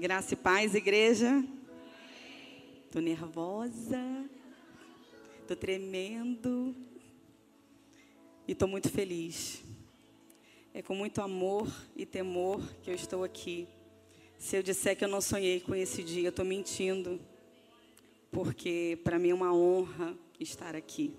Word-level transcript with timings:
Graça 0.00 0.32
e 0.32 0.36
paz, 0.38 0.74
igreja. 0.74 1.44
Tô 2.90 3.00
nervosa. 3.00 4.00
Tô 5.46 5.54
tremendo. 5.54 6.74
E 8.48 8.54
tô 8.54 8.66
muito 8.66 8.88
feliz. 8.88 9.62
É 10.72 10.80
com 10.80 10.94
muito 10.94 11.20
amor 11.20 11.70
e 11.94 12.06
temor 12.06 12.62
que 12.80 12.90
eu 12.90 12.94
estou 12.94 13.22
aqui. 13.22 13.68
Se 14.38 14.56
eu 14.56 14.62
disser 14.62 14.96
que 14.96 15.04
eu 15.04 15.08
não 15.08 15.20
sonhei 15.20 15.60
com 15.60 15.74
esse 15.74 16.02
dia, 16.02 16.28
eu 16.28 16.30
estou 16.30 16.46
mentindo. 16.46 17.20
Porque 18.32 18.98
para 19.04 19.18
mim 19.18 19.28
é 19.28 19.34
uma 19.34 19.54
honra 19.54 20.16
estar 20.40 20.74
aqui. 20.74 21.12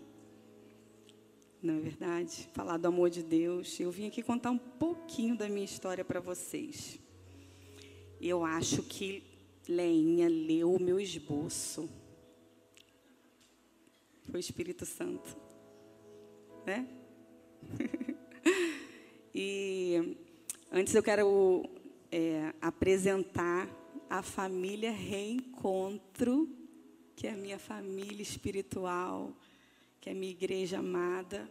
Não 1.61 1.75
é 1.75 1.79
verdade? 1.81 2.49
Falar 2.51 2.77
do 2.77 2.87
amor 2.87 3.11
de 3.11 3.21
Deus. 3.21 3.79
Eu 3.79 3.91
vim 3.91 4.07
aqui 4.07 4.23
contar 4.23 4.49
um 4.49 4.57
pouquinho 4.57 5.37
da 5.37 5.47
minha 5.47 5.65
história 5.65 6.03
para 6.03 6.19
vocês. 6.19 6.99
Eu 8.21 8.45
acho 8.45 8.83
que 8.83 9.23
Leinha 9.67 10.29
leu 10.29 10.75
o 10.75 10.79
meu 10.79 10.99
esboço. 10.99 11.89
Foi 14.29 14.35
o 14.35 14.39
Espírito 14.39 14.85
Santo. 14.85 15.35
Né? 16.63 16.87
e 19.33 20.15
antes 20.71 20.93
eu 20.93 21.01
quero 21.01 21.67
é, 22.11 22.53
apresentar 22.61 23.67
a 24.07 24.21
família 24.21 24.91
Reencontro, 24.91 26.47
que 27.15 27.25
é 27.25 27.31
a 27.31 27.37
minha 27.37 27.57
família 27.57 28.21
espiritual, 28.21 29.35
que 29.99 30.09
é 30.09 30.11
a 30.11 30.15
minha 30.15 30.31
igreja 30.31 30.77
amada. 30.77 31.49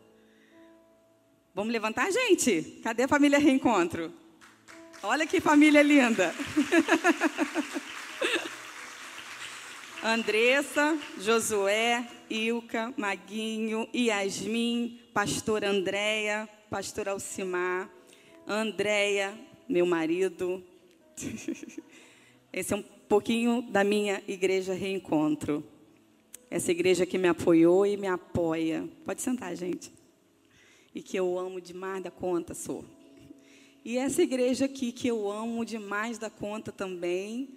Vamos 1.53 1.73
levantar, 1.73 2.09
gente? 2.13 2.81
Cadê 2.81 3.03
a 3.03 3.09
família 3.09 3.41
Reencontro? 3.41 4.20
Olha 5.03 5.27
que 5.27 5.41
família 5.41 5.83
linda. 5.83 6.35
Andressa, 10.05 10.99
Josué, 11.19 12.07
Ilka, 12.29 12.93
Maguinho, 12.99 13.89
Yasmin, 13.95 15.01
pastor 15.15 15.65
Andréia, 15.65 16.47
pastor 16.69 17.09
Alcimar, 17.09 17.89
Andréia, 18.47 19.33
meu 19.67 19.87
marido. 19.87 20.63
Esse 22.53 22.75
é 22.75 22.77
um 22.77 22.85
pouquinho 23.09 23.63
da 23.63 23.83
minha 23.83 24.23
igreja 24.29 24.75
Reencontro. 24.75 25.65
Essa 26.51 26.73
igreja 26.73 27.07
que 27.07 27.17
me 27.17 27.29
apoiou 27.29 27.87
e 27.87 27.97
me 27.97 28.07
apoia. 28.07 28.87
Pode 29.07 29.23
sentar, 29.23 29.57
gente. 29.57 29.91
E 30.95 31.01
que 31.01 31.17
eu 31.17 31.39
amo 31.39 31.59
demais 31.59 32.03
da 32.03 32.11
conta, 32.11 32.53
sou. 32.53 32.85
E 33.83 33.97
essa 33.97 34.23
igreja 34.23 34.67
aqui 34.67 34.93
que 34.93 35.09
eu 35.09 35.31
amo 35.31 35.65
demais 35.65 36.19
da 36.19 36.29
conta 36.29 36.71
também. 36.71 37.49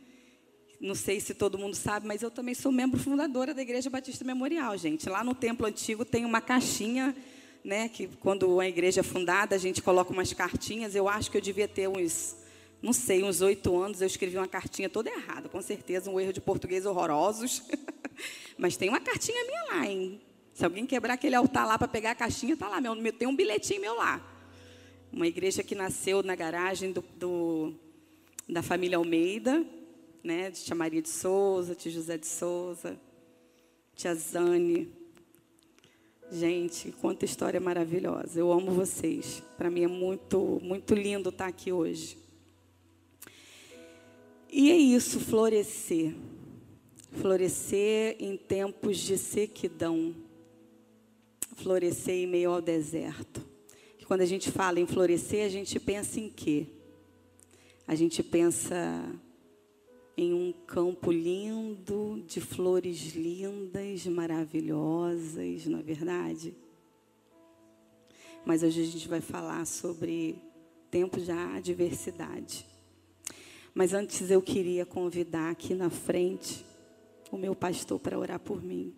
Não 0.80 0.96
sei 0.96 1.20
se 1.20 1.34
todo 1.34 1.58
mundo 1.58 1.76
sabe, 1.76 2.08
mas 2.08 2.22
eu 2.22 2.32
também 2.32 2.56
sou 2.56 2.72
membro 2.72 3.00
fundadora 3.00 3.54
da 3.54 3.62
Igreja 3.62 3.90
Batista 3.90 4.24
Memorial, 4.24 4.78
gente. 4.78 5.10
Lá 5.10 5.24
no 5.24 5.36
templo 5.36 5.66
antigo 5.66 6.06
tem 6.06 6.24
uma 6.24 6.40
caixinha, 6.40 7.16
né, 7.64 7.90
que 7.90 8.08
quando 8.20 8.60
a 8.60 8.68
igreja 8.68 9.02
é 9.02 9.04
fundada, 9.04 9.56
a 9.56 9.60
gente 9.60 9.82
coloca 9.82 10.14
umas 10.14 10.32
cartinhas. 10.32 10.96
Eu 10.96 11.10
acho 11.10 11.30
que 11.30 11.38
eu 11.38 11.42
devia 11.42 11.68
ter 11.68 11.90
uns, 11.90 12.38
não 12.82 12.94
sei, 12.94 13.24
uns 13.24 13.42
oito 13.42 13.78
anos, 13.82 14.00
eu 14.02 14.08
escrevi 14.08 14.38
uma 14.38 14.48
cartinha 14.48 14.90
toda 14.90 15.10
errada, 15.10 15.50
com 15.50 15.62
certeza, 15.62 16.10
um 16.10 16.20
erro 16.20 16.34
de 16.34 16.42
português 16.42 16.86
horrorosos. 16.86 17.64
mas 18.58 18.78
tem 18.78 18.88
uma 18.88 19.02
cartinha 19.02 19.44
minha 19.46 19.64
lá, 19.66 19.88
hein? 19.88 20.22
Se 20.54 20.64
alguém 20.64 20.86
quebrar 20.86 21.16
aquele 21.16 21.36
altar 21.36 21.68
lá 21.68 21.78
para 21.78 21.88
pegar 21.88 22.12
a 22.12 22.16
caixinha, 22.16 22.56
tá 22.56 22.70
lá, 22.70 22.80
meu, 22.80 22.96
tem 23.12 23.28
um 23.28 23.36
bilhetinho 23.36 23.82
meu 23.82 23.96
lá. 23.96 24.33
Uma 25.14 25.28
igreja 25.28 25.62
que 25.62 25.76
nasceu 25.76 26.24
na 26.24 26.34
garagem 26.34 26.92
do, 26.92 27.04
do 27.16 27.72
da 28.50 28.64
família 28.64 28.98
Almeida, 28.98 29.64
né, 30.24 30.50
de 30.50 30.64
tia 30.64 30.76
Maria 30.76 31.04
de 31.04 31.10
Souza, 31.10 31.76
tia 31.76 31.92
José 31.92 32.18
de 32.18 32.26
Souza, 32.26 33.00
tia 33.96 34.16
Zane. 34.16 34.92
Gente, 36.32 36.92
quanta 37.00 37.26
história 37.26 37.60
maravilhosa. 37.60 38.40
Eu 38.40 38.52
amo 38.52 38.72
vocês. 38.72 39.44
Para 39.56 39.70
mim 39.70 39.84
é 39.84 39.88
muito, 39.88 40.60
muito 40.64 40.96
lindo 40.96 41.30
estar 41.30 41.46
aqui 41.46 41.72
hoje. 41.72 42.18
E 44.52 44.72
é 44.72 44.76
isso, 44.76 45.20
florescer. 45.20 46.16
Florescer 47.12 48.16
em 48.20 48.36
tempos 48.36 48.98
de 48.98 49.20
sequidão. 49.20 50.16
Florescer 51.58 52.16
em 52.16 52.26
meio 52.26 52.50
ao 52.50 52.62
deserto. 52.62 53.53
E 54.04 54.06
quando 54.06 54.20
a 54.20 54.26
gente 54.26 54.52
fala 54.52 54.82
em 54.82 54.86
florescer, 54.86 55.46
a 55.46 55.50
gente 55.50 55.80
pensa 55.80 56.20
em 56.20 56.30
quê? 56.30 56.68
A 57.88 57.96
gente 57.96 58.22
pensa 58.22 58.76
em 60.18 60.34
um 60.34 60.52
campo 60.52 61.10
lindo, 61.10 62.22
de 62.28 62.42
flores 62.42 63.16
lindas, 63.16 64.06
maravilhosas, 64.08 65.68
não 65.68 65.80
é 65.80 65.82
verdade? 65.82 66.54
Mas 68.46 68.62
hoje 68.62 68.82
a 68.82 68.86
gente 68.86 69.08
vai 69.08 69.22
falar 69.22 69.66
sobre 69.66 70.36
tempos 70.92 71.24
de 71.24 71.32
adversidade. 71.32 72.66
Mas 73.74 73.94
antes 73.94 74.30
eu 74.30 74.42
queria 74.42 74.86
convidar 74.86 75.50
aqui 75.50 75.74
na 75.74 75.90
frente 75.90 76.66
o 77.32 77.38
meu 77.38 77.56
pastor 77.56 78.02
para 78.02 78.20
orar 78.20 78.42
por 78.42 78.62
mim. 78.62 78.94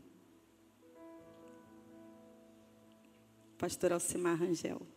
Pastor 3.56 3.94
Alcimar 3.94 4.36
Rangel. 4.36 4.95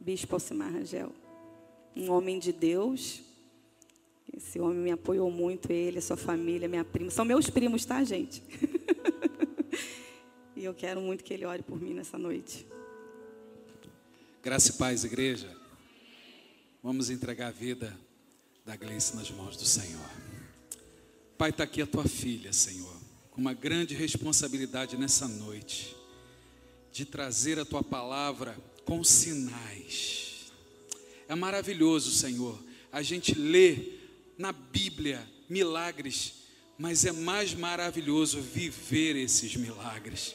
Bispo 0.00 0.34
Alcimar 0.34 0.72
Rangel. 0.72 1.12
Um 1.94 2.10
homem 2.10 2.38
de 2.38 2.52
Deus, 2.52 3.22
esse 4.36 4.60
homem 4.60 4.78
me 4.78 4.90
apoiou 4.90 5.30
muito, 5.30 5.72
ele, 5.72 6.00
sua 6.00 6.16
família, 6.16 6.68
minha 6.68 6.84
prima. 6.84 7.10
São 7.10 7.24
meus 7.24 7.48
primos, 7.48 7.84
tá, 7.84 8.04
gente? 8.04 8.42
e 10.54 10.64
eu 10.64 10.74
quero 10.74 11.00
muito 11.00 11.24
que 11.24 11.32
ele 11.32 11.44
ore 11.44 11.62
por 11.62 11.80
mim 11.80 11.94
nessa 11.94 12.18
noite. 12.18 12.66
Graça 14.42 14.70
e 14.70 14.72
paz, 14.74 15.04
igreja. 15.04 15.50
Vamos 16.82 17.10
entregar 17.10 17.48
a 17.48 17.50
vida 17.50 17.98
da 18.64 18.76
Gleice 18.76 19.16
nas 19.16 19.30
mãos 19.30 19.56
do 19.56 19.64
Senhor. 19.64 20.10
Pai, 21.38 21.50
está 21.50 21.64
aqui 21.64 21.82
a 21.82 21.86
tua 21.86 22.04
filha, 22.04 22.52
Senhor, 22.52 22.96
com 23.30 23.40
uma 23.40 23.52
grande 23.52 23.94
responsabilidade 23.94 24.96
nessa 24.96 25.26
noite, 25.26 25.96
de 26.92 27.04
trazer 27.04 27.58
a 27.58 27.64
tua 27.64 27.82
palavra 27.82 28.56
com 28.86 29.04
sinais. 29.04 30.46
É 31.28 31.34
maravilhoso, 31.34 32.12
Senhor, 32.12 32.58
a 32.90 33.02
gente 33.02 33.34
lê 33.34 33.78
na 34.38 34.52
Bíblia 34.52 35.28
milagres, 35.50 36.34
mas 36.78 37.04
é 37.04 37.12
mais 37.12 37.52
maravilhoso 37.52 38.40
viver 38.40 39.16
esses 39.16 39.56
milagres. 39.56 40.34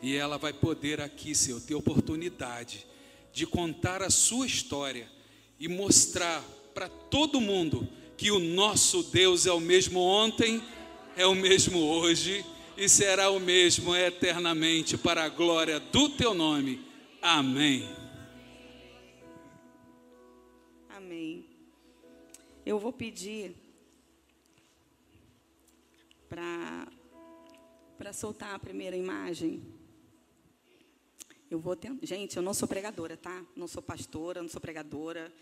E 0.00 0.16
ela 0.16 0.38
vai 0.38 0.52
poder 0.52 1.00
aqui, 1.00 1.34
Senhor, 1.34 1.60
ter 1.60 1.74
oportunidade 1.74 2.86
de 3.32 3.46
contar 3.46 4.02
a 4.02 4.10
sua 4.10 4.46
história 4.46 5.08
e 5.60 5.68
mostrar 5.68 6.42
para 6.74 6.88
todo 6.88 7.40
mundo 7.40 7.86
que 8.16 8.30
o 8.30 8.38
nosso 8.38 9.02
Deus 9.02 9.46
é 9.46 9.52
o 9.52 9.60
mesmo 9.60 10.00
ontem, 10.00 10.62
é 11.16 11.26
o 11.26 11.34
mesmo 11.34 11.78
hoje 11.78 12.44
e 12.76 12.88
será 12.88 13.30
o 13.30 13.38
mesmo 13.38 13.94
eternamente 13.94 14.96
para 14.96 15.24
a 15.24 15.28
glória 15.28 15.78
do 15.78 16.08
teu 16.08 16.32
nome. 16.32 16.91
Amém. 17.24 17.88
Amém. 20.88 21.46
Eu 22.66 22.80
vou 22.80 22.92
pedir 22.92 23.54
para 26.28 26.88
para 27.96 28.12
soltar 28.12 28.56
a 28.56 28.58
primeira 28.58 28.96
imagem. 28.96 29.62
Eu 31.48 31.60
vou 31.60 31.76
tentar. 31.76 32.04
Gente, 32.04 32.36
eu 32.36 32.42
não 32.42 32.52
sou 32.52 32.66
pregadora, 32.66 33.16
tá? 33.16 33.46
Não 33.54 33.68
sou 33.68 33.80
pastora, 33.80 34.42
não 34.42 34.48
sou 34.48 34.60
pregadora. 34.60 35.32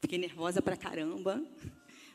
Fiquei 0.00 0.18
nervosa 0.18 0.62
pra 0.62 0.76
caramba, 0.76 1.44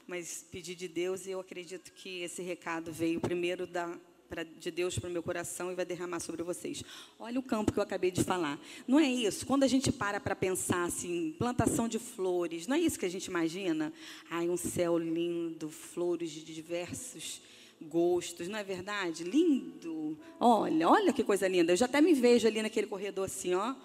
mas 0.08 0.46
pedi 0.50 0.74
de 0.76 0.88
Deus 0.88 1.26
e 1.26 1.32
eu 1.32 1.42
acredito 1.42 1.92
que 1.92 2.22
esse 2.22 2.42
recado 2.42 2.94
veio 2.94 3.20
primeiro 3.20 3.68
da 3.68 4.00
pra, 4.34 4.44
de 4.44 4.72
Deus 4.72 4.98
para 4.98 5.08
o 5.08 5.14
meu 5.14 5.22
coração 5.22 5.72
e 5.72 5.76
vai 5.76 5.86
derramar 5.86 6.20
sobre 6.20 6.42
vocês. 6.42 6.84
Olha 7.20 7.40
o 7.40 7.44
campo 7.44 7.72
que 7.72 7.78
eu 7.78 7.84
acabei 7.84 8.10
de 8.10 8.24
falar. 8.24 8.60
Não 8.88 9.00
é 9.00 9.08
isso? 9.08 9.46
Quando 9.46 9.62
a 9.62 9.68
gente 9.68 9.92
para 9.92 10.20
para 10.20 10.36
pensar 10.36 10.86
assim, 10.86 11.36
plantação 11.38 11.88
de 11.88 12.00
flores, 12.00 12.66
não 12.66 12.76
é 12.76 12.80
isso 12.80 12.98
que 12.98 13.06
a 13.06 13.10
gente 13.10 13.28
imagina? 13.28 13.94
Ai, 14.32 14.50
um 14.50 14.58
céu 14.58 14.98
lindo, 14.98 15.70
flores 15.70 16.32
de 16.32 16.44
diversos 16.44 17.42
gostos, 17.80 18.48
não 18.48 18.58
é 18.58 18.64
verdade? 18.64 19.24
Lindo. 19.24 20.18
Olha, 20.40 20.90
olha 20.90 21.14
que 21.14 21.24
coisa 21.24 21.48
linda. 21.48 21.72
Eu 21.72 21.78
já 21.78 21.86
até 21.86 22.02
me 22.02 22.16
vejo 22.16 22.48
ali 22.48 22.60
naquele 22.64 22.88
corredor 22.88 23.26
assim, 23.26 23.54
ó, 23.54 23.76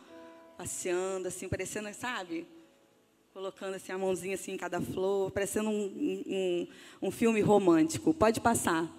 passeando 0.57 1.29
assim, 1.29 1.47
parecendo, 1.47 1.93
sabe? 1.93 2.47
Colocando 3.35 3.75
assim 3.75 3.93
a 3.93 3.99
mãozinha 3.99 4.35
assim 4.35 4.53
em 4.53 4.57
cada 4.57 4.81
flor, 4.81 5.31
parecendo 5.31 5.69
um, 5.69 6.25
um, 6.27 6.69
um 7.03 7.11
filme 7.11 7.43
romântico. 7.43 8.15
Pode 8.15 8.41
passar. 8.41 8.91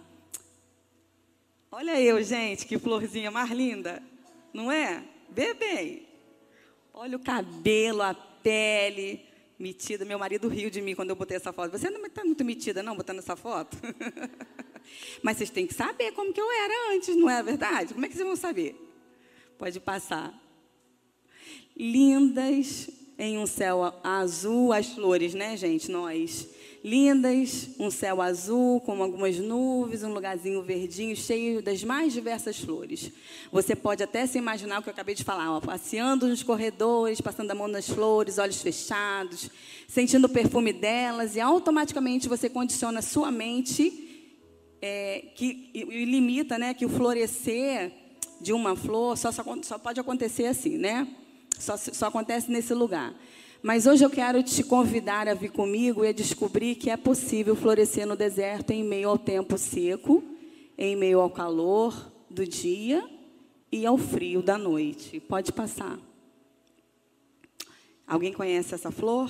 Olha 1.79 1.97
eu, 1.97 2.21
gente, 2.21 2.65
que 2.65 2.77
florzinha 2.77 3.31
mais 3.31 3.49
linda. 3.51 4.03
Não 4.53 4.69
é? 4.69 5.01
Vê. 5.29 6.03
Olha 6.93 7.15
o 7.15 7.21
cabelo, 7.21 8.01
a 8.01 8.13
pele. 8.13 9.25
Metida. 9.57 10.03
Meu 10.03 10.19
marido 10.19 10.49
riu 10.49 10.69
de 10.69 10.81
mim 10.81 10.93
quando 10.93 11.11
eu 11.11 11.15
botei 11.15 11.37
essa 11.37 11.53
foto. 11.53 11.71
Você 11.71 11.89
não 11.89 12.05
está 12.05 12.21
muito 12.25 12.43
metida, 12.43 12.83
não, 12.83 12.97
botando 12.97 13.19
essa 13.19 13.33
foto? 13.33 13.77
Mas 15.23 15.37
vocês 15.37 15.49
têm 15.51 15.65
que 15.65 15.73
saber 15.73 16.11
como 16.11 16.33
que 16.33 16.41
eu 16.41 16.51
era 16.51 16.95
antes, 16.97 17.15
não 17.15 17.29
é 17.29 17.41
verdade? 17.41 17.93
Como 17.93 18.05
é 18.05 18.09
que 18.09 18.13
vocês 18.15 18.27
vão 18.27 18.35
saber? 18.35 18.75
Pode 19.57 19.79
passar. 19.79 20.37
Lindas 21.77 22.89
em 23.17 23.37
um 23.37 23.45
céu 23.45 23.97
azul, 24.03 24.73
as 24.73 24.89
flores, 24.89 25.33
né, 25.33 25.55
gente? 25.55 25.89
Nós 25.89 26.45
lindas, 26.83 27.69
um 27.77 27.91
céu 27.91 28.21
azul 28.21 28.79
com 28.81 29.01
algumas 29.03 29.37
nuvens, 29.37 30.03
um 30.03 30.13
lugarzinho 30.13 30.61
verdinho 30.61 31.15
cheio 31.15 31.61
das 31.61 31.83
mais 31.83 32.13
diversas 32.13 32.57
flores. 32.57 33.11
Você 33.51 33.75
pode 33.75 34.01
até 34.01 34.25
se 34.25 34.37
imaginar 34.37 34.79
o 34.79 34.83
que 34.83 34.89
eu 34.89 34.93
acabei 34.93 35.13
de 35.15 35.23
falar, 35.23 35.51
ó, 35.51 35.59
passeando 35.59 36.27
nos 36.27 36.41
corredores, 36.43 37.19
passando 37.19 37.51
a 37.51 37.55
mão 37.55 37.67
nas 37.67 37.89
flores, 37.89 38.37
olhos 38.37 38.61
fechados, 38.61 39.49
sentindo 39.87 40.25
o 40.25 40.29
perfume 40.29 40.71
delas 40.71 41.35
e 41.35 41.41
automaticamente 41.41 42.29
você 42.29 42.49
condiciona 42.49 42.99
a 42.99 43.03
sua 43.03 43.31
mente 43.31 44.07
é, 44.81 45.25
que 45.35 45.69
e 45.73 46.05
limita, 46.05 46.57
né, 46.57 46.73
que 46.73 46.85
o 46.85 46.89
florescer 46.89 47.91
de 48.39 48.53
uma 48.53 48.75
flor 48.75 49.17
só, 49.17 49.31
só, 49.31 49.43
só 49.61 49.77
pode 49.77 49.99
acontecer 49.99 50.45
assim, 50.45 50.77
né? 50.77 51.07
Só, 51.57 51.75
só 51.75 52.07
acontece 52.07 52.49
nesse 52.49 52.73
lugar. 52.73 53.13
Mas 53.61 53.85
hoje 53.85 54.06
eu 54.06 54.09
quero 54.09 54.41
te 54.41 54.63
convidar 54.63 55.27
a 55.27 55.33
vir 55.33 55.51
comigo 55.51 56.06
e 56.06 56.07
a 56.07 56.13
descobrir 56.13 56.75
que 56.75 56.89
é 56.89 56.95
possível 56.95 57.57
florescer 57.57 58.07
no 58.07 58.15
deserto 58.15 58.71
em 58.71 58.85
meio 58.85 59.09
ao 59.09 59.17
tempo 59.17 59.57
seco, 59.57 60.23
em 60.77 60.95
meio 60.95 61.19
ao 61.19 61.29
calor 61.29 62.09
do 62.29 62.45
dia 62.45 63.03
e 63.69 63.85
ao 63.85 63.97
frio 63.97 64.41
da 64.41 64.57
noite. 64.57 65.19
Pode 65.19 65.51
passar. 65.51 66.00
Alguém 68.07 68.31
conhece 68.31 68.73
essa 68.73 68.91
flor? 68.91 69.29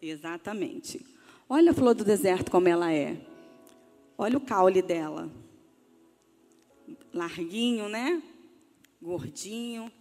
Exatamente. 0.00 1.04
Olha 1.46 1.72
a 1.72 1.74
flor 1.74 1.94
do 1.94 2.04
deserto 2.04 2.50
como 2.50 2.68
ela 2.68 2.90
é. 2.90 3.20
Olha 4.16 4.38
o 4.38 4.40
caule 4.40 4.80
dela. 4.80 5.30
Larguinho, 7.12 7.86
né? 7.86 8.22
Gordinho 9.00 9.92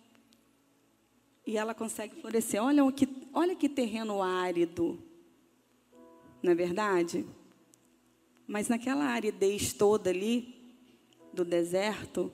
e 1.46 1.58
ela 1.58 1.74
consegue 1.74 2.16
florescer. 2.20 2.62
Olha 2.62 2.92
que, 2.92 3.08
olha 3.34 3.56
que 3.56 3.70
terreno 3.70 4.22
árido, 4.22 5.00
não 6.42 6.52
é 6.52 6.56
verdade? 6.56 7.26
Mas 8.48 8.68
naquela 8.68 9.06
aridez 9.06 9.74
toda 9.74 10.10
ali, 10.10 10.56
do 11.34 11.44
deserto, 11.44 12.32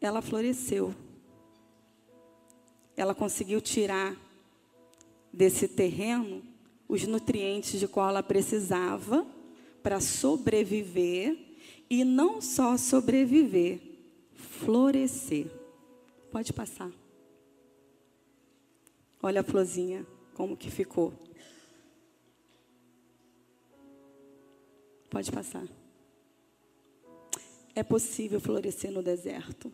ela 0.00 0.22
floresceu. 0.22 0.94
Ela 2.96 3.14
conseguiu 3.14 3.60
tirar 3.60 4.16
desse 5.32 5.68
terreno 5.68 6.42
os 6.88 7.06
nutrientes 7.06 7.78
de 7.78 7.86
qual 7.86 8.08
ela 8.08 8.22
precisava 8.22 9.26
para 9.82 10.00
sobreviver 10.00 11.36
e 11.90 12.02
não 12.04 12.40
só 12.40 12.76
sobreviver, 12.76 13.80
florescer. 14.34 15.46
Pode 16.30 16.52
passar. 16.52 16.90
Olha 19.22 19.40
a 19.40 19.44
florzinha, 19.44 20.06
como 20.34 20.56
que 20.56 20.70
ficou. 20.70 21.12
Pode 25.10 25.32
passar. 25.32 25.66
É 27.74 27.82
possível 27.82 28.40
florescer 28.40 28.90
no 28.90 29.02
deserto. 29.02 29.72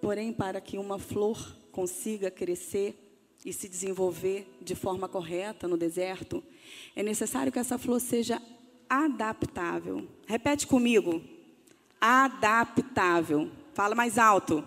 Porém, 0.00 0.32
para 0.32 0.60
que 0.60 0.78
uma 0.78 0.98
flor 0.98 1.56
consiga 1.72 2.30
crescer 2.30 2.96
e 3.44 3.52
se 3.52 3.68
desenvolver 3.68 4.46
de 4.60 4.74
forma 4.74 5.08
correta 5.08 5.66
no 5.66 5.76
deserto, 5.76 6.42
é 6.94 7.02
necessário 7.02 7.50
que 7.50 7.58
essa 7.58 7.78
flor 7.78 8.00
seja 8.00 8.40
adaptável. 8.88 10.08
Repete 10.26 10.66
comigo. 10.66 11.22
Adaptável. 12.00 13.50
Fala 13.72 13.94
mais 13.94 14.18
alto. 14.18 14.64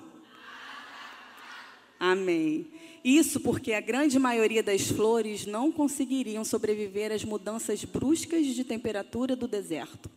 Amém. 1.99 2.72
Isso 3.03 3.39
porque 3.41 3.73
a 3.73 3.81
grande 3.81 4.17
maioria 4.17 4.63
das 4.63 4.87
flores 4.87 5.45
não 5.45 5.71
conseguiriam 5.71 6.45
sobreviver 6.45 7.11
às 7.11 7.25
mudanças 7.25 7.83
bruscas 7.83 8.47
de 8.47 8.63
temperatura 8.63 9.35
do 9.35 9.47
deserto. 9.47 10.09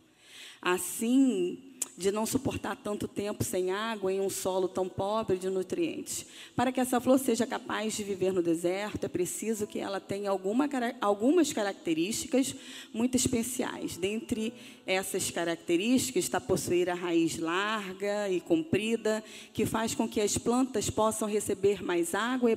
Assim, 0.61 1.66
de 1.97 2.11
não 2.11 2.27
suportar 2.27 2.75
tanto 2.75 3.07
tempo 3.07 3.43
sem 3.43 3.71
água 3.71 4.13
em 4.13 4.21
um 4.21 4.29
solo 4.29 4.67
tão 4.67 4.87
pobre 4.87 5.37
de 5.37 5.49
nutrientes. 5.49 6.27
Para 6.55 6.71
que 6.71 6.79
essa 6.79 7.01
flor 7.01 7.17
seja 7.17 7.47
capaz 7.47 7.95
de 7.95 8.03
viver 8.03 8.31
no 8.31 8.43
deserto, 8.43 9.05
é 9.05 9.07
preciso 9.07 9.65
que 9.65 9.79
ela 9.79 9.99
tenha 9.99 10.29
alguma, 10.29 10.69
algumas 11.01 11.51
características 11.51 12.55
muito 12.93 13.15
especiais. 13.15 13.97
Dentre 13.97 14.53
essas 14.85 15.31
características 15.31 16.23
está 16.23 16.39
possuir 16.39 16.87
a 16.87 16.93
raiz 16.93 17.39
larga 17.39 18.29
e 18.29 18.39
comprida, 18.39 19.23
que 19.51 19.65
faz 19.65 19.95
com 19.95 20.07
que 20.07 20.21
as 20.21 20.37
plantas 20.37 20.91
possam 20.91 21.27
receber 21.27 21.83
mais 21.83 22.13
água 22.13 22.51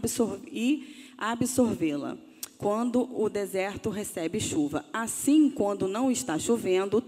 e 0.53 1.11
absorvê-la 1.17 2.19
quando 2.59 3.09
o 3.19 3.31
deserto 3.31 3.89
recebe 3.89 4.39
chuva. 4.39 4.85
Assim, 4.93 5.49
quando 5.49 5.89
não 5.89 6.11
está 6.11 6.39
chovendo, 6.39 7.03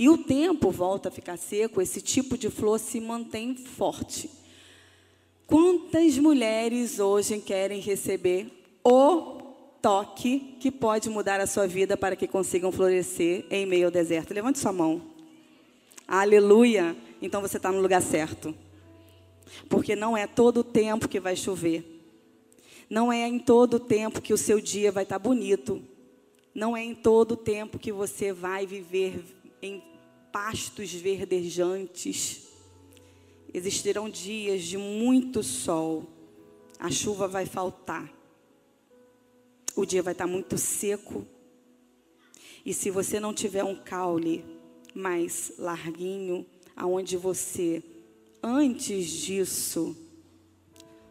e 0.00 0.08
o 0.08 0.16
tempo 0.16 0.70
volta 0.70 1.10
a 1.10 1.12
ficar 1.12 1.36
seco, 1.36 1.78
esse 1.78 2.00
tipo 2.00 2.38
de 2.38 2.48
flor 2.48 2.80
se 2.80 2.98
mantém 2.98 3.54
forte. 3.54 4.30
Quantas 5.46 6.16
mulheres 6.16 6.98
hoje 6.98 7.38
querem 7.38 7.82
receber 7.82 8.50
o 8.82 9.42
toque 9.82 10.56
que 10.58 10.70
pode 10.70 11.10
mudar 11.10 11.38
a 11.38 11.46
sua 11.46 11.66
vida 11.66 11.98
para 11.98 12.16
que 12.16 12.26
consigam 12.26 12.72
florescer 12.72 13.44
em 13.50 13.66
meio 13.66 13.88
ao 13.88 13.90
deserto? 13.90 14.32
Levante 14.32 14.58
sua 14.58 14.72
mão. 14.72 15.02
Aleluia! 16.08 16.96
Então 17.20 17.42
você 17.42 17.58
está 17.58 17.70
no 17.70 17.82
lugar 17.82 18.00
certo. 18.00 18.54
Porque 19.68 19.94
não 19.94 20.16
é 20.16 20.26
todo 20.26 20.60
o 20.60 20.64
tempo 20.64 21.10
que 21.10 21.20
vai 21.20 21.36
chover. 21.36 21.84
Não 22.88 23.12
é 23.12 23.28
em 23.28 23.38
todo 23.38 23.74
o 23.74 23.80
tempo 23.80 24.22
que 24.22 24.32
o 24.32 24.38
seu 24.38 24.62
dia 24.62 24.90
vai 24.90 25.02
estar 25.02 25.18
bonito. 25.18 25.82
Não 26.54 26.74
é 26.74 26.82
em 26.82 26.94
todo 26.94 27.32
o 27.32 27.36
tempo 27.36 27.78
que 27.78 27.92
você 27.92 28.32
vai 28.32 28.66
viver 28.66 29.22
em 29.62 29.89
pastos 30.32 30.92
verdejantes. 30.92 32.48
Existirão 33.52 34.08
dias 34.08 34.62
de 34.62 34.76
muito 34.76 35.42
sol. 35.42 36.08
A 36.78 36.90
chuva 36.90 37.28
vai 37.28 37.46
faltar. 37.46 38.10
O 39.76 39.84
dia 39.84 40.02
vai 40.02 40.12
estar 40.12 40.26
muito 40.26 40.56
seco. 40.56 41.26
E 42.64 42.72
se 42.74 42.90
você 42.90 43.18
não 43.18 43.32
tiver 43.32 43.64
um 43.64 43.76
caule 43.76 44.44
mais 44.94 45.52
larguinho, 45.58 46.46
aonde 46.76 47.16
você 47.16 47.82
antes 48.42 49.08
disso 49.08 49.96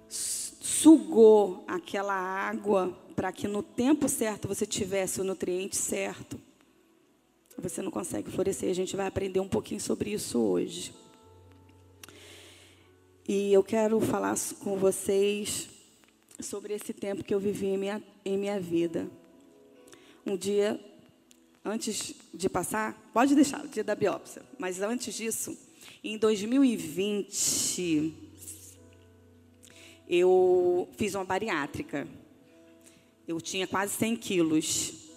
sugou 0.09 1.63
aquela 1.67 2.13
água 2.13 2.97
para 3.15 3.31
que 3.31 3.47
no 3.47 3.61
tempo 3.61 4.07
certo 4.07 4.47
você 4.47 4.65
tivesse 4.65 5.19
o 5.19 5.23
nutriente 5.23 5.75
certo, 5.75 6.39
você 7.59 7.81
não 7.81 7.91
consegue 7.91 8.31
florescer. 8.31 8.69
A 8.69 8.75
gente 8.75 8.95
vai 8.95 9.07
aprender 9.07 9.39
um 9.39 9.47
pouquinho 9.47 9.79
sobre 9.79 10.11
isso 10.11 10.39
hoje. 10.39 10.93
E 13.27 13.53
eu 13.53 13.63
quero 13.63 13.99
falar 14.01 14.35
com 14.63 14.75
vocês 14.77 15.69
sobre 16.39 16.73
esse 16.73 16.93
tempo 16.93 17.23
que 17.23 17.33
eu 17.33 17.39
vivi 17.39 17.67
em 17.67 17.77
minha, 17.77 18.03
em 18.25 18.37
minha 18.37 18.59
vida. 18.59 19.07
Um 20.25 20.35
dia, 20.35 20.79
antes 21.63 22.15
de 22.33 22.49
passar, 22.49 22.99
pode 23.13 23.35
deixar, 23.35 23.63
o 23.63 23.67
dia 23.67 23.83
da 23.83 23.93
biópsia, 23.93 24.41
mas 24.57 24.81
antes 24.81 25.13
disso, 25.13 25.55
em 26.03 26.17
2020, 26.17 28.13
eu 30.09 30.89
fiz 30.97 31.13
uma 31.13 31.23
bariátrica. 31.23 32.07
Eu 33.27 33.39
tinha 33.39 33.67
quase 33.67 33.93
100 33.93 34.15
quilos. 34.15 35.08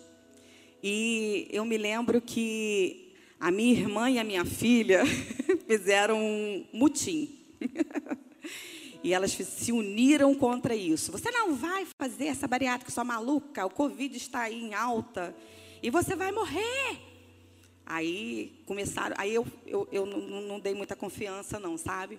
E 0.83 1.47
eu 1.53 1.65
me 1.65 1.79
lembro 1.79 2.21
que 2.21 3.15
a 3.39 3.53
minha 3.53 3.73
irmã 3.73 4.11
e 4.11 4.19
a 4.19 4.25
minha 4.25 4.45
filha 4.45 5.05
fizeram 5.65 6.19
um 6.19 6.67
mutim. 6.73 7.39
e 9.05 9.15
elas 9.15 9.31
se 9.31 9.71
uniram 9.71 10.35
contra 10.35 10.75
isso. 10.75 11.13
Você 11.13 11.31
não 11.31 11.55
vai 11.55 11.87
fazer 11.97 12.27
essa 12.27 12.49
bariátrica, 12.49 12.91
sua 12.91 13.05
maluca, 13.05 13.65
o 13.65 13.71
Covid 13.71 14.17
está 14.17 14.41
aí 14.43 14.61
em 14.61 14.75
alta 14.75 15.33
e 15.81 15.89
você 15.89 16.17
vai 16.17 16.33
morrer. 16.33 16.99
Aí 17.87 18.53
começaram, 18.67 19.15
aí 19.19 19.33
eu, 19.33 19.47
eu, 19.65 19.89
eu 19.93 20.05
não, 20.05 20.43
não 20.43 20.59
dei 20.59 20.75
muita 20.75 20.97
confiança, 20.97 21.61
não, 21.61 21.79
sabe? 21.79 22.19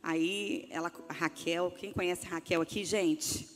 Aí 0.00 0.68
ela, 0.70 0.92
Raquel, 1.08 1.72
quem 1.76 1.92
conhece 1.92 2.26
Raquel 2.26 2.62
aqui, 2.62 2.84
gente? 2.84 3.48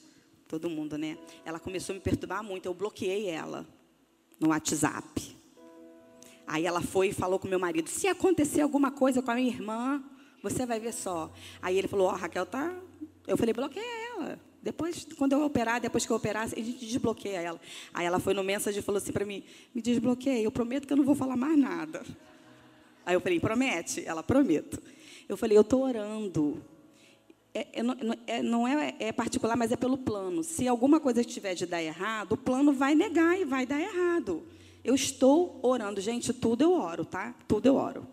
Todo 0.48 0.68
mundo, 0.68 0.98
né? 0.98 1.16
Ela 1.44 1.60
começou 1.60 1.92
a 1.92 1.96
me 1.96 2.00
perturbar 2.00 2.42
muito, 2.42 2.66
eu 2.66 2.74
bloqueei 2.74 3.28
ela 3.28 3.64
no 4.42 4.48
WhatsApp. 4.48 5.36
Aí 6.46 6.66
ela 6.66 6.82
foi 6.82 7.08
e 7.08 7.12
falou 7.12 7.38
com 7.38 7.48
meu 7.48 7.58
marido: 7.58 7.88
se 7.88 8.06
acontecer 8.08 8.60
alguma 8.60 8.90
coisa 8.90 9.22
com 9.22 9.30
a 9.30 9.34
minha 9.34 9.48
irmã, 9.48 10.02
você 10.42 10.66
vai 10.66 10.80
ver 10.80 10.92
só. 10.92 11.32
Aí 11.62 11.78
ele 11.78 11.88
falou: 11.88 12.08
Ó, 12.08 12.12
oh, 12.12 12.16
Raquel 12.16 12.44
tá. 12.44 12.74
Eu 13.26 13.36
falei: 13.36 13.54
bloqueia 13.54 14.10
ela. 14.14 14.38
Depois, 14.62 15.06
quando 15.16 15.32
eu 15.32 15.42
operar, 15.42 15.80
depois 15.80 16.06
que 16.06 16.12
eu 16.12 16.16
operar, 16.16 16.44
a 16.44 16.46
gente 16.46 16.84
desbloqueia 16.84 17.40
ela. 17.40 17.60
Aí 17.92 18.06
ela 18.06 18.20
foi 18.20 18.34
no 18.34 18.44
mensagem 18.44 18.80
e 18.80 18.82
falou 18.82 18.98
assim 18.98 19.12
para 19.12 19.24
mim: 19.24 19.42
me 19.74 19.80
desbloqueia, 19.80 20.42
eu 20.42 20.52
prometo 20.52 20.86
que 20.86 20.92
eu 20.92 20.96
não 20.96 21.04
vou 21.04 21.14
falar 21.14 21.36
mais 21.36 21.58
nada. 21.58 22.04
Aí 23.06 23.14
eu 23.14 23.20
falei: 23.20 23.40
promete? 23.40 24.04
Ela, 24.04 24.22
prometo. 24.22 24.82
Eu 25.28 25.36
falei: 25.36 25.56
eu 25.56 25.62
estou 25.62 25.82
orando. 25.82 26.62
É, 27.54 27.60
é, 27.60 27.82
é, 28.26 28.42
não 28.42 28.66
é, 28.66 28.94
é, 28.98 29.12
particular, 29.12 29.56
mas 29.56 29.72
é 29.72 29.76
pelo 29.76 29.98
plano. 29.98 30.42
Se 30.42 30.66
alguma 30.66 30.98
coisa 30.98 31.22
tiver 31.22 31.54
de 31.54 31.66
dar 31.66 31.82
errado, 31.82 32.32
o 32.32 32.36
plano 32.36 32.72
vai 32.72 32.94
negar 32.94 33.38
e 33.38 33.44
vai 33.44 33.66
dar 33.66 33.80
errado. 33.80 34.42
Eu 34.82 34.94
estou 34.94 35.60
orando. 35.62 36.00
Gente, 36.00 36.32
tudo 36.32 36.62
eu 36.62 36.72
oro, 36.72 37.04
tá? 37.04 37.34
Tudo 37.46 37.66
eu 37.66 37.74
oro. 37.74 38.06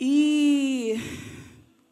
E 0.00 0.94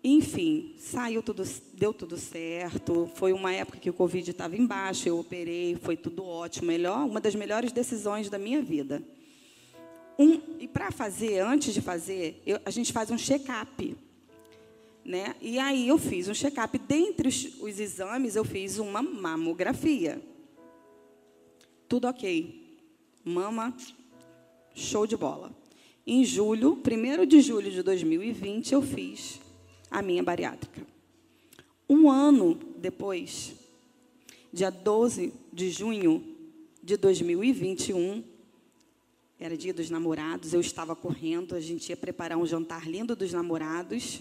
enfim, 0.08 0.72
saiu 0.78 1.20
tudo, 1.20 1.42
deu 1.74 1.92
tudo 1.92 2.16
certo. 2.16 3.10
Foi 3.16 3.32
uma 3.32 3.52
época 3.52 3.78
que 3.78 3.90
o 3.90 3.92
Covid 3.92 4.30
estava 4.30 4.56
embaixo, 4.56 5.08
eu 5.08 5.18
operei, 5.18 5.76
foi 5.82 5.96
tudo 5.96 6.24
ótimo, 6.24 6.68
melhor, 6.68 7.04
uma 7.04 7.20
das 7.20 7.34
melhores 7.34 7.72
decisões 7.72 8.30
da 8.30 8.38
minha 8.38 8.62
vida. 8.62 9.02
Um, 10.16 10.40
e 10.60 10.68
para 10.68 10.92
fazer, 10.92 11.40
antes 11.40 11.74
de 11.74 11.80
fazer, 11.80 12.40
eu, 12.46 12.60
a 12.64 12.70
gente 12.70 12.92
faz 12.92 13.10
um 13.10 13.18
check-up. 13.18 13.96
Né? 15.06 15.36
E 15.40 15.56
aí 15.56 15.86
eu 15.86 15.98
fiz 15.98 16.28
um 16.28 16.34
check-up. 16.34 16.76
Dentre 16.78 17.28
os, 17.28 17.60
os 17.60 17.78
exames, 17.78 18.34
eu 18.34 18.44
fiz 18.44 18.76
uma 18.78 19.00
mamografia. 19.00 20.20
Tudo 21.88 22.08
ok. 22.08 22.76
Mama, 23.24 23.76
show 24.74 25.06
de 25.06 25.16
bola. 25.16 25.56
Em 26.04 26.24
julho, 26.24 26.82
1 26.84 27.24
de 27.24 27.40
julho 27.40 27.70
de 27.70 27.84
2020, 27.84 28.72
eu 28.72 28.82
fiz 28.82 29.40
a 29.88 30.02
minha 30.02 30.24
bariátrica. 30.24 30.84
Um 31.88 32.10
ano 32.10 32.58
depois, 32.76 33.54
dia 34.52 34.70
12 34.70 35.32
de 35.52 35.70
junho 35.70 36.36
de 36.82 36.96
2021, 36.96 38.24
era 39.38 39.56
dia 39.56 39.72
dos 39.72 39.88
namorados, 39.88 40.52
eu 40.52 40.60
estava 40.60 40.96
correndo, 40.96 41.54
a 41.54 41.60
gente 41.60 41.90
ia 41.90 41.96
preparar 41.96 42.38
um 42.38 42.46
jantar 42.46 42.88
lindo 42.88 43.14
dos 43.14 43.32
namorados. 43.32 44.20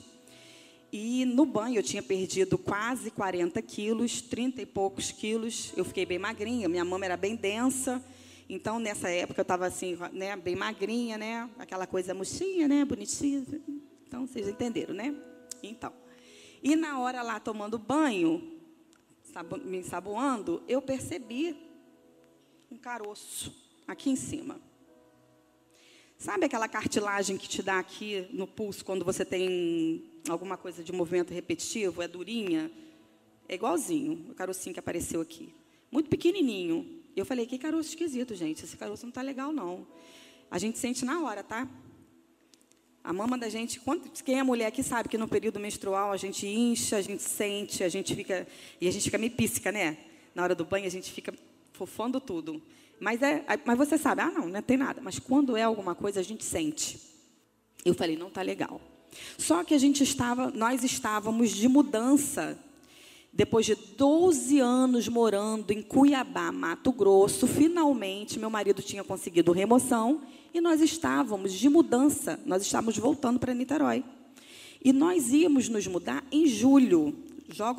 E 0.98 1.26
no 1.26 1.46
banho 1.46 1.80
eu 1.80 1.84
tinha 1.84 2.02
perdido 2.02 2.58
quase 2.58 3.12
40 3.12 3.62
quilos, 3.62 4.22
30 4.22 4.62
e 4.62 4.66
poucos 4.66 5.12
quilos. 5.12 5.74
Eu 5.76 5.84
fiquei 5.84 6.06
bem 6.06 6.18
magrinha, 6.18 6.70
minha 6.70 6.86
mama 6.86 7.04
era 7.04 7.18
bem 7.18 7.36
densa. 7.36 8.02
Então, 8.48 8.80
nessa 8.80 9.10
época, 9.10 9.42
eu 9.42 9.44
estava 9.44 9.66
assim, 9.66 9.98
né, 10.14 10.38
bem 10.38 10.56
magrinha, 10.56 11.18
né? 11.18 11.50
Aquela 11.60 11.86
coisa 11.86 12.14
murchinha, 12.14 12.70
né? 12.70 12.86
Bonitinha. 12.86 13.46
Então, 14.08 14.26
vocês 14.26 14.48
entenderam, 14.48 14.94
né? 14.94 15.14
Então, 15.62 15.92
e 16.64 16.78
na 16.78 16.98
hora 16.98 17.22
lá 17.22 17.42
tomando 17.42 17.78
banho, 17.78 18.58
me 19.66 19.80
ensaboando, 19.80 20.64
eu 20.66 20.82
percebi 20.82 21.58
um 22.72 22.78
caroço 22.78 23.54
aqui 23.86 24.10
em 24.10 24.16
cima. 24.16 24.62
Sabe 26.18 26.46
aquela 26.46 26.70
cartilagem 26.70 27.36
que 27.38 27.50
te 27.50 27.62
dá 27.62 27.80
aqui 27.80 28.30
no 28.32 28.48
pulso 28.48 28.86
quando 28.86 29.04
você 29.04 29.26
tem 29.26 30.15
alguma 30.30 30.58
coisa 30.58 30.84
de 30.84 30.92
movimento 30.92 31.34
repetitivo, 31.34 32.02
é 32.02 32.08
durinha? 32.08 32.72
É 33.48 33.56
igualzinho, 33.56 34.32
o 34.32 34.34
carocinho 34.34 34.74
que 34.74 34.80
apareceu 34.80 35.22
aqui. 35.22 35.54
Muito 35.92 36.10
pequenininho. 36.10 37.04
Eu 37.16 37.26
falei, 37.26 37.46
que 37.46 37.58
caroço 37.58 37.90
esquisito, 37.90 38.36
gente. 38.36 38.64
Esse 38.66 38.76
caroço 38.76 39.04
não 39.04 39.10
está 39.10 39.22
legal, 39.22 39.54
não. 39.54 39.88
A 40.50 40.58
gente 40.58 40.78
sente 40.78 41.06
na 41.06 41.22
hora, 41.24 41.44
tá? 41.44 41.68
A 43.04 43.14
mama 43.14 43.38
da 43.38 43.48
gente, 43.48 43.80
quem 44.24 44.40
é 44.40 44.44
mulher 44.44 44.66
aqui 44.66 44.82
sabe 44.82 45.08
que 45.08 45.18
no 45.18 45.28
período 45.28 45.60
menstrual 45.60 46.12
a 46.12 46.18
gente 46.18 46.48
incha, 46.48 46.98
a 46.98 47.02
gente 47.02 47.22
sente, 47.22 47.84
a 47.84 47.90
gente 47.90 48.16
fica. 48.16 48.48
E 48.82 48.88
a 48.88 48.92
gente 48.92 49.04
fica 49.04 49.18
meio 49.18 49.32
píssica, 49.32 49.72
né? 49.72 49.98
Na 50.34 50.44
hora 50.44 50.56
do 50.56 50.66
banho 50.66 50.88
a 50.88 50.90
gente 50.90 51.12
fica 51.12 51.34
fofando 51.72 52.20
tudo. 52.20 52.62
Mas, 53.00 53.22
é, 53.22 53.46
mas 53.64 53.78
você 53.78 53.98
sabe, 53.98 54.22
ah, 54.22 54.32
não, 54.32 54.48
não 54.50 54.62
tem 54.62 54.78
nada. 54.78 55.02
Mas 55.02 55.20
quando 55.20 55.56
é 55.56 55.62
alguma 55.62 55.94
coisa, 55.94 56.20
a 56.20 56.24
gente 56.24 56.44
sente. 56.44 57.00
Eu 57.84 57.94
falei, 57.94 58.18
não 58.18 58.28
está 58.28 58.42
legal. 58.42 58.82
Só 59.38 59.64
que 59.64 59.74
a 59.74 59.78
gente 59.78 60.04
estava, 60.04 60.52
nós 60.52 60.84
estávamos 60.84 61.52
de 61.52 61.68
mudança. 61.68 62.58
Depois 63.32 63.66
de 63.66 63.76
12 63.76 64.60
anos 64.60 65.10
morando 65.10 65.72
em 65.72 65.82
Cuiabá, 65.82 66.52
Mato 66.54 66.92
Grosso, 66.94 67.46
finalmente 67.46 68.40
meu 68.40 68.50
marido 68.50 68.82
tinha 68.82 69.04
conseguido 69.04 69.52
remoção 69.52 70.22
e 70.54 70.62
nós 70.62 70.80
estávamos 70.80 71.52
de 71.52 71.68
mudança, 71.68 72.40
nós 72.46 72.62
estávamos 72.62 72.98
voltando 72.98 73.38
para 73.38 73.54
Niterói. 73.54 74.06
E 74.82 74.94
nós 74.94 75.34
íamos 75.34 75.68
nos 75.68 75.86
mudar 75.86 76.24
em 76.32 76.48
julho, 76.48 77.14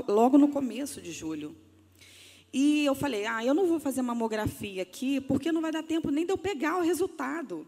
logo 0.07 0.37
no 0.37 0.49
começo 0.49 1.00
de 1.00 1.11
julho. 1.11 1.57
E 2.52 2.85
eu 2.85 2.95
falei, 2.95 3.25
ah, 3.26 3.45
eu 3.45 3.55
não 3.55 3.66
vou 3.66 3.81
fazer 3.81 4.02
mamografia 4.02 4.83
aqui, 4.83 5.21
porque 5.21 5.50
não 5.52 5.62
vai 5.62 5.73
dar 5.73 5.83
tempo 5.83 6.11
nem 6.11 6.26
de 6.26 6.33
eu 6.33 6.38
pegar 6.38 6.78
o 6.78 6.83
resultado. 6.83 7.66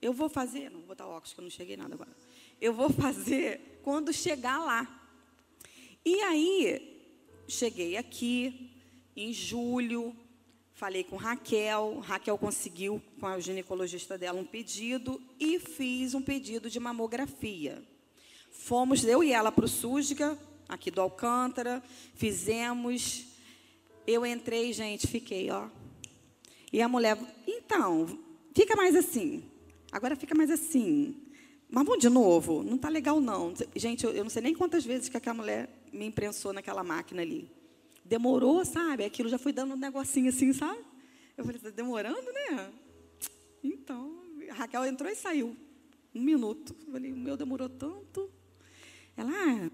Eu 0.00 0.12
vou 0.12 0.28
fazer, 0.28 0.70
não 0.70 0.78
vou 0.78 0.88
botar 0.88 1.06
óculos, 1.06 1.32
que 1.32 1.40
eu 1.40 1.42
não 1.42 1.50
cheguei 1.50 1.76
nada 1.76 1.94
agora. 1.94 2.10
Eu 2.60 2.72
vou 2.72 2.90
fazer 2.90 3.80
quando 3.82 4.12
chegar 4.12 4.58
lá. 4.58 5.10
E 6.04 6.20
aí, 6.22 7.02
cheguei 7.46 7.96
aqui 7.96 8.70
em 9.16 9.32
julho, 9.32 10.14
Falei 10.78 11.02
com 11.02 11.16
Raquel, 11.16 11.98
Raquel 11.98 12.38
conseguiu 12.38 13.02
com 13.18 13.26
a 13.26 13.40
ginecologista 13.40 14.16
dela 14.16 14.38
um 14.38 14.44
pedido 14.44 15.20
e 15.40 15.58
fiz 15.58 16.14
um 16.14 16.22
pedido 16.22 16.70
de 16.70 16.78
mamografia. 16.78 17.82
Fomos, 18.52 19.04
eu 19.04 19.24
e 19.24 19.32
ela, 19.32 19.50
para 19.50 19.64
o 19.64 19.68
Súdica, 19.68 20.38
aqui 20.68 20.88
do 20.88 21.00
Alcântara, 21.00 21.82
fizemos. 22.14 23.24
Eu 24.06 24.24
entrei, 24.24 24.72
gente, 24.72 25.08
fiquei, 25.08 25.50
ó. 25.50 25.66
E 26.72 26.80
a 26.80 26.86
mulher, 26.86 27.18
então, 27.44 28.16
fica 28.54 28.76
mais 28.76 28.94
assim. 28.94 29.42
Agora 29.90 30.14
fica 30.14 30.32
mais 30.32 30.48
assim. 30.48 31.16
Mas 31.70 31.84
vamos 31.84 32.00
de 32.00 32.08
novo, 32.08 32.62
não 32.62 32.76
está 32.76 32.88
legal 32.88 33.20
não. 33.20 33.52
Gente, 33.76 34.04
eu, 34.04 34.12
eu 34.12 34.24
não 34.24 34.30
sei 34.30 34.42
nem 34.42 34.54
quantas 34.54 34.84
vezes 34.84 35.08
que 35.08 35.16
aquela 35.16 35.34
mulher 35.34 35.68
me 35.92 36.06
imprensou 36.06 36.52
naquela 36.52 36.82
máquina 36.82 37.20
ali. 37.20 37.50
Demorou, 38.04 38.64
sabe? 38.64 39.04
Aquilo 39.04 39.28
já 39.28 39.38
foi 39.38 39.52
dando 39.52 39.74
um 39.74 39.76
negocinho 39.76 40.30
assim, 40.30 40.52
sabe? 40.52 40.80
Eu 41.36 41.44
falei, 41.44 41.58
está 41.58 41.70
demorando, 41.70 42.32
né? 42.32 42.72
Então, 43.62 44.18
a 44.50 44.54
Raquel 44.54 44.86
entrou 44.86 45.10
e 45.10 45.14
saiu. 45.14 45.54
Um 46.14 46.22
minuto. 46.22 46.74
Eu 46.86 46.92
falei, 46.92 47.12
o 47.12 47.16
meu 47.16 47.36
demorou 47.36 47.68
tanto. 47.68 48.30
Ela, 49.14 49.30
ah, 49.30 49.70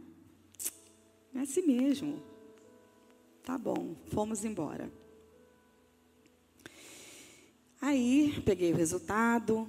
é 1.37 1.41
assim 1.41 1.63
mesmo. 1.63 2.21
Tá 3.45 3.57
bom, 3.57 3.95
fomos 4.09 4.45
embora. 4.45 4.91
Aí, 7.81 8.43
peguei 8.45 8.73
o 8.73 8.77
resultado, 8.77 9.69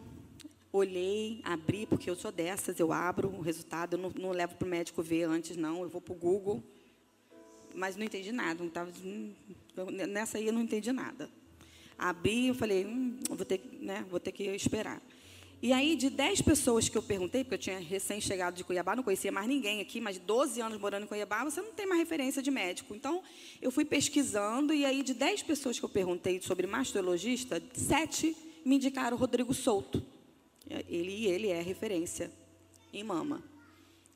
olhei, 0.76 1.42
abri, 1.44 1.86
porque 1.86 2.10
eu 2.10 2.16
sou 2.16 2.32
dessas, 2.32 2.80
eu 2.80 2.92
abro 2.92 3.30
o 3.30 3.42
resultado, 3.42 3.96
eu 3.96 4.00
não, 4.00 4.10
não 4.10 4.32
levo 4.32 4.56
para 4.56 4.66
o 4.66 4.70
médico 4.70 5.02
ver 5.02 5.24
antes, 5.24 5.56
não, 5.56 5.82
eu 5.82 5.90
vou 5.90 6.02
para 6.02 6.14
o 6.14 6.16
Google 6.16 6.64
mas 7.76 7.96
não 7.96 8.06
entendi 8.06 8.32
nada. 8.32 8.64
Não 8.64 8.70
tava, 8.70 8.92
hum, 9.04 9.34
nessa 10.08 10.38
aí 10.38 10.48
eu 10.48 10.54
não 10.54 10.62
entendi 10.62 10.92
nada. 10.92 11.30
Abri, 11.98 12.48
eu 12.48 12.56
falei, 12.56 12.86
hum, 12.86 13.20
vou, 13.30 13.46
ter, 13.46 13.62
né, 13.80 14.06
vou 14.10 14.20
ter 14.20 14.32
que 14.32 14.44
esperar. 14.44 15.02
E 15.62 15.72
aí, 15.72 15.96
de 15.96 16.10
10 16.10 16.42
pessoas 16.42 16.90
que 16.90 16.98
eu 16.98 17.02
perguntei, 17.02 17.44
porque 17.44 17.56
eu 17.56 17.60
tinha 17.60 17.80
recém-chegado 17.80 18.56
de 18.56 18.64
Cuiabá, 18.64 18.96
não 18.96 19.04
conhecia 19.04 19.32
mais 19.32 19.48
ninguém 19.48 19.82
aqui, 19.82 20.02
mas 20.02 20.20
12 20.20 20.62
anos 20.62 20.80
morando 20.80 21.04
em 21.04 21.08
Cuiabá, 21.08 21.44
você 21.44 21.62
não 21.62 21.74
tem 21.74 21.88
mais 21.88 22.00
referência 22.00 22.42
de 22.42 22.52
médico. 22.52 22.94
Então, 22.94 23.24
eu 23.62 23.72
fui 23.72 23.86
pesquisando, 23.86 24.74
e 24.74 24.86
aí, 24.86 25.02
de 25.02 25.14
10 25.14 25.44
pessoas 25.44 25.80
que 25.80 25.86
eu 25.86 25.90
perguntei 25.90 26.42
sobre 26.42 26.68
mastologista, 26.68 27.62
sete 27.74 28.36
me 28.66 28.76
indicaram 28.76 29.16
Rodrigo 29.18 29.54
Souto. 29.54 30.06
Ele, 30.70 31.26
ele 31.26 31.50
é 31.50 31.62
referência 31.62 32.32
em 32.92 33.04
mama 33.04 33.44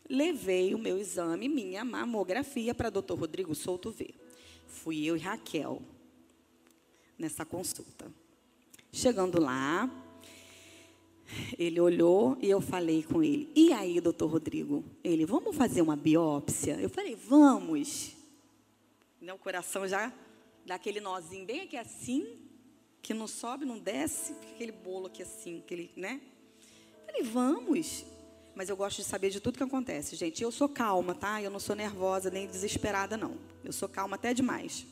levei 0.10 0.74
o 0.74 0.80
meu 0.80 0.98
exame, 0.98 1.48
minha 1.48 1.86
mamografia, 1.86 2.74
para 2.74 2.90
doutor 2.90 3.20
Rodrigo 3.20 3.54
Souto 3.54 3.92
ver. 3.92 4.16
Fui 4.66 5.06
eu 5.06 5.16
e 5.16 5.20
Raquel 5.20 5.82
nessa 7.18 7.46
consulta. 7.46 8.12
Chegando 8.92 9.40
lá, 9.40 9.90
ele 11.58 11.80
olhou 11.80 12.38
e 12.42 12.50
eu 12.50 12.60
falei 12.60 13.04
com 13.04 13.24
ele: 13.24 13.52
E 13.56 13.72
aí, 13.72 14.02
doutor 14.02 14.32
Rodrigo? 14.32 14.84
Ele, 15.04 15.26
vamos 15.26 15.56
fazer 15.56 15.82
uma 15.82 15.96
biópsia? 15.96 16.80
Eu 16.80 16.90
falei: 16.90 17.16
Vamos. 17.16 18.16
O 19.22 19.38
coração 19.38 19.88
já 19.88 20.12
dá 20.66 20.76
aquele 20.76 21.00
nozinho 21.00 21.46
bem 21.46 21.62
aqui 21.62 21.78
assim, 21.78 22.26
que 23.02 23.14
não 23.14 23.28
sobe, 23.28 23.64
não 23.64 23.78
desce, 23.78 24.34
aquele 24.54 24.72
bolo 24.72 25.08
aqui 25.08 25.22
assim, 25.22 25.60
aquele, 25.60 25.92
né? 25.96 26.20
Falei: 27.10 27.24
Vamos 27.24 28.06
mas 28.60 28.68
eu 28.68 28.76
gosto 28.76 28.98
de 28.98 29.06
saber 29.06 29.30
de 29.30 29.40
tudo 29.40 29.58
que 29.58 29.64
acontece, 29.64 30.18
gente. 30.18 30.44
Eu 30.44 30.52
sou 30.52 30.68
calma, 30.68 31.16
tá? 31.16 31.42
Eu 31.42 31.50
não 31.50 31.62
sou 31.62 31.78
nervosa 31.78 32.30
nem 32.30 32.46
desesperada, 32.46 33.16
não. 33.16 33.38
Eu 33.64 33.72
sou 33.72 33.88
calma 33.88 34.18
até 34.18 34.34
demais. 34.34 34.86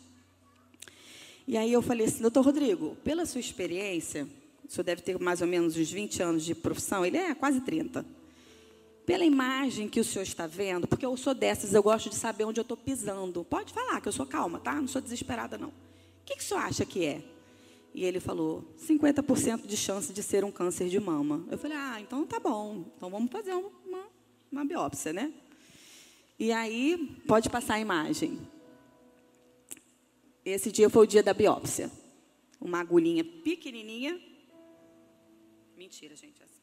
E 1.45 1.57
aí 1.57 1.73
eu 1.73 1.81
falei 1.81 2.07
assim, 2.07 2.21
doutor 2.21 2.45
Rodrigo, 2.45 2.95
pela 3.03 3.25
sua 3.25 3.41
experiência, 3.41 4.25
o 4.65 4.71
senhor 4.71 4.85
deve 4.85 5.01
ter 5.01 5.19
mais 5.19 5.41
ou 5.41 5.47
menos 5.47 5.75
uns 5.75 5.91
20 5.91 6.23
anos 6.23 6.45
de 6.45 6.55
profissão, 6.55 7.05
ele 7.05 7.17
é 7.17 7.35
quase 7.35 7.59
30. 7.59 8.05
pela 9.05 9.25
imagem 9.25 9.89
que 9.89 9.99
o 9.99 10.03
senhor 10.03 10.23
está 10.23 10.47
vendo, 10.47 10.87
porque 10.87 11.05
eu 11.05 11.17
sou 11.17 11.33
dessas, 11.33 11.73
eu 11.73 11.83
gosto 11.83 12.09
de 12.09 12.15
saber 12.15 12.45
onde 12.45 12.61
eu 12.61 12.63
estou 12.63 12.77
pisando. 12.77 13.43
Pode 13.43 13.73
falar, 13.73 13.99
que 13.99 14.07
eu 14.07 14.13
sou 14.13 14.25
calma, 14.25 14.59
tá? 14.59 14.75
Não 14.75 14.87
sou 14.87 15.01
desesperada, 15.01 15.57
não. 15.57 15.67
O 15.69 15.73
que, 16.25 16.37
que 16.37 16.41
o 16.41 16.45
senhor 16.45 16.61
acha 16.61 16.85
que 16.85 17.05
é? 17.05 17.21
E 17.93 18.03
ele 18.03 18.19
falou: 18.19 18.63
50% 18.77 19.65
de 19.65 19.77
chance 19.77 20.13
de 20.13 20.21
ser 20.21 20.43
um 20.43 20.51
câncer 20.51 20.89
de 20.89 20.99
mama. 20.99 21.45
Eu 21.49 21.57
falei: 21.57 21.77
ah, 21.77 21.99
então 21.99 22.25
tá 22.25 22.39
bom. 22.39 22.85
Então 22.95 23.09
vamos 23.09 23.31
fazer 23.31 23.53
uma, 23.53 24.07
uma 24.51 24.65
biópsia, 24.65 25.13
né? 25.13 25.33
E 26.39 26.51
aí, 26.51 27.17
pode 27.27 27.49
passar 27.49 27.75
a 27.75 27.79
imagem. 27.79 28.39
Esse 30.45 30.71
dia 30.71 30.89
foi 30.89 31.03
o 31.05 31.07
dia 31.07 31.23
da 31.23 31.33
biópsia. 31.33 31.91
Uma 32.61 32.79
agulhinha 32.79 33.23
pequenininha. 33.23 34.21
Mentira, 35.75 36.15
gente. 36.15 36.41
Assim. 36.41 36.61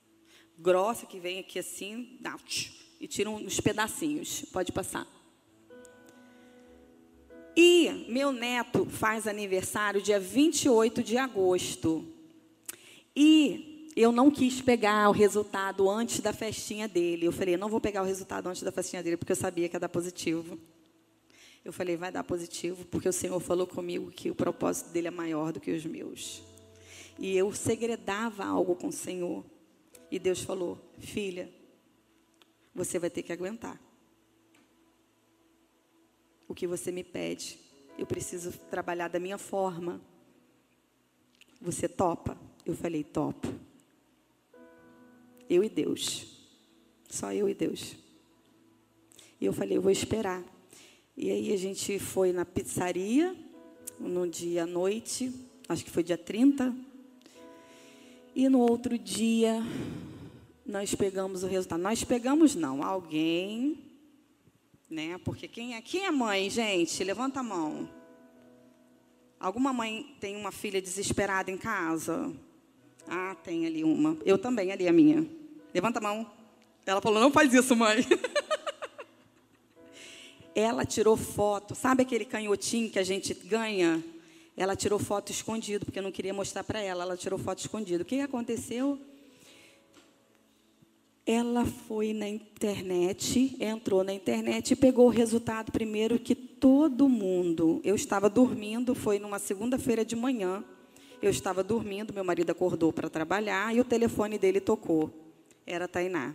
Grossa, 0.56 1.06
que 1.06 1.18
vem 1.18 1.40
aqui 1.40 1.58
assim, 1.58 2.18
e 3.00 3.06
tira 3.08 3.28
uns 3.28 3.60
pedacinhos. 3.60 4.42
Pode 4.52 4.72
passar. 4.72 5.06
E 7.56 8.06
meu 8.08 8.32
neto 8.32 8.84
faz 8.86 9.26
aniversário 9.26 10.02
dia 10.02 10.18
28 10.18 11.02
de 11.02 11.16
agosto. 11.16 12.04
E 13.14 13.90
eu 13.94 14.10
não 14.10 14.30
quis 14.30 14.60
pegar 14.60 15.08
o 15.08 15.12
resultado 15.12 15.88
antes 15.88 16.18
da 16.20 16.32
festinha 16.32 16.88
dele. 16.88 17.26
Eu 17.26 17.32
falei, 17.32 17.56
não 17.56 17.68
vou 17.68 17.80
pegar 17.80 18.02
o 18.02 18.04
resultado 18.04 18.48
antes 18.48 18.62
da 18.62 18.72
festinha 18.72 19.02
dele, 19.02 19.16
porque 19.16 19.32
eu 19.32 19.36
sabia 19.36 19.68
que 19.68 19.76
ia 19.76 19.80
dar 19.80 19.88
positivo. 19.88 20.58
Eu 21.64 21.72
falei, 21.72 21.96
vai 21.96 22.10
dar 22.10 22.24
positivo, 22.24 22.84
porque 22.86 23.08
o 23.08 23.12
Senhor 23.12 23.38
falou 23.38 23.66
comigo 23.66 24.10
que 24.10 24.30
o 24.30 24.34
propósito 24.34 24.90
dele 24.90 25.08
é 25.08 25.12
maior 25.12 25.52
do 25.52 25.60
que 25.60 25.70
os 25.70 25.86
meus. 25.86 26.42
E 27.18 27.36
eu 27.36 27.52
segredava 27.52 28.44
algo 28.44 28.74
com 28.74 28.88
o 28.88 28.92
Senhor. 28.92 29.44
E 30.10 30.18
Deus 30.18 30.42
falou, 30.42 30.78
filha, 30.98 31.48
você 32.74 32.98
vai 32.98 33.08
ter 33.08 33.22
que 33.22 33.32
aguentar 33.32 33.83
o 36.48 36.54
que 36.54 36.66
você 36.66 36.90
me 36.90 37.04
pede. 37.04 37.58
Eu 37.98 38.06
preciso 38.06 38.52
trabalhar 38.70 39.08
da 39.08 39.20
minha 39.20 39.38
forma. 39.38 40.00
Você 41.60 41.88
topa? 41.88 42.36
Eu 42.66 42.74
falei, 42.74 43.04
topo. 43.04 43.48
Eu 45.48 45.62
e 45.62 45.68
Deus. 45.68 46.26
Só 47.08 47.32
eu 47.32 47.48
e 47.48 47.54
Deus. 47.54 47.96
E 49.40 49.46
eu 49.46 49.52
falei, 49.52 49.76
eu 49.76 49.82
vou 49.82 49.90
esperar. 49.90 50.42
E 51.16 51.30
aí 51.30 51.52
a 51.52 51.56
gente 51.56 51.98
foi 51.98 52.32
na 52.32 52.44
pizzaria, 52.44 53.36
no 54.00 54.28
dia 54.28 54.64
à 54.64 54.66
noite, 54.66 55.32
acho 55.68 55.84
que 55.84 55.90
foi 55.90 56.02
dia 56.02 56.18
30. 56.18 56.74
E 58.34 58.48
no 58.48 58.58
outro 58.58 58.98
dia, 58.98 59.62
nós 60.66 60.92
pegamos 60.94 61.44
o 61.44 61.46
resultado. 61.46 61.80
Nós 61.80 62.02
pegamos, 62.02 62.56
não, 62.56 62.82
alguém 62.82 63.83
né? 64.94 65.18
Porque 65.24 65.48
quem 65.48 65.74
é, 65.74 65.82
quem 65.82 66.06
é 66.06 66.10
mãe, 66.10 66.48
gente? 66.48 67.02
Levanta 67.02 67.40
a 67.40 67.42
mão. 67.42 67.90
Alguma 69.40 69.72
mãe 69.72 70.16
tem 70.20 70.36
uma 70.36 70.52
filha 70.52 70.80
desesperada 70.80 71.50
em 71.50 71.58
casa? 71.58 72.32
Ah, 73.08 73.36
tem 73.42 73.66
ali 73.66 73.82
uma. 73.82 74.16
Eu 74.24 74.38
também, 74.38 74.70
ali 74.70 74.88
a 74.88 74.92
minha. 74.92 75.28
Levanta 75.74 75.98
a 75.98 76.02
mão. 76.02 76.30
Ela 76.86 77.00
falou: 77.00 77.20
Não 77.20 77.32
faz 77.32 77.52
isso, 77.52 77.74
mãe. 77.74 78.06
Ela 80.54 80.86
tirou 80.86 81.16
foto. 81.16 81.74
Sabe 81.74 82.02
aquele 82.02 82.24
canhotinho 82.24 82.88
que 82.88 82.98
a 82.98 83.02
gente 83.02 83.34
ganha? 83.34 84.02
Ela 84.56 84.76
tirou 84.76 85.00
foto 85.00 85.32
escondido, 85.32 85.84
porque 85.84 85.98
eu 85.98 86.02
não 86.04 86.12
queria 86.12 86.32
mostrar 86.32 86.62
para 86.62 86.80
ela. 86.80 87.02
Ela 87.02 87.16
tirou 87.16 87.36
foto 87.36 87.58
escondido. 87.58 88.02
O 88.02 88.04
que 88.04 88.20
aconteceu? 88.20 88.96
Ela 91.26 91.64
foi 91.64 92.12
na 92.12 92.28
internet, 92.28 93.56
entrou 93.58 94.04
na 94.04 94.12
internet 94.12 94.72
e 94.72 94.76
pegou 94.76 95.06
o 95.06 95.10
resultado 95.10 95.72
primeiro 95.72 96.18
que 96.18 96.34
todo 96.34 97.08
mundo. 97.08 97.80
Eu 97.82 97.94
estava 97.94 98.28
dormindo, 98.28 98.94
foi 98.94 99.18
numa 99.18 99.38
segunda-feira 99.38 100.04
de 100.04 100.14
manhã. 100.14 100.62
Eu 101.22 101.30
estava 101.30 101.64
dormindo, 101.64 102.12
meu 102.12 102.24
marido 102.24 102.50
acordou 102.50 102.92
para 102.92 103.08
trabalhar 103.08 103.74
e 103.74 103.80
o 103.80 103.84
telefone 103.84 104.38
dele 104.38 104.60
tocou. 104.60 105.10
Era 105.66 105.88
Tainá. 105.88 106.34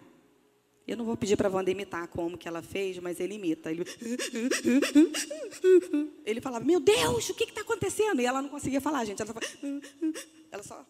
Eu 0.88 0.98
não 0.98 1.06
vou 1.06 1.16
pedir 1.16 1.38
para 1.38 1.48
a 1.48 1.52
Wanda 1.52 1.70
imitar 1.70 2.08
como 2.08 2.36
que 2.36 2.48
ela 2.48 2.64
fez, 2.64 2.98
mas 2.98 3.20
ele 3.20 3.36
imita. 3.36 3.70
Ele, 3.70 3.86
ele 6.26 6.42
falava, 6.42 6.66
meu 6.66 6.80
Deus, 6.80 7.30
o 7.30 7.36
que 7.36 7.44
está 7.44 7.62
acontecendo? 7.62 8.22
E 8.22 8.26
ela 8.26 8.42
não 8.42 8.50
conseguia 8.50 8.82
falar, 8.82 9.06
gente. 9.06 9.22
Ela, 9.22 9.36
ela 10.52 10.64
só 10.64 10.84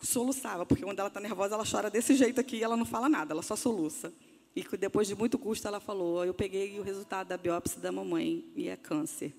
soluçava, 0.00 0.64
porque 0.64 0.84
quando 0.84 0.98
ela 0.98 1.08
está 1.08 1.20
nervosa, 1.20 1.54
ela 1.54 1.64
chora 1.68 1.90
desse 1.90 2.14
jeito 2.14 2.40
aqui 2.40 2.56
e 2.56 2.62
ela 2.62 2.76
não 2.76 2.84
fala 2.84 3.08
nada, 3.08 3.32
ela 3.32 3.42
só 3.42 3.56
soluça. 3.56 4.12
E 4.54 4.64
depois 4.76 5.06
de 5.06 5.14
muito 5.14 5.38
custo, 5.38 5.68
ela 5.68 5.80
falou: 5.80 6.24
Eu 6.24 6.34
peguei 6.34 6.78
o 6.78 6.82
resultado 6.82 7.28
da 7.28 7.36
biópsia 7.36 7.80
da 7.80 7.92
mamãe 7.92 8.44
e 8.56 8.68
é 8.68 8.76
câncer. 8.76 9.32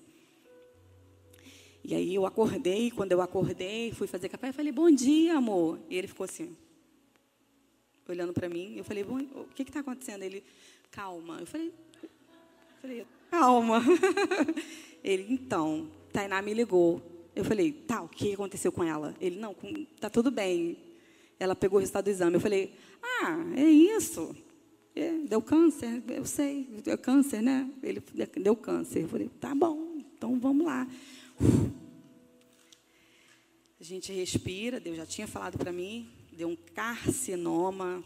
E 1.82 1.94
aí 1.94 2.14
eu 2.14 2.26
acordei, 2.26 2.90
quando 2.90 3.12
eu 3.12 3.20
acordei, 3.20 3.92
fui 3.92 4.06
fazer 4.06 4.28
café, 4.28 4.48
eu 4.48 4.54
falei: 4.54 4.72
Bom 4.72 4.90
dia, 4.90 5.36
amor. 5.36 5.78
E 5.88 5.96
ele 5.96 6.06
ficou 6.08 6.24
assim, 6.24 6.56
olhando 8.08 8.32
para 8.32 8.48
mim. 8.48 8.74
Eu 8.76 8.84
falei: 8.84 9.02
O 9.02 9.46
que 9.54 9.62
está 9.62 9.80
acontecendo? 9.80 10.22
Ele, 10.22 10.42
calma. 10.90 11.38
Eu 11.40 11.46
falei: 11.46 11.72
falei 12.80 13.06
Calma. 13.30 13.82
ele, 15.04 15.32
então, 15.32 15.88
Tainá 16.12 16.42
me 16.42 16.52
ligou. 16.52 17.09
Eu 17.34 17.44
falei, 17.44 17.72
tá, 17.72 18.02
o 18.02 18.08
que 18.08 18.34
aconteceu 18.34 18.72
com 18.72 18.82
ela? 18.82 19.14
Ele, 19.20 19.38
não, 19.38 19.54
tá 20.00 20.10
tudo 20.10 20.30
bem. 20.30 20.76
Ela 21.38 21.54
pegou 21.54 21.78
o 21.78 21.80
resultado 21.80 22.04
do 22.04 22.10
exame. 22.10 22.34
Eu 22.34 22.40
falei, 22.40 22.74
ah, 23.02 23.38
é 23.56 23.64
isso. 23.64 24.34
É, 24.94 25.12
deu 25.18 25.40
câncer, 25.40 26.02
eu 26.08 26.26
sei, 26.26 26.64
deu 26.84 26.98
câncer, 26.98 27.40
né? 27.40 27.70
Ele 27.82 28.02
deu 28.36 28.56
câncer. 28.56 29.02
Eu 29.02 29.08
falei, 29.08 29.30
tá 29.40 29.54
bom, 29.54 29.98
então 29.98 30.38
vamos 30.38 30.66
lá. 30.66 30.86
A 33.80 33.84
gente 33.84 34.12
respira, 34.12 34.80
Deus 34.80 34.96
já 34.96 35.06
tinha 35.06 35.26
falado 35.26 35.56
para 35.56 35.72
mim, 35.72 36.10
deu 36.32 36.48
um 36.48 36.56
carcinoma 36.74 38.04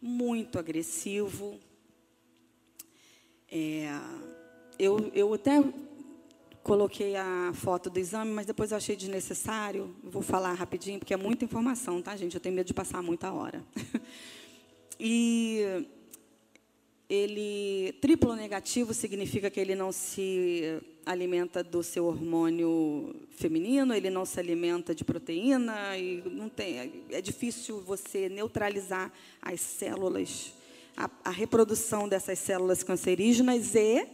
muito 0.00 0.58
agressivo. 0.58 1.60
É, 3.48 3.88
eu, 4.78 5.10
eu 5.14 5.32
até 5.34 5.62
coloquei 6.66 7.14
a 7.14 7.52
foto 7.54 7.88
do 7.88 8.00
exame, 8.00 8.32
mas 8.32 8.44
depois 8.44 8.72
eu 8.72 8.76
achei 8.76 8.96
desnecessário. 8.96 9.94
Vou 10.02 10.20
falar 10.20 10.52
rapidinho, 10.52 10.98
porque 10.98 11.14
é 11.14 11.16
muita 11.16 11.44
informação, 11.44 12.02
tá, 12.02 12.16
gente? 12.16 12.34
Eu 12.34 12.40
tenho 12.40 12.56
medo 12.56 12.66
de 12.66 12.74
passar 12.74 13.00
muita 13.04 13.32
hora. 13.32 13.64
e 14.98 15.86
ele 17.08 17.92
triplo 18.00 18.34
negativo 18.34 18.92
significa 18.92 19.48
que 19.48 19.60
ele 19.60 19.76
não 19.76 19.92
se 19.92 20.82
alimenta 21.06 21.62
do 21.62 21.84
seu 21.84 22.06
hormônio 22.06 23.14
feminino, 23.36 23.94
ele 23.94 24.10
não 24.10 24.26
se 24.26 24.40
alimenta 24.40 24.92
de 24.92 25.04
proteína 25.04 25.96
e 25.96 26.20
não 26.32 26.48
tem 26.48 27.04
é 27.10 27.20
difícil 27.20 27.80
você 27.80 28.28
neutralizar 28.28 29.12
as 29.40 29.60
células, 29.60 30.52
a, 30.96 31.08
a 31.26 31.30
reprodução 31.30 32.08
dessas 32.08 32.40
células 32.40 32.82
cancerígenas 32.82 33.76
e 33.76 34.04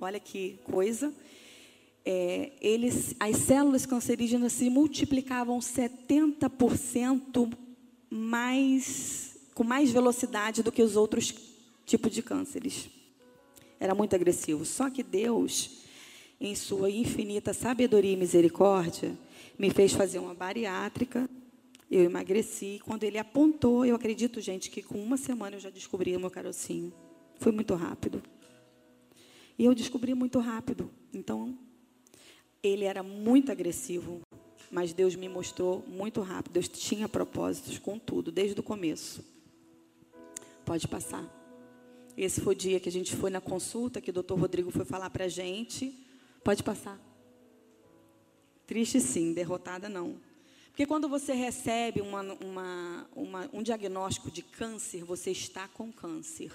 olha 0.00 0.18
que 0.18 0.58
coisa, 0.64 1.14
é, 2.08 2.52
eles, 2.60 3.16
as 3.18 3.36
células 3.38 3.84
cancerígenas 3.84 4.52
se 4.52 4.70
multiplicavam 4.70 5.58
70% 5.58 7.52
mais, 8.08 9.36
com 9.52 9.64
mais 9.64 9.90
velocidade 9.90 10.62
do 10.62 10.70
que 10.70 10.80
os 10.82 10.94
outros 10.94 11.34
tipos 11.84 12.12
de 12.12 12.22
cânceres. 12.22 12.88
Era 13.80 13.92
muito 13.92 14.14
agressivo. 14.14 14.64
Só 14.64 14.88
que 14.88 15.02
Deus, 15.02 15.82
em 16.40 16.54
sua 16.54 16.88
infinita 16.88 17.52
sabedoria 17.52 18.12
e 18.12 18.16
misericórdia, 18.16 19.18
me 19.58 19.68
fez 19.70 19.92
fazer 19.92 20.20
uma 20.20 20.32
bariátrica. 20.32 21.28
Eu 21.90 22.04
emagreci. 22.04 22.80
Quando 22.84 23.02
ele 23.02 23.18
apontou, 23.18 23.84
eu 23.84 23.96
acredito, 23.96 24.40
gente, 24.40 24.70
que 24.70 24.80
com 24.80 25.02
uma 25.02 25.16
semana 25.16 25.56
eu 25.56 25.60
já 25.60 25.70
descobri 25.70 26.16
o 26.16 26.20
meu 26.20 26.30
carocinho. 26.30 26.92
Foi 27.40 27.50
muito 27.50 27.74
rápido. 27.74 28.22
E 29.58 29.64
eu 29.64 29.74
descobri 29.74 30.14
muito 30.14 30.38
rápido. 30.38 30.88
Então, 31.12 31.58
ele 32.66 32.84
era 32.84 33.02
muito 33.02 33.52
agressivo, 33.52 34.20
mas 34.70 34.92
Deus 34.92 35.14
me 35.14 35.28
mostrou 35.28 35.84
muito 35.86 36.20
rápido. 36.20 36.52
Deus 36.52 36.68
tinha 36.68 37.08
propósitos 37.08 37.78
com 37.78 37.98
tudo, 37.98 38.32
desde 38.32 38.58
o 38.58 38.62
começo. 38.62 39.24
Pode 40.64 40.88
passar. 40.88 41.24
Esse 42.16 42.40
foi 42.40 42.54
o 42.54 42.56
dia 42.56 42.80
que 42.80 42.88
a 42.88 42.92
gente 42.92 43.14
foi 43.14 43.30
na 43.30 43.40
consulta, 43.40 44.00
que 44.00 44.10
o 44.10 44.12
doutor 44.12 44.38
Rodrigo 44.38 44.70
foi 44.70 44.84
falar 44.84 45.10
para 45.10 45.26
a 45.26 45.28
gente. 45.28 45.94
Pode 46.42 46.62
passar. 46.62 46.98
Triste 48.66 49.00
sim, 49.00 49.32
derrotada 49.32 49.88
não. 49.88 50.16
Porque 50.68 50.86
quando 50.86 51.08
você 51.08 51.32
recebe 51.32 52.00
uma, 52.00 52.20
uma, 52.20 53.10
uma, 53.14 53.50
um 53.52 53.62
diagnóstico 53.62 54.30
de 54.30 54.42
câncer, 54.42 55.04
você 55.04 55.30
está 55.30 55.68
com 55.68 55.92
câncer. 55.92 56.52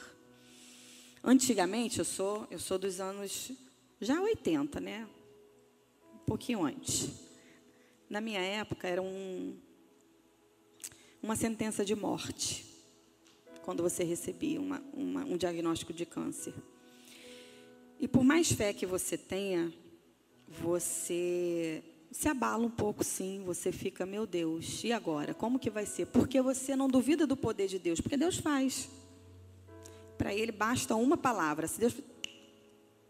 Antigamente, 1.23 1.99
eu 1.99 2.05
sou, 2.05 2.47
eu 2.51 2.59
sou 2.59 2.77
dos 2.77 2.99
anos 2.99 3.51
já 3.99 4.19
80, 4.19 4.79
né? 4.79 5.07
Pouquinho 6.25 6.63
antes. 6.63 7.09
Na 8.09 8.19
minha 8.19 8.41
época, 8.41 8.87
era 8.87 9.01
um, 9.01 9.55
uma 11.21 11.35
sentença 11.35 11.85
de 11.85 11.95
morte. 11.95 12.65
quando 13.63 13.83
você 13.83 14.03
recebia 14.03 14.59
uma, 14.59 14.83
uma, 14.93 15.23
um 15.23 15.37
diagnóstico 15.37 15.93
de 15.93 16.05
câncer. 16.05 16.53
E 17.99 18.07
por 18.07 18.23
mais 18.23 18.51
fé 18.51 18.73
que 18.73 18.85
você 18.85 19.17
tenha, 19.17 19.71
você 20.47 21.83
se 22.11 22.27
abala 22.27 22.65
um 22.65 22.69
pouco, 22.69 23.03
sim. 23.03 23.41
Você 23.45 23.71
fica, 23.71 24.05
meu 24.05 24.25
Deus, 24.25 24.83
e 24.83 24.91
agora? 24.91 25.33
Como 25.33 25.57
que 25.57 25.69
vai 25.69 25.85
ser? 25.85 26.07
Porque 26.07 26.41
você 26.41 26.75
não 26.75 26.87
duvida 26.87 27.25
do 27.25 27.37
poder 27.37 27.67
de 27.67 27.79
Deus, 27.79 28.01
porque 28.01 28.17
Deus 28.17 28.37
faz. 28.37 28.89
Para 30.17 30.33
Ele 30.33 30.51
basta 30.51 30.95
uma 30.95 31.15
palavra. 31.15 31.67
Se 31.67 31.79
Deus 31.79 31.95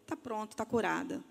está 0.02 0.16
pronto, 0.16 0.52
está 0.52 0.66
curada. 0.66 1.24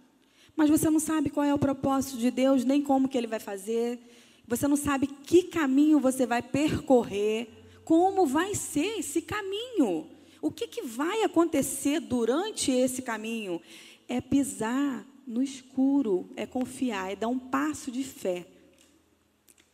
Mas 0.56 0.70
você 0.70 0.90
não 0.90 1.00
sabe 1.00 1.30
qual 1.30 1.44
é 1.44 1.54
o 1.54 1.58
propósito 1.58 2.18
de 2.18 2.30
Deus, 2.30 2.64
nem 2.64 2.82
como 2.82 3.08
que 3.08 3.16
Ele 3.16 3.26
vai 3.26 3.40
fazer. 3.40 3.98
Você 4.46 4.66
não 4.66 4.76
sabe 4.76 5.06
que 5.06 5.44
caminho 5.44 6.00
você 6.00 6.26
vai 6.26 6.42
percorrer, 6.42 7.48
como 7.84 8.26
vai 8.26 8.54
ser 8.54 8.98
esse 8.98 9.22
caminho. 9.22 10.08
O 10.42 10.50
que, 10.50 10.66
que 10.66 10.82
vai 10.82 11.22
acontecer 11.22 12.00
durante 12.00 12.70
esse 12.70 13.02
caminho? 13.02 13.60
É 14.08 14.20
pisar 14.20 15.06
no 15.26 15.42
escuro, 15.42 16.28
é 16.34 16.46
confiar, 16.46 17.12
é 17.12 17.16
dar 17.16 17.28
um 17.28 17.38
passo 17.38 17.90
de 17.90 18.02
fé. 18.02 18.46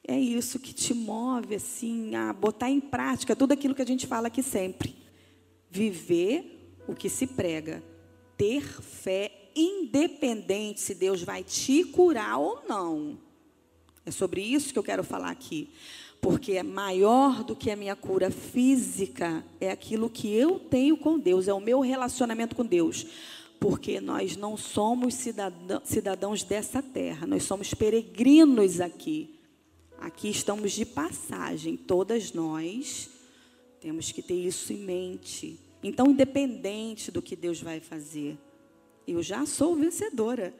É 0.06 0.18
isso 0.18 0.58
que 0.58 0.74
te 0.74 0.92
move 0.92 1.54
assim 1.54 2.14
a 2.14 2.32
botar 2.32 2.70
em 2.70 2.80
prática 2.80 3.34
tudo 3.34 3.52
aquilo 3.52 3.74
que 3.74 3.82
a 3.82 3.86
gente 3.86 4.06
fala 4.06 4.28
aqui 4.28 4.42
sempre. 4.42 4.94
Viver 5.70 6.76
o 6.86 6.94
que 6.94 7.08
se 7.08 7.26
prega, 7.26 7.82
ter 8.36 8.62
fé 8.62 9.45
independente 9.56 10.80
se 10.80 10.94
Deus 10.94 11.22
vai 11.22 11.42
te 11.42 11.82
curar 11.84 12.38
ou 12.38 12.62
não. 12.68 13.18
É 14.04 14.10
sobre 14.10 14.42
isso 14.42 14.72
que 14.72 14.78
eu 14.78 14.84
quero 14.84 15.02
falar 15.02 15.30
aqui. 15.30 15.70
Porque 16.20 16.52
é 16.52 16.62
maior 16.62 17.42
do 17.42 17.56
que 17.56 17.70
a 17.70 17.76
minha 17.76 17.96
cura 17.96 18.30
física, 18.30 19.44
é 19.60 19.70
aquilo 19.70 20.10
que 20.10 20.32
eu 20.32 20.58
tenho 20.58 20.96
com 20.96 21.18
Deus, 21.18 21.48
é 21.48 21.52
o 21.52 21.60
meu 21.60 21.80
relacionamento 21.80 22.54
com 22.54 22.64
Deus 22.64 23.06
porque 23.58 24.00
nós 24.00 24.36
não 24.36 24.56
somos 24.56 25.14
cidadãos 25.84 26.42
dessa 26.42 26.82
terra, 26.82 27.26
nós 27.26 27.42
somos 27.44 27.72
peregrinos 27.74 28.80
aqui. 28.80 29.34
Aqui 29.98 30.28
estamos 30.28 30.72
de 30.72 30.84
passagem, 30.84 31.76
todas 31.76 32.32
nós 32.32 33.10
temos 33.80 34.12
que 34.12 34.20
ter 34.20 34.34
isso 34.34 34.72
em 34.72 34.78
mente. 34.78 35.58
Então, 35.82 36.10
independente 36.10 37.10
do 37.10 37.22
que 37.22 37.34
Deus 37.34 37.60
vai 37.60 37.80
fazer, 37.80 38.36
eu 39.06 39.22
já 39.22 39.46
sou 39.46 39.76
vencedora. 39.76 40.54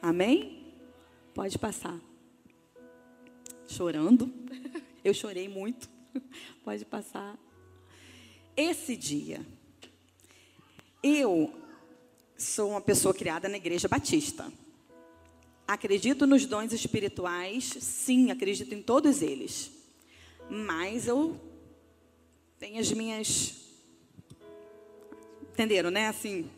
Amém? 0.00 0.72
Pode 1.34 1.58
passar. 1.58 2.00
Chorando. 3.66 4.32
Eu 5.04 5.12
chorei 5.12 5.48
muito. 5.48 5.90
Pode 6.62 6.84
passar. 6.84 7.36
Esse 8.56 8.96
dia 8.96 9.44
eu 11.02 11.52
sou 12.36 12.70
uma 12.70 12.80
pessoa 12.80 13.12
criada 13.12 13.48
na 13.48 13.56
igreja 13.56 13.88
batista. 13.88 14.52
Acredito 15.66 16.26
nos 16.26 16.46
dons 16.46 16.72
espirituais, 16.72 17.64
sim, 17.64 18.30
acredito 18.30 18.72
em 18.72 18.82
todos 18.82 19.20
eles. 19.20 19.72
Mas 20.48 21.08
eu 21.08 21.40
tenho 22.58 22.78
as 22.78 22.92
minhas. 22.92 23.54
Entenderam, 25.52 25.90
né? 25.90 26.06
Assim. 26.08 26.48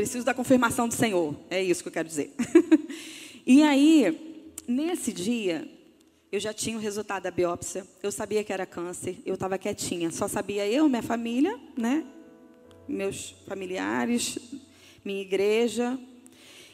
Preciso 0.00 0.24
da 0.24 0.32
confirmação 0.32 0.88
do 0.88 0.94
Senhor. 0.94 1.36
É 1.50 1.62
isso 1.62 1.82
que 1.82 1.88
eu 1.90 1.92
quero 1.92 2.08
dizer. 2.08 2.32
e 3.46 3.62
aí, 3.62 4.42
nesse 4.66 5.12
dia, 5.12 5.70
eu 6.32 6.40
já 6.40 6.54
tinha 6.54 6.78
o 6.78 6.80
resultado 6.80 7.24
da 7.24 7.30
biópsia. 7.30 7.86
Eu 8.02 8.10
sabia 8.10 8.42
que 8.42 8.50
era 8.50 8.64
câncer. 8.64 9.18
Eu 9.26 9.34
estava 9.34 9.58
quietinha. 9.58 10.10
Só 10.10 10.26
sabia 10.26 10.66
eu, 10.66 10.88
minha 10.88 11.02
família, 11.02 11.54
né? 11.76 12.06
meus 12.88 13.34
familiares, 13.46 14.38
minha 15.04 15.20
igreja. 15.20 16.00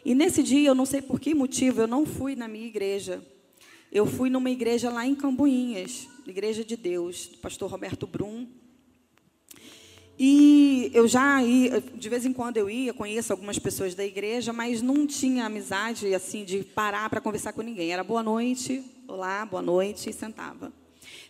E 0.04 0.14
nesse 0.14 0.40
dia, 0.40 0.68
eu 0.68 0.74
não 0.76 0.86
sei 0.86 1.02
por 1.02 1.18
que 1.18 1.34
motivo, 1.34 1.80
eu 1.80 1.88
não 1.88 2.06
fui 2.06 2.36
na 2.36 2.46
minha 2.46 2.68
igreja. 2.68 3.20
Eu 3.90 4.06
fui 4.06 4.30
numa 4.30 4.50
igreja 4.50 4.88
lá 4.88 5.04
em 5.04 5.16
Cambuinhas, 5.16 6.06
Igreja 6.24 6.64
de 6.64 6.76
Deus, 6.76 7.26
do 7.26 7.38
pastor 7.38 7.68
Roberto 7.68 8.06
Brum. 8.06 8.46
E 10.18 10.90
eu 10.94 11.06
já 11.06 11.42
ia, 11.42 11.82
de 11.94 12.08
vez 12.08 12.24
em 12.24 12.32
quando 12.32 12.56
eu 12.56 12.70
ia, 12.70 12.94
conheço 12.94 13.32
algumas 13.32 13.58
pessoas 13.58 13.94
da 13.94 14.04
igreja, 14.04 14.50
mas 14.50 14.80
não 14.80 15.06
tinha 15.06 15.44
amizade 15.44 16.14
assim 16.14 16.42
de 16.42 16.64
parar 16.64 17.10
para 17.10 17.20
conversar 17.20 17.52
com 17.52 17.60
ninguém. 17.60 17.92
Era 17.92 18.02
boa 18.02 18.22
noite, 18.22 18.82
olá, 19.06 19.44
boa 19.44 19.60
noite, 19.60 20.08
e 20.08 20.12
sentava. 20.14 20.72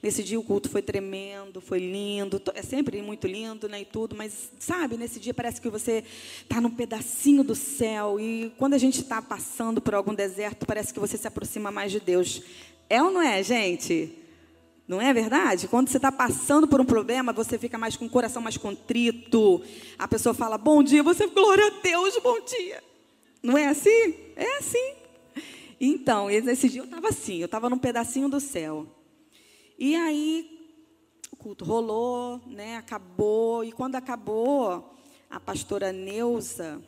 Nesse 0.01 0.23
dia 0.23 0.39
o 0.39 0.43
culto 0.43 0.69
foi 0.69 0.83
tremendo, 0.83 1.61
foi 1.61 1.81
lindo, 1.81 2.41
é 2.55 2.63
sempre 2.63 3.03
muito 3.03 3.27
lindo, 3.27 3.69
né, 3.69 3.81
e 3.81 3.85
tudo, 3.85 4.15
mas 4.15 4.51
sabe, 4.59 4.97
nesse 4.97 5.19
dia 5.19 5.35
parece 5.35 5.61
que 5.61 5.69
você 5.69 6.05
está 6.43 6.61
num 6.61 6.71
pedacinho 6.71 7.43
do 7.43 7.55
céu 7.55 8.21
e 8.21 8.53
quando 8.57 8.75
a 8.75 8.79
gente 8.79 9.01
está 9.01 9.21
passando 9.21 9.81
por 9.81 9.95
algum 9.95 10.15
deserto, 10.15 10.65
parece 10.65 10.95
que 10.95 11.01
você 11.01 11.17
se 11.17 11.27
aproxima 11.27 11.73
mais 11.73 11.91
de 11.91 11.99
Deus. 11.99 12.43
É 12.89 13.03
ou 13.03 13.11
não 13.11 13.23
é, 13.23 13.43
gente? 13.43 14.26
Não 14.87 15.01
é 15.01 15.13
verdade? 15.13 15.67
Quando 15.67 15.89
você 15.89 15.97
está 15.97 16.13
passando 16.13 16.69
por 16.69 16.81
um 16.81 16.85
problema, 16.85 17.33
você 17.33 17.59
fica 17.59 17.77
mais 17.77 17.97
com 17.97 18.07
o 18.07 18.11
coração 18.11 18.41
mais 18.41 18.57
contrito. 18.57 19.61
A 19.99 20.07
pessoa 20.07 20.33
fala, 20.33 20.57
bom 20.57 20.83
dia, 20.83 21.03
você, 21.03 21.27
glória 21.27 21.67
a 21.67 21.81
Deus, 21.83 22.17
bom 22.23 22.41
dia. 22.45 22.83
Não 23.43 23.59
é 23.59 23.67
assim? 23.67 24.15
É 24.37 24.59
assim. 24.59 24.95
Então, 25.81 26.29
nesse 26.29 26.69
dia 26.69 26.81
eu 26.81 26.85
estava 26.85 27.09
assim, 27.09 27.39
eu 27.39 27.47
estava 27.47 27.69
num 27.69 27.79
pedacinho 27.79 28.29
do 28.29 28.41
céu. 28.41 28.87
E 29.79 29.95
aí 29.97 30.57
o 31.33 31.37
culto 31.37 31.65
rolou, 31.65 32.41
né? 32.47 32.77
Acabou 32.77 33.65
e 33.65 33.73
quando 33.73 33.97
acabou, 33.97 34.95
a 35.29 35.41
pastora 35.41 35.93
Neuza, 35.93 36.81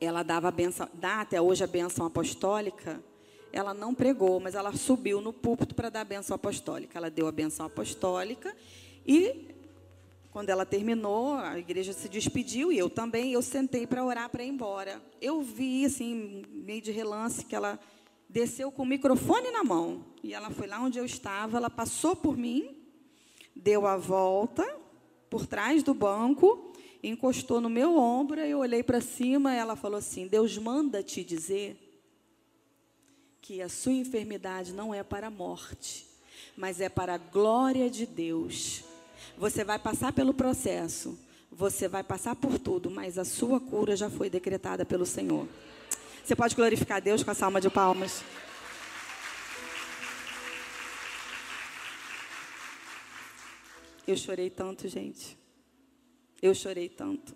ela 0.00 0.22
dava 0.22 0.48
a 0.48 0.50
benção, 0.50 0.88
dá 0.92 1.20
até 1.20 1.40
hoje 1.40 1.64
a 1.64 1.66
benção 1.66 2.04
apostólica. 2.04 3.02
Ela 3.52 3.72
não 3.72 3.94
pregou, 3.94 4.40
mas 4.40 4.54
ela 4.54 4.72
subiu 4.72 5.20
no 5.20 5.32
púlpito 5.32 5.74
para 5.74 5.88
dar 5.88 6.02
a 6.02 6.04
benção 6.04 6.34
apostólica. 6.34 6.98
Ela 6.98 7.10
deu 7.10 7.26
a 7.26 7.32
benção 7.32 7.66
apostólica 7.66 8.54
e 9.06 9.54
quando 10.36 10.50
ela 10.50 10.66
terminou, 10.66 11.32
a 11.36 11.58
igreja 11.58 11.94
se 11.94 12.10
despediu 12.10 12.70
e 12.70 12.76
eu 12.76 12.90
também, 12.90 13.32
eu 13.32 13.40
sentei 13.40 13.86
para 13.86 14.04
orar 14.04 14.28
para 14.28 14.44
ir 14.44 14.48
embora. 14.48 15.00
Eu 15.18 15.40
vi 15.40 15.86
assim, 15.86 16.42
meio 16.50 16.82
de 16.82 16.90
relance 16.90 17.42
que 17.42 17.56
ela 17.56 17.80
desceu 18.28 18.70
com 18.70 18.82
o 18.82 18.86
microfone 18.86 19.50
na 19.50 19.64
mão. 19.64 20.04
E 20.22 20.34
ela 20.34 20.50
foi 20.50 20.66
lá 20.66 20.78
onde 20.78 20.98
eu 20.98 21.06
estava, 21.06 21.56
ela 21.56 21.70
passou 21.70 22.14
por 22.14 22.36
mim, 22.36 22.76
deu 23.54 23.86
a 23.86 23.96
volta 23.96 24.62
por 25.30 25.46
trás 25.46 25.82
do 25.82 25.94
banco, 25.94 26.70
encostou 27.02 27.58
no 27.58 27.70
meu 27.70 27.96
ombro, 27.96 28.38
eu 28.40 28.58
olhei 28.58 28.82
para 28.82 29.00
cima 29.00 29.54
e 29.54 29.56
ela 29.56 29.74
falou 29.74 29.96
assim: 29.96 30.26
Deus 30.26 30.58
manda 30.58 31.02
te 31.02 31.24
dizer 31.24 31.85
que 33.46 33.62
a 33.62 33.68
sua 33.68 33.92
enfermidade 33.92 34.72
não 34.72 34.92
é 34.92 35.04
para 35.04 35.28
a 35.28 35.30
morte, 35.30 36.04
mas 36.56 36.80
é 36.80 36.88
para 36.88 37.14
a 37.14 37.18
glória 37.18 37.88
de 37.88 38.04
Deus. 38.04 38.82
Você 39.38 39.62
vai 39.62 39.78
passar 39.78 40.12
pelo 40.12 40.34
processo, 40.34 41.16
você 41.48 41.86
vai 41.86 42.02
passar 42.02 42.34
por 42.34 42.58
tudo, 42.58 42.90
mas 42.90 43.16
a 43.16 43.24
sua 43.24 43.60
cura 43.60 43.94
já 43.94 44.10
foi 44.10 44.28
decretada 44.28 44.84
pelo 44.84 45.06
Senhor. 45.06 45.46
Você 46.24 46.34
pode 46.34 46.56
glorificar 46.56 47.00
Deus 47.00 47.22
com 47.22 47.30
a 47.30 47.34
salma 47.34 47.60
de 47.60 47.70
palmas. 47.70 48.24
Eu 54.08 54.16
chorei 54.16 54.50
tanto, 54.50 54.88
gente. 54.88 55.38
Eu 56.42 56.52
chorei 56.52 56.88
tanto. 56.88 57.32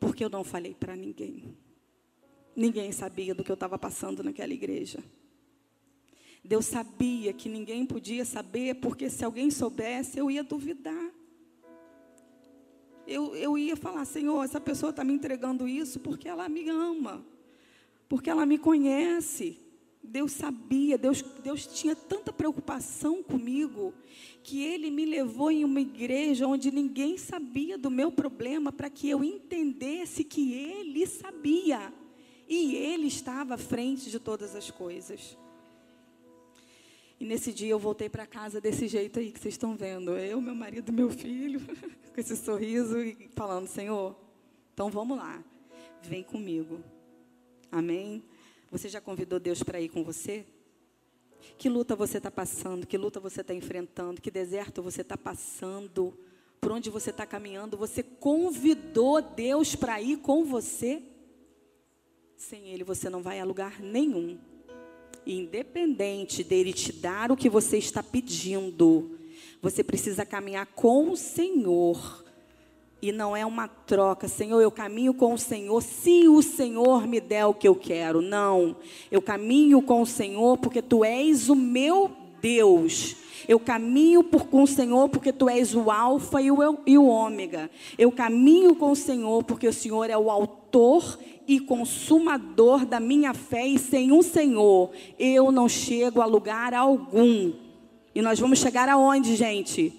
Porque 0.00 0.24
eu 0.24 0.30
não 0.30 0.42
falei 0.42 0.72
para 0.72 0.96
ninguém. 0.96 1.54
Ninguém 2.56 2.90
sabia 2.90 3.34
do 3.34 3.44
que 3.44 3.50
eu 3.50 3.54
estava 3.54 3.78
passando 3.78 4.24
naquela 4.24 4.54
igreja. 4.54 4.98
Deus 6.46 6.66
sabia 6.66 7.32
que 7.32 7.48
ninguém 7.48 7.84
podia 7.84 8.24
saber, 8.24 8.76
porque 8.76 9.10
se 9.10 9.24
alguém 9.24 9.50
soubesse, 9.50 10.18
eu 10.18 10.30
ia 10.30 10.44
duvidar. 10.44 11.10
Eu, 13.06 13.36
eu 13.36 13.58
ia 13.58 13.76
falar, 13.76 14.04
Senhor, 14.04 14.42
essa 14.44 14.60
pessoa 14.60 14.90
está 14.90 15.04
me 15.04 15.12
entregando 15.12 15.68
isso 15.68 16.00
porque 16.00 16.28
ela 16.28 16.48
me 16.48 16.68
ama 16.68 17.24
porque 18.08 18.30
ela 18.30 18.46
me 18.46 18.58
conhece. 18.58 19.58
Deus 20.02 20.32
sabia, 20.32 20.96
Deus, 20.96 21.22
Deus 21.42 21.66
tinha 21.66 21.96
tanta 21.96 22.32
preocupação 22.32 23.24
comigo, 23.24 23.92
que 24.42 24.62
Ele 24.62 24.88
me 24.88 25.04
levou 25.04 25.50
em 25.50 25.64
uma 25.64 25.80
igreja 25.80 26.46
onde 26.46 26.70
ninguém 26.70 27.18
sabia 27.18 27.76
do 27.76 27.90
meu 27.90 28.12
problema, 28.12 28.70
para 28.70 28.88
que 28.88 29.08
eu 29.08 29.24
entendesse 29.24 30.22
que 30.22 30.52
Ele 30.52 31.04
sabia, 31.06 31.92
e 32.48 32.76
Ele 32.76 33.08
estava 33.08 33.54
à 33.54 33.58
frente 33.58 34.08
de 34.08 34.20
todas 34.20 34.54
as 34.54 34.70
coisas. 34.70 35.36
E 37.18 37.24
nesse 37.24 37.52
dia 37.52 37.70
eu 37.70 37.78
voltei 37.78 38.08
para 38.08 38.26
casa 38.26 38.60
desse 38.60 38.86
jeito 38.88 39.18
aí 39.18 39.32
que 39.32 39.40
vocês 39.40 39.54
estão 39.54 39.74
vendo. 39.74 40.16
Eu, 40.18 40.40
meu 40.40 40.54
marido, 40.54 40.92
meu 40.92 41.10
filho, 41.10 41.60
com 42.14 42.20
esse 42.20 42.36
sorriso 42.36 42.98
e 42.98 43.28
falando: 43.34 43.66
Senhor, 43.66 44.14
então 44.74 44.90
vamos 44.90 45.16
lá, 45.16 45.42
vem 46.02 46.22
comigo. 46.22 46.80
Amém? 47.70 48.22
Você 48.70 48.88
já 48.88 49.00
convidou 49.00 49.40
Deus 49.40 49.62
para 49.62 49.80
ir 49.80 49.88
com 49.88 50.04
você? 50.04 50.44
Que 51.56 51.68
luta 51.68 51.96
você 51.96 52.18
está 52.18 52.30
passando? 52.30 52.86
Que 52.86 52.98
luta 52.98 53.18
você 53.20 53.40
está 53.40 53.54
enfrentando? 53.54 54.20
Que 54.20 54.30
deserto 54.30 54.82
você 54.82 55.00
está 55.00 55.16
passando? 55.16 56.18
Por 56.60 56.72
onde 56.72 56.90
você 56.90 57.10
está 57.10 57.24
caminhando? 57.24 57.76
Você 57.76 58.02
convidou 58.02 59.22
Deus 59.22 59.74
para 59.74 60.00
ir 60.00 60.18
com 60.18 60.44
você? 60.44 61.02
Sem 62.36 62.68
Ele 62.68 62.84
você 62.84 63.08
não 63.08 63.22
vai 63.22 63.40
a 63.40 63.44
lugar 63.44 63.80
nenhum. 63.80 64.38
Independente 65.26 66.44
dele 66.44 66.72
te 66.72 66.92
dar 66.92 67.32
o 67.32 67.36
que 67.36 67.48
você 67.48 67.78
está 67.78 68.00
pedindo, 68.00 69.18
você 69.60 69.82
precisa 69.82 70.24
caminhar 70.24 70.66
com 70.66 71.10
o 71.10 71.16
Senhor. 71.16 72.24
E 73.02 73.10
não 73.12 73.36
é 73.36 73.44
uma 73.44 73.68
troca, 73.68 74.26
Senhor, 74.26 74.60
eu 74.60 74.70
caminho 74.70 75.12
com 75.12 75.34
o 75.34 75.38
Senhor 75.38 75.82
se 75.82 76.28
o 76.28 76.40
Senhor 76.42 77.06
me 77.06 77.20
der 77.20 77.44
o 77.44 77.54
que 77.54 77.68
eu 77.68 77.74
quero. 77.74 78.22
Não, 78.22 78.76
eu 79.10 79.20
caminho 79.20 79.82
com 79.82 80.00
o 80.00 80.06
Senhor 80.06 80.58
porque 80.58 80.80
tu 80.80 81.04
és 81.04 81.48
o 81.48 81.56
meu 81.56 82.10
Deus. 82.40 83.16
Eu 83.48 83.60
caminho 83.60 84.24
por, 84.24 84.46
com 84.46 84.62
o 84.62 84.66
Senhor 84.66 85.08
porque 85.08 85.32
tu 85.32 85.48
és 85.48 85.74
o 85.74 85.90
Alfa 85.90 86.40
e 86.40 86.50
o, 86.50 86.56
e 86.86 86.96
o 86.96 87.06
Ômega. 87.06 87.70
Eu 87.98 88.10
caminho 88.10 88.74
com 88.74 88.92
o 88.92 88.96
Senhor 88.96 89.44
porque 89.44 89.68
o 89.68 89.72
Senhor 89.72 90.08
é 90.08 90.16
o 90.16 90.30
autor 90.30 91.18
e 91.46 91.60
consumador 91.60 92.84
da 92.84 92.98
minha 92.98 93.32
fé, 93.32 93.66
e 93.66 93.78
sem 93.78 94.12
o 94.12 94.22
Senhor 94.22 94.90
eu 95.18 95.52
não 95.52 95.68
chego 95.68 96.20
a 96.20 96.26
lugar 96.26 96.74
algum. 96.74 97.52
E 98.14 98.22
nós 98.22 98.38
vamos 98.38 98.58
chegar 98.58 98.88
aonde, 98.88 99.36
gente? 99.36 99.92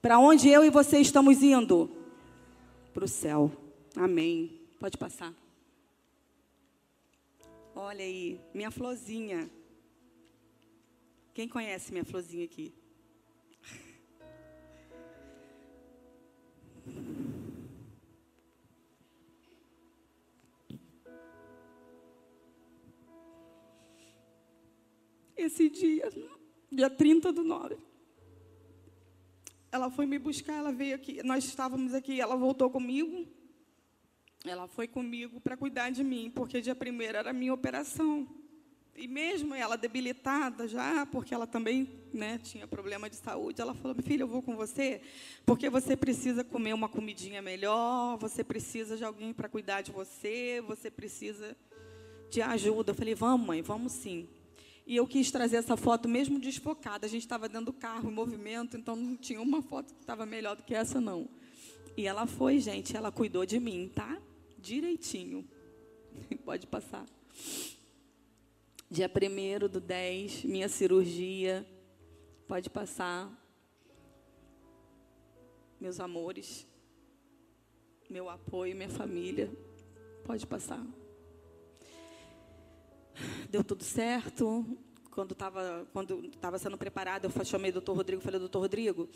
Para 0.00 0.18
onde 0.18 0.48
eu 0.48 0.64
e 0.64 0.70
você 0.70 0.98
estamos 0.98 1.42
indo? 1.42 1.90
Para 2.92 3.04
o 3.04 3.08
céu. 3.08 3.52
Amém. 3.94 4.60
Pode 4.80 4.98
passar. 4.98 5.32
Olha 7.74 8.04
aí, 8.04 8.40
minha 8.52 8.70
florzinha. 8.70 9.48
Quem 11.32 11.48
conhece 11.48 11.92
minha 11.92 12.04
florzinha 12.04 12.44
aqui? 12.44 12.74
Esse 25.42 25.68
dia, 25.68 26.08
dia 26.70 26.88
30 26.88 27.32
do 27.32 27.42
9. 27.42 27.76
Ela 29.72 29.90
foi 29.90 30.06
me 30.06 30.18
buscar, 30.18 30.54
ela 30.54 30.70
veio 30.70 30.94
aqui, 30.94 31.22
nós 31.22 31.44
estávamos 31.44 31.94
aqui, 31.94 32.20
ela 32.20 32.36
voltou 32.36 32.70
comigo. 32.70 33.26
Ela 34.44 34.68
foi 34.68 34.86
comigo 34.86 35.40
para 35.40 35.56
cuidar 35.56 35.90
de 35.90 36.04
mim, 36.04 36.30
porque 36.34 36.60
dia 36.60 36.74
primeiro 36.74 37.16
era 37.18 37.30
a 37.30 37.32
minha 37.32 37.54
operação. 37.54 38.28
E 38.94 39.08
mesmo 39.08 39.54
ela 39.54 39.76
debilitada 39.76 40.68
já, 40.68 41.06
porque 41.06 41.32
ela 41.34 41.46
também 41.46 41.88
né, 42.12 42.38
tinha 42.38 42.66
problema 42.66 43.08
de 43.08 43.16
saúde, 43.16 43.60
ela 43.60 43.74
falou: 43.74 43.96
filha, 44.02 44.22
eu 44.22 44.28
vou 44.28 44.42
com 44.42 44.54
você, 44.54 45.00
porque 45.46 45.70
você 45.70 45.96
precisa 45.96 46.44
comer 46.44 46.74
uma 46.74 46.88
comidinha 46.88 47.40
melhor, 47.40 48.16
você 48.18 48.44
precisa 48.44 48.96
de 48.96 49.04
alguém 49.04 49.32
para 49.32 49.48
cuidar 49.48 49.80
de 49.80 49.90
você, 49.90 50.62
você 50.66 50.90
precisa 50.90 51.56
de 52.30 52.42
ajuda. 52.42 52.90
Eu 52.90 52.94
falei: 52.94 53.14
vamos, 53.14 53.46
mãe, 53.46 53.62
vamos 53.62 53.92
sim. 53.92 54.28
E 54.86 54.96
eu 54.96 55.06
quis 55.06 55.30
trazer 55.30 55.56
essa 55.56 55.76
foto 55.76 56.08
mesmo 56.08 56.38
desfocada. 56.38 57.06
A 57.06 57.08
gente 57.08 57.22
estava 57.22 57.48
dentro 57.48 57.66
do 57.66 57.72
carro 57.72 58.10
em 58.10 58.14
movimento, 58.14 58.76
então 58.76 58.96
não 58.96 59.16
tinha 59.16 59.40
uma 59.40 59.62
foto 59.62 59.94
que 59.94 60.00
estava 60.00 60.26
melhor 60.26 60.56
do 60.56 60.62
que 60.62 60.74
essa, 60.74 61.00
não. 61.00 61.28
E 61.96 62.06
ela 62.06 62.26
foi, 62.26 62.58
gente, 62.58 62.96
ela 62.96 63.12
cuidou 63.12 63.46
de 63.46 63.60
mim, 63.60 63.90
tá? 63.94 64.20
Direitinho. 64.58 65.48
Pode 66.44 66.66
passar. 66.66 67.06
Dia 68.90 69.08
1 69.08 69.68
do 69.68 69.80
10, 69.80 70.44
minha 70.44 70.68
cirurgia. 70.68 71.66
Pode 72.48 72.68
passar. 72.68 73.30
Meus 75.80 75.98
amores, 75.98 76.66
meu 78.08 78.28
apoio, 78.28 78.76
minha 78.76 78.90
família. 78.90 79.50
Pode 80.24 80.46
passar 80.46 80.84
deu 83.50 83.62
tudo 83.62 83.84
certo. 83.84 84.64
Quando 85.10 85.32
estava 85.32 85.86
quando 85.92 86.28
tava 86.40 86.58
sendo 86.58 86.78
preparado, 86.78 87.24
eu 87.26 87.44
chamei 87.44 87.70
o 87.70 87.74
doutor 87.74 87.96
Rodrigo 87.96 88.22
e 88.22 88.24
falei, 88.24 88.40
doutor 88.40 88.60
Rodrigo, 88.60 89.08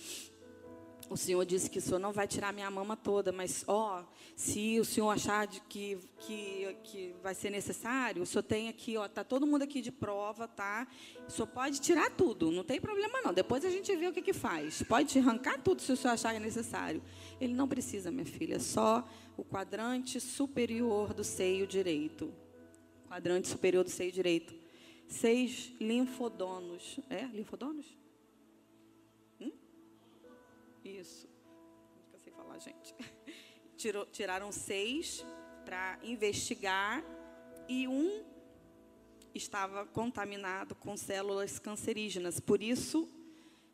o 1.09 1.17
senhor 1.17 1.45
disse 1.45 1.71
que 1.71 1.79
o 1.79 1.83
senhor 1.83 1.99
não 1.99 2.13
vai 2.13 2.27
tirar 2.27 2.53
minha 2.53 2.71
mama 2.71 2.97
toda, 2.97 3.31
mas, 3.31 3.65
ó, 3.69 4.05
se 4.35 4.81
o 4.81 4.85
senhor 4.85 5.09
achar 5.11 5.47
de 5.47 5.61
que, 5.61 5.99
que, 6.19 6.77
que 6.83 7.15
vai 7.23 7.35
ser 7.35 7.51
necessário, 7.51 8.23
o 8.23 8.27
senhor 8.27 8.43
tem 8.43 8.69
aqui, 8.69 8.97
ó, 8.97 9.07
tá 9.09 9.23
todo 9.23 9.47
mundo 9.47 9.63
aqui 9.63 9.81
de 9.81 9.93
prova, 9.93 10.49
tá? 10.49 10.87
O 11.29 11.31
senhor 11.31 11.47
pode 11.47 11.81
tirar 11.81 12.11
tudo, 12.11 12.51
não 12.51 12.65
tem 12.65 12.81
problema 12.81 13.21
não. 13.23 13.33
Depois 13.33 13.65
a 13.65 13.71
gente 13.71 13.95
vê 13.95 14.09
o 14.09 14.13
que, 14.13 14.21
que 14.21 14.33
faz. 14.33 14.83
Pode 14.83 15.17
arrancar 15.19 15.63
tudo 15.63 15.81
se 15.81 15.93
o 15.93 15.97
senhor 15.97 16.15
achar 16.15 16.39
necessário. 16.41 17.01
Ele 17.41 17.55
não 17.55 17.69
precisa, 17.69 18.11
minha 18.11 18.27
filha, 18.27 18.59
só 18.59 19.09
o 19.37 19.45
quadrante 19.45 20.21
superior 20.21 21.15
do 21.15 21.23
seio 21.23 21.67
direito 21.67 22.35
quadrante 23.17 23.49
superior 23.49 23.83
do 23.83 23.89
seio 23.89 24.13
direito. 24.13 24.55
Seis 25.09 25.73
linfodonos. 25.81 27.01
É? 27.09 27.25
Linfodonos? 27.25 27.87
Hum? 29.41 29.53
Isso. 30.85 31.27
Nunca 32.05 32.19
sei 32.19 32.31
falar, 32.31 32.59
gente. 32.59 32.95
Tirou, 33.75 34.05
tiraram 34.07 34.53
seis 34.53 35.25
para 35.65 35.99
investigar 36.03 37.03
e 37.67 37.89
um 37.89 38.23
estava 39.35 39.87
contaminado 39.87 40.75
com 40.75 40.95
células 40.95 41.59
cancerígenas. 41.59 42.39
Por 42.39 42.63
isso, 42.63 43.09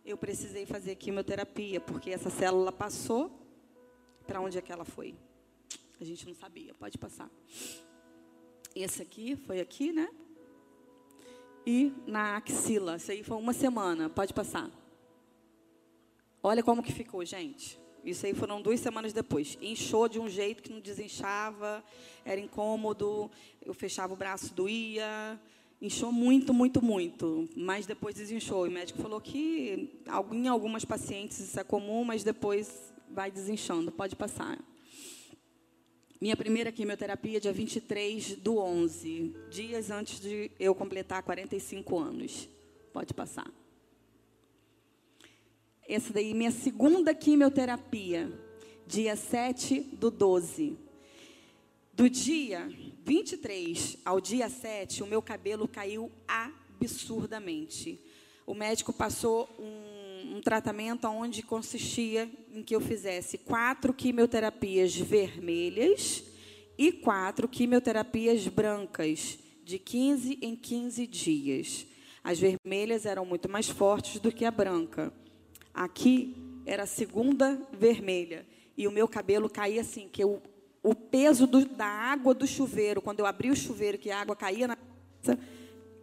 eu 0.05 0.17
precisei 0.17 0.67
fazer 0.67 0.95
quimioterapia, 0.95 1.81
porque 1.81 2.11
essa 2.11 2.31
célula 2.31 2.71
passou. 2.71 3.41
Para 4.25 4.41
onde 4.41 4.57
é 4.57 4.63
que 4.63 4.71
ela 4.71 4.85
foi? 4.85 5.17
A 6.01 6.05
gente 6.05 6.27
não 6.29 6.35
sabia. 6.35 6.73
Pode 6.75 6.97
passar. 6.97 7.29
Esse 8.75 9.03
aqui 9.03 9.37
foi 9.37 9.61
aqui, 9.61 9.93
né? 9.93 10.09
E 11.67 11.93
na 12.07 12.37
axila. 12.37 12.97
Isso 12.97 13.13
aí 13.13 13.23
foi 13.23 13.37
uma 13.37 13.53
semana. 13.53 14.09
Pode 14.09 14.33
passar. 14.33 14.71
Olha 16.43 16.63
como 16.63 16.83
que 16.83 16.93
ficou, 16.93 17.25
gente. 17.25 17.79
Isso 18.05 18.27
aí 18.27 18.35
foram 18.35 18.61
duas 18.61 18.81
semanas 18.81 19.13
depois. 19.13 19.57
Inchou 19.61 20.09
de 20.09 20.19
um 20.19 20.29
jeito 20.29 20.63
que 20.63 20.73
não 20.73 20.81
desinchava, 20.81 21.85
era 22.25 22.41
incômodo, 22.41 23.31
eu 23.65 23.73
fechava 23.73 24.13
o 24.13 24.17
braço, 24.17 24.53
doía. 24.53 25.41
Inchou 25.81 26.11
muito, 26.11 26.53
muito, 26.53 26.83
muito. 26.83 27.49
Mas 27.57 27.87
depois 27.87 28.15
desinchou. 28.15 28.67
O 28.67 28.71
médico 28.71 29.01
falou 29.01 29.21
que 29.21 30.01
em 30.33 30.49
algumas 30.49 30.85
pacientes 30.85 31.39
isso 31.39 31.61
é 31.61 31.65
comum, 31.65 32.05
mas 32.05 32.25
depois 32.25 32.93
vai 33.09 33.31
desinchando. 33.31 33.93
Pode 33.93 34.17
passar. 34.17 34.59
Minha 36.23 36.37
primeira 36.37 36.71
quimioterapia, 36.71 37.41
dia 37.41 37.53
23 37.53 38.37
do 38.37 38.59
11, 38.59 39.35
dias 39.51 39.91
antes 39.91 40.21
de 40.21 40.53
eu 40.57 40.73
completar 40.73 41.21
45 41.25 41.99
anos. 41.99 42.49
Pode 42.93 43.13
passar. 43.13 43.51
Essa 45.85 46.13
daí, 46.13 46.33
minha 46.33 46.53
segunda 46.53 47.13
quimioterapia, 47.13 48.31
dia 48.87 49.17
7 49.17 49.81
do 49.81 50.13
12. 50.13 50.79
Do 51.93 52.09
dia 52.09 52.71
23 53.03 53.99
ao 54.05 54.21
dia 54.21 54.49
7, 54.49 55.03
o 55.03 55.09
meu 55.09 55.21
cabelo 55.21 55.67
caiu 55.67 56.09
absurdamente. 56.29 57.99
O 58.47 58.55
médico 58.55 58.93
passou 58.93 59.51
um, 59.59 60.02
um 60.33 60.41
tratamento 60.41 61.07
onde 61.09 61.43
consistia 61.43 62.29
em 62.51 62.63
que 62.63 62.75
eu 62.75 62.81
fizesse 62.81 63.37
quatro 63.37 63.93
quimioterapias 63.93 64.97
vermelhas 64.97 66.25
e 66.79 66.91
quatro 66.91 67.47
quimioterapias 67.47 68.49
brancas, 68.49 69.39
de 69.63 69.79
15 69.79 70.39
em 70.41 70.57
15 70.57 71.07
dias. 71.07 71.87
As 72.25 72.41
vermelhas 72.41 73.05
eram 73.05 73.27
muito 73.27 73.47
mais 73.47 73.69
fortes 73.69 74.19
do 74.21 74.33
que 74.33 74.47
a 74.47 74.51
branca. 74.51 75.13
Aqui 75.75 76.35
era 76.65 76.85
a 76.85 76.87
segunda 76.87 77.61
vermelha. 77.71 78.47
E 78.75 78.89
o 78.89 78.93
meu 78.93 79.07
cabelo 79.07 79.51
caía 79.51 79.83
assim, 79.83 80.09
que 80.09 80.25
eu, 80.25 80.43
o 80.83 80.95
peso 80.95 81.47
do, 81.47 81.67
da 81.67 81.87
água 81.87 82.33
do 82.33 82.47
chuveiro, 82.47 83.03
quando 83.03 83.21
eu 83.21 83.27
abria 83.27 83.53
o 83.53 83.57
chuveiro, 83.57 83.99
que 83.99 84.11
a 84.11 84.21
água 84.21 84.35
caía 84.35 84.67
na 84.67 84.79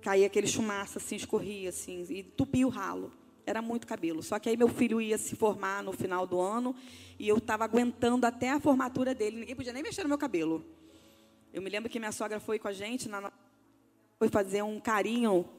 caía 0.01 0.27
aquele 0.27 0.47
chumaço 0.47 0.97
assim, 0.97 1.15
escorria 1.15 1.69
assim, 1.69 2.05
e 2.09 2.19
entupia 2.19 2.65
o 2.65 2.69
ralo. 2.69 3.11
Era 3.49 3.61
muito 3.63 3.87
cabelo. 3.87 4.21
Só 4.21 4.37
que 4.37 4.47
aí 4.47 4.55
meu 4.55 4.67
filho 4.67 5.01
ia 5.01 5.17
se 5.17 5.35
formar 5.35 5.81
no 5.81 5.91
final 5.91 6.27
do 6.27 6.39
ano 6.39 6.75
e 7.17 7.27
eu 7.27 7.37
estava 7.37 7.63
aguentando 7.63 8.27
até 8.27 8.51
a 8.51 8.59
formatura 8.59 9.15
dele. 9.15 9.39
Ninguém 9.39 9.55
podia 9.55 9.73
nem 9.73 9.81
mexer 9.81 10.03
no 10.03 10.09
meu 10.09 10.19
cabelo. 10.19 10.63
Eu 11.51 11.61
me 11.61 11.69
lembro 11.69 11.89
que 11.89 11.97
minha 11.97 12.11
sogra 12.11 12.39
foi 12.39 12.59
com 12.59 12.67
a 12.67 12.71
gente, 12.71 13.09
na, 13.09 13.31
foi 14.19 14.29
fazer 14.29 14.61
um 14.61 14.79
carinho 14.79 15.49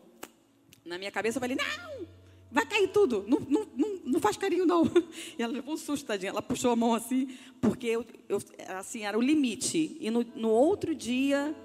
na 0.85 0.98
minha 0.98 1.11
cabeça. 1.11 1.38
Eu 1.38 1.40
falei, 1.40 1.57
não, 1.57 2.07
vai 2.50 2.64
cair 2.64 2.88
tudo. 2.92 3.24
Não, 3.26 3.40
não, 3.40 3.66
não, 3.76 4.00
não 4.05 4.20
faz 4.20 4.37
carinho, 4.37 4.64
não. 4.64 4.85
E 5.37 5.42
ela 5.42 5.53
levou 5.53 5.74
um 5.74 5.76
susto, 5.76 6.07
tadinha. 6.07 6.31
Ela 6.31 6.42
puxou 6.42 6.70
a 6.70 6.76
mão 6.76 6.94
assim, 6.94 7.37
porque 7.61 7.88
eu, 7.88 8.07
eu 8.29 8.38
assim, 8.79 9.05
era 9.05 9.18
o 9.18 9.20
limite. 9.20 9.96
E 9.98 10.11
no, 10.11 10.22
no 10.37 10.50
outro 10.50 10.94
dia, 10.94 11.57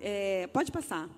é, 0.00 0.48
pode 0.48 0.72
passar. 0.72 1.08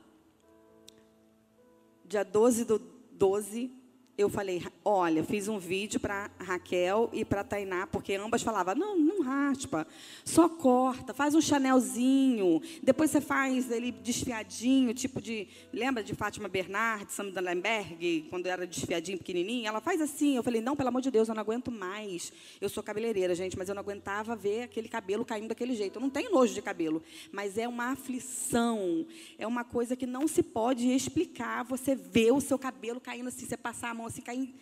dia 2.04 2.22
12 2.22 2.66
do 2.66 2.78
12, 3.12 3.83
eu 4.16 4.28
falei, 4.28 4.64
olha, 4.84 5.24
fiz 5.24 5.48
um 5.48 5.58
vídeo 5.58 5.98
para 5.98 6.30
Raquel 6.38 7.10
e 7.12 7.24
para 7.24 7.42
Tainá, 7.42 7.86
porque 7.86 8.14
ambas 8.14 8.42
falavam, 8.42 8.74
não, 8.74 8.96
não 8.96 9.22
raspa, 9.22 9.86
só 10.24 10.48
corta, 10.48 11.12
faz 11.12 11.34
um 11.34 11.40
chanelzinho, 11.40 12.62
depois 12.80 13.10
você 13.10 13.20
faz 13.20 13.70
ele 13.72 13.90
desfiadinho, 13.90 14.94
tipo 14.94 15.20
de, 15.20 15.48
lembra 15.72 16.04
de 16.04 16.14
Fátima 16.14 16.48
Bernard, 16.48 17.10
Samantha 17.12 17.40
Lemberg, 17.40 18.26
quando 18.30 18.46
era 18.46 18.64
desfiadinho, 18.66 19.18
pequenininho? 19.18 19.66
Ela 19.66 19.80
faz 19.80 20.00
assim, 20.00 20.36
eu 20.36 20.44
falei, 20.44 20.60
não, 20.60 20.76
pelo 20.76 20.90
amor 20.90 21.02
de 21.02 21.10
Deus, 21.10 21.28
eu 21.28 21.34
não 21.34 21.42
aguento 21.42 21.70
mais. 21.72 22.32
Eu 22.60 22.68
sou 22.68 22.82
cabeleireira, 22.82 23.34
gente, 23.34 23.58
mas 23.58 23.68
eu 23.68 23.74
não 23.74 23.80
aguentava 23.80 24.36
ver 24.36 24.62
aquele 24.62 24.88
cabelo 24.88 25.24
caindo 25.24 25.48
daquele 25.48 25.74
jeito. 25.74 25.96
Eu 25.96 26.02
não 26.02 26.10
tenho 26.10 26.30
nojo 26.30 26.54
de 26.54 26.62
cabelo, 26.62 27.02
mas 27.32 27.58
é 27.58 27.66
uma 27.66 27.90
aflição, 27.90 29.04
é 29.38 29.46
uma 29.46 29.64
coisa 29.64 29.96
que 29.96 30.06
não 30.06 30.28
se 30.28 30.42
pode 30.42 30.88
explicar, 30.88 31.64
você 31.64 31.96
vê 31.96 32.30
o 32.30 32.40
seu 32.40 32.58
cabelo 32.58 33.00
caindo 33.00 33.28
assim, 33.28 33.44
você 33.44 33.56
passar 33.56 33.90
a 33.90 33.94
mão 33.94 34.03
mão 34.04 34.06
assim, 34.06 34.20
caindo. 34.20 34.54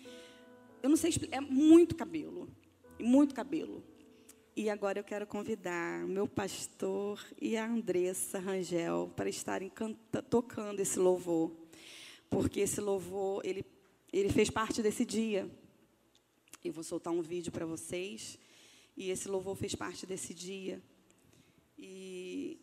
Eu 0.83 0.88
não 0.88 0.96
sei 0.96 1.11
explicar, 1.11 1.37
é 1.37 1.40
muito 1.40 1.94
cabelo. 1.94 2.48
Muito 2.98 3.35
cabelo. 3.35 3.83
E 4.55 4.68
agora 4.70 5.00
eu 5.00 5.05
quero 5.05 5.26
convidar 5.26 6.05
o 6.05 6.09
meu 6.09 6.28
pastor 6.28 7.24
e 7.40 7.57
a 7.57 7.66
Andressa 7.66 8.38
Rangel 8.38 9.12
para 9.16 9.28
estarem 9.28 9.68
canta, 9.68 10.22
tocando 10.22 10.81
esse 10.81 10.98
louvor. 10.98 11.50
Porque 12.28 12.61
esse 12.61 12.81
louvor, 12.81 13.44
ele, 13.44 13.64
ele 14.12 14.31
fez 14.31 14.50
parte 14.50 14.83
desse 14.83 15.05
dia. 15.05 15.50
Eu 16.64 16.72
vou 16.72 16.85
soltar 16.85 17.12
um 17.12 17.22
vídeo 17.22 17.50
para 17.50 17.66
vocês. 17.66 18.38
E 18.96 19.11
esse 19.11 19.28
louvor 19.28 19.57
fez 19.57 19.74
parte 19.74 20.07
desse 20.07 20.35
dia. 20.35 20.83
E, 21.78 22.61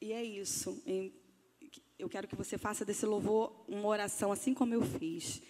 e 0.00 0.12
é 0.12 0.24
isso. 0.24 0.82
Eu 1.98 2.08
quero 2.08 2.26
que 2.26 2.34
você 2.34 2.56
faça 2.56 2.84
desse 2.84 3.04
louvor 3.04 3.64
uma 3.68 3.88
oração, 3.88 4.32
assim 4.32 4.54
como 4.54 4.74
eu 4.74 4.82
fiz. 4.82 5.42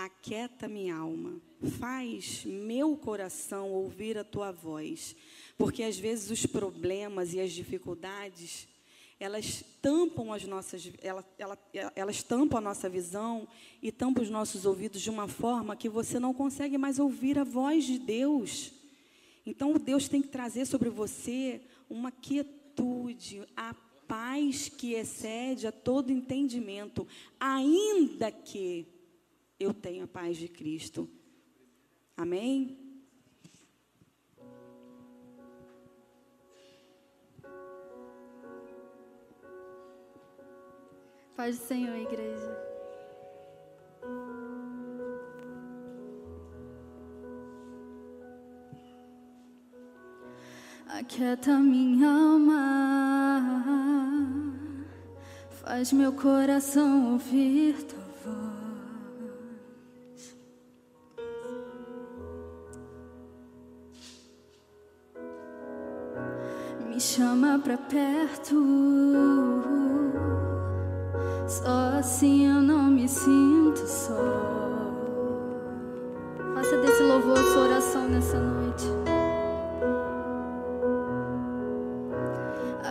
Aquieta 0.00 0.68
minha 0.68 0.94
alma, 0.94 1.40
faz 1.80 2.44
meu 2.44 2.96
coração 2.96 3.72
ouvir 3.72 4.16
a 4.16 4.22
tua 4.22 4.52
voz, 4.52 5.16
porque 5.56 5.82
às 5.82 5.98
vezes 5.98 6.30
os 6.30 6.46
problemas 6.46 7.34
e 7.34 7.40
as 7.40 7.50
dificuldades 7.50 8.68
elas 9.18 9.64
tampam 9.82 10.32
as 10.32 10.44
nossas, 10.44 10.92
elas, 11.02 11.24
elas, 11.36 11.58
elas 11.96 12.22
tampam 12.22 12.58
a 12.58 12.60
nossa 12.60 12.88
visão 12.88 13.48
e 13.82 13.90
tampam 13.90 14.22
os 14.22 14.30
nossos 14.30 14.64
ouvidos 14.64 15.02
de 15.02 15.10
uma 15.10 15.26
forma 15.26 15.74
que 15.74 15.88
você 15.88 16.20
não 16.20 16.32
consegue 16.32 16.78
mais 16.78 17.00
ouvir 17.00 17.36
a 17.36 17.42
voz 17.42 17.84
de 17.84 17.98
Deus. 17.98 18.72
Então 19.44 19.72
Deus 19.72 20.08
tem 20.08 20.22
que 20.22 20.28
trazer 20.28 20.64
sobre 20.64 20.90
você 20.90 21.60
uma 21.90 22.12
quietude, 22.12 23.42
a 23.56 23.74
paz 24.06 24.68
que 24.68 24.92
excede 24.92 25.66
a 25.66 25.72
todo 25.72 26.12
entendimento, 26.12 27.04
ainda 27.40 28.30
que 28.30 28.86
eu 29.58 29.74
tenho 29.74 30.04
a 30.04 30.08
paz 30.08 30.36
de 30.36 30.48
Cristo. 30.48 31.08
Amém? 32.16 32.78
Paz 41.36 41.58
do 41.58 41.64
Senhor, 41.64 41.96
igreja. 41.96 42.68
Aquieta 50.88 51.56
minha 51.58 52.08
alma, 52.10 53.42
faz 55.62 55.92
meu 55.92 56.12
coração 56.12 57.12
ouvir 57.12 57.76
pra 67.68 67.76
perto. 67.76 68.56
Só 71.46 71.98
assim 71.98 72.46
eu 72.46 72.62
não 72.62 72.84
me 72.84 73.06
sinto 73.06 73.86
só. 73.86 74.14
Faça 76.54 76.78
desse 76.78 77.02
louvor 77.02 77.36
sua 77.36 77.62
oração 77.64 78.08
nessa 78.08 78.38
noite. 78.38 78.86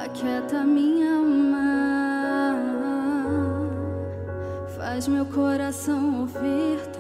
Aquieta 0.06 0.64
minha 0.64 1.16
alma, 1.16 2.56
faz 4.78 5.08
meu 5.08 5.26
coração 5.26 6.20
ouvir 6.20 6.97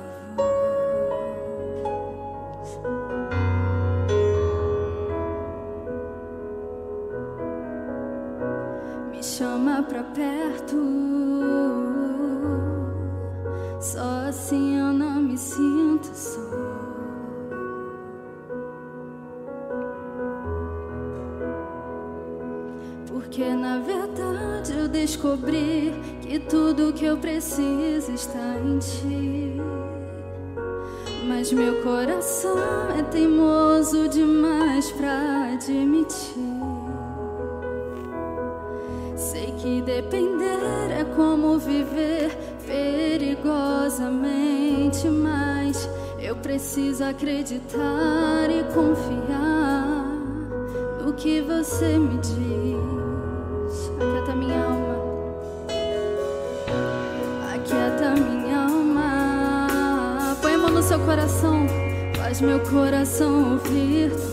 meu 62.41 62.59
coração 62.59 63.53
ouvir. 63.53 64.26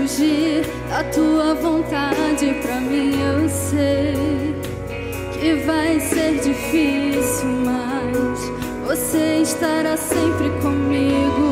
Fugir 0.00 0.64
da 0.88 1.04
tua 1.04 1.54
vontade 1.54 2.54
pra 2.62 2.80
mim 2.80 3.12
eu 3.20 3.48
sei 3.48 4.54
que 5.38 5.54
vai 5.66 6.00
ser 6.00 6.40
difícil, 6.40 7.48
mas 7.64 8.40
você 8.86 9.38
estará 9.42 9.96
sempre 9.96 10.50
comigo. 10.62 11.49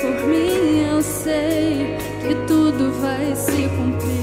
Por 0.00 0.26
mim, 0.28 0.86
eu 0.88 1.02
sei 1.02 1.96
que 2.20 2.34
tudo 2.46 2.92
vai 3.00 3.34
se 3.34 3.68
cumprir. 3.68 4.22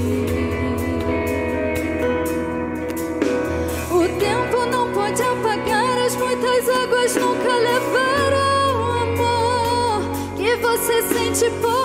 O 3.90 4.08
tempo 4.18 4.66
não 4.70 4.92
pode 4.92 5.22
apagar 5.22 5.98
as 6.06 6.16
muitas 6.16 6.68
águas, 6.68 7.14
nunca 7.16 7.54
levaram 7.56 8.80
o 8.80 8.92
amor 9.02 10.02
que 10.36 10.56
você 10.56 11.02
sente 11.02 11.50
por 11.60 11.79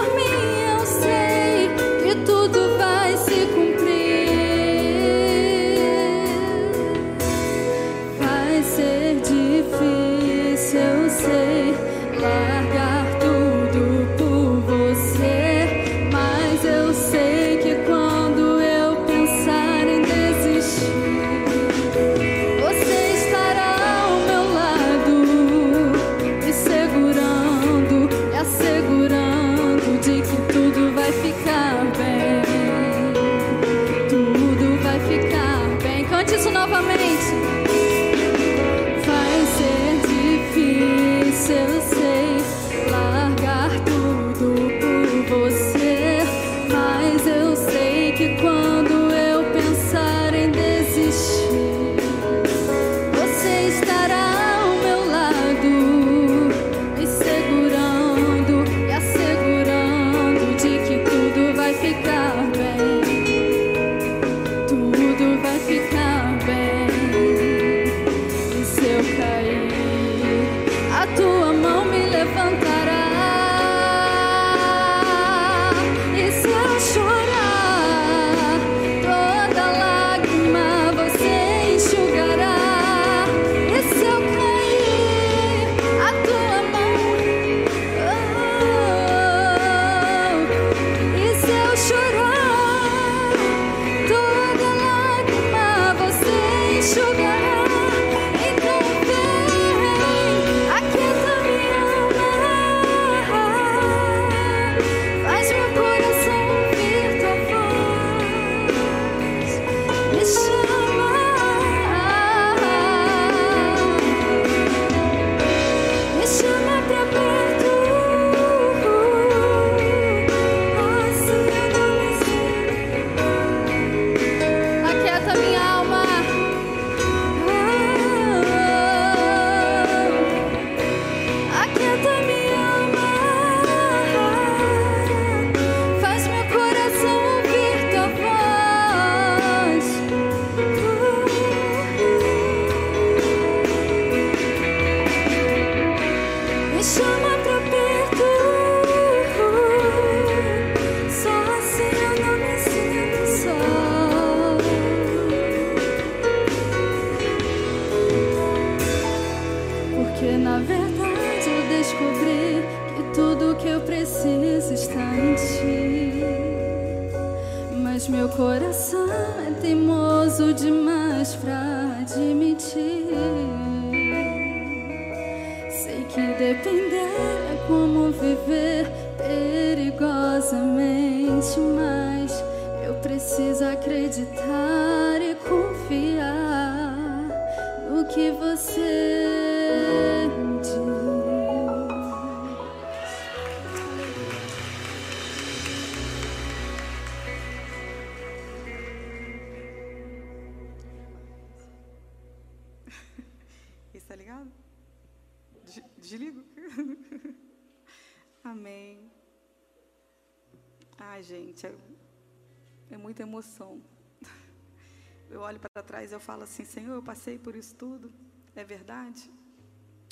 Eu 215.29 215.41
olho 215.41 215.59
para 215.59 215.83
trás 215.83 216.11
e 216.11 216.15
eu 216.15 216.19
falo 216.19 216.43
assim, 216.43 216.63
Senhor, 216.63 216.93
eu 216.93 217.03
passei 217.03 217.37
por 217.37 217.55
isso 217.55 217.75
tudo. 217.75 218.11
É 218.55 218.63
verdade? 218.63 219.31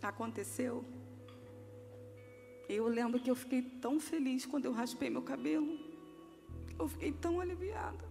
Aconteceu? 0.02 0.84
Eu 2.68 2.88
lembro 2.88 3.20
que 3.20 3.30
eu 3.30 3.36
fiquei 3.36 3.62
tão 3.62 4.00
feliz 4.00 4.46
quando 4.46 4.66
eu 4.66 4.72
raspei 4.72 5.10
meu 5.10 5.22
cabelo. 5.22 5.78
Eu 6.78 6.88
fiquei 6.88 7.12
tão 7.12 7.40
aliviada. 7.40 8.04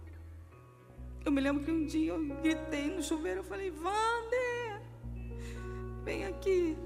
Eu 1.25 1.31
me 1.31 1.41
lembro 1.41 1.63
que 1.63 1.71
um 1.71 1.85
dia 1.85 2.13
eu 2.13 2.41
gritei 2.41 2.87
no 2.87 3.01
chuveiro, 3.01 3.41
eu 3.41 3.43
falei, 3.43 3.69
Vander! 3.69 4.53
vem 6.03 6.25
aqui. 6.25 6.77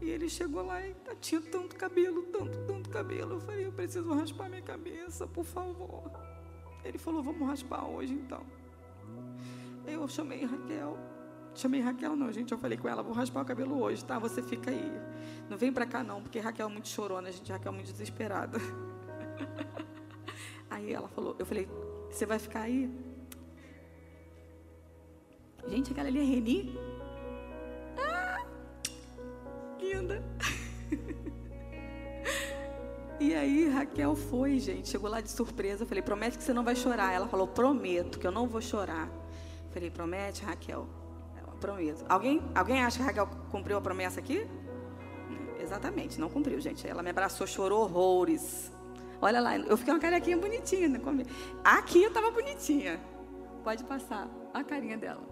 E 0.00 0.08
ele 0.08 0.30
chegou 0.30 0.64
lá 0.64 0.80
e 0.86 0.94
tinha 1.20 1.40
tanto 1.40 1.76
cabelo, 1.76 2.22
tanto, 2.24 2.58
tanto 2.66 2.88
cabelo. 2.88 3.34
Eu 3.34 3.40
falei, 3.40 3.66
eu 3.66 3.72
preciso 3.72 4.12
raspar 4.14 4.48
minha 4.48 4.62
cabeça, 4.62 5.26
por 5.26 5.44
favor. 5.44 6.10
Ele 6.84 6.98
falou, 6.98 7.22
vamos 7.22 7.46
raspar 7.46 7.86
hoje 7.86 8.14
então. 8.14 8.42
Eu 9.86 10.06
chamei 10.08 10.44
Raquel. 10.44 10.98
Chamei 11.54 11.80
Raquel 11.80 12.16
não, 12.16 12.32
gente. 12.32 12.52
Eu 12.52 12.58
falei 12.58 12.78
com 12.78 12.88
ela, 12.88 13.02
vou 13.02 13.12
raspar 13.12 13.42
o 13.42 13.44
cabelo 13.44 13.80
hoje, 13.80 14.04
tá? 14.04 14.18
Você 14.18 14.42
fica 14.42 14.70
aí. 14.70 14.92
Não 15.48 15.58
vem 15.58 15.72
pra 15.72 15.86
cá 15.86 16.02
não, 16.02 16.22
porque 16.22 16.38
Raquel 16.38 16.68
é 16.68 16.72
muito 16.72 16.88
chorona, 16.88 17.30
gente. 17.30 17.50
Raquel 17.50 17.72
é 17.72 17.74
muito 17.74 17.90
desesperada. 17.90 18.58
Aí 20.70 20.92
ela 20.92 21.08
falou, 21.08 21.34
eu 21.36 21.44
falei, 21.44 21.68
você 22.08 22.24
vai 22.24 22.38
ficar 22.38 22.60
aí? 22.60 22.88
Gente, 25.66 25.90
aquela 25.90 26.06
ali 26.06 26.20
é 26.20 26.22
Reni? 26.22 26.78
linda. 30.00 30.22
E 33.20 33.34
aí 33.34 33.68
Raquel 33.68 34.16
foi, 34.16 34.58
gente. 34.58 34.88
Chegou 34.88 35.08
lá 35.08 35.20
de 35.20 35.30
surpresa. 35.30 35.86
Falei, 35.86 36.02
promete 36.02 36.38
que 36.38 36.42
você 36.42 36.54
não 36.54 36.64
vai 36.64 36.74
chorar. 36.74 37.12
Ela 37.12 37.28
falou, 37.28 37.46
prometo 37.46 38.18
que 38.18 38.26
eu 38.26 38.32
não 38.32 38.48
vou 38.48 38.62
chorar. 38.62 39.08
Falei, 39.70 39.90
promete, 39.90 40.42
Raquel? 40.42 40.88
Ela, 41.36 41.54
prometo. 41.60 42.04
Alguém, 42.08 42.42
alguém 42.54 42.82
acha 42.82 42.98
que 42.98 43.04
Raquel 43.04 43.28
cumpriu 43.50 43.76
a 43.76 43.80
promessa 43.80 44.18
aqui? 44.18 44.48
exatamente, 45.70 46.18
não 46.18 46.28
cumpriu, 46.28 46.60
gente. 46.60 46.86
Ela 46.86 47.02
me 47.02 47.10
abraçou, 47.10 47.46
chorou 47.46 47.82
horrores. 47.82 48.72
Olha 49.22 49.40
lá, 49.40 49.56
eu 49.56 49.76
fiquei 49.76 49.92
uma 49.94 50.00
carequinha 50.00 50.36
bonitinha. 50.36 50.88
Né? 50.88 51.00
Aqui 51.62 52.02
eu 52.02 52.12
tava 52.12 52.30
bonitinha. 52.30 53.00
Pode 53.62 53.84
passar. 53.84 54.28
a 54.52 54.64
carinha 54.64 54.96
dela. 54.96 55.22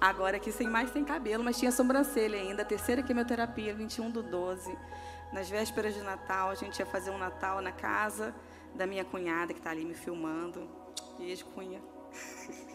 Agora 0.00 0.36
aqui 0.36 0.52
sem 0.52 0.68
mais 0.68 0.90
sem 0.92 1.04
cabelo, 1.04 1.42
mas 1.42 1.58
tinha 1.58 1.72
sobrancelha 1.72 2.38
ainda. 2.38 2.64
Terceira 2.64 3.02
quimioterapia, 3.02 3.74
21 3.74 4.10
do 4.10 4.22
12. 4.22 4.76
Nas 5.34 5.50
vésperas 5.50 5.94
de 5.94 6.00
Natal, 6.00 6.48
a 6.48 6.54
gente 6.54 6.78
ia 6.78 6.86
fazer 6.86 7.10
um 7.10 7.18
Natal 7.18 7.60
na 7.60 7.72
casa 7.72 8.32
da 8.72 8.86
minha 8.86 9.04
cunhada, 9.04 9.52
que 9.52 9.58
está 9.58 9.70
ali 9.70 9.84
me 9.84 9.92
filmando. 9.92 10.68
Beijo, 11.18 11.44
cunha. 11.46 11.82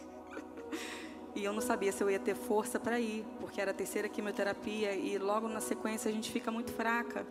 E 1.36 1.45
eu 1.45 1.53
não 1.53 1.62
sabia 1.62 1.91
se 1.91 2.03
eu 2.03 2.10
ia 2.10 2.20
ter 2.20 2.36
força 2.36 2.80
para 2.80 2.99
ir, 2.99 3.24
porque 3.39 3.62
era 3.62 3.70
a 3.70 3.74
terceira 3.74 4.10
quimioterapia 4.10 4.95
e 4.95 5.18
logo 5.20 5.47
na 5.47 5.62
sequência 5.62 6.10
a 6.10 6.12
gente 6.12 6.32
fica 6.32 6.51
muito 6.51 6.74
fraca. 6.74 7.26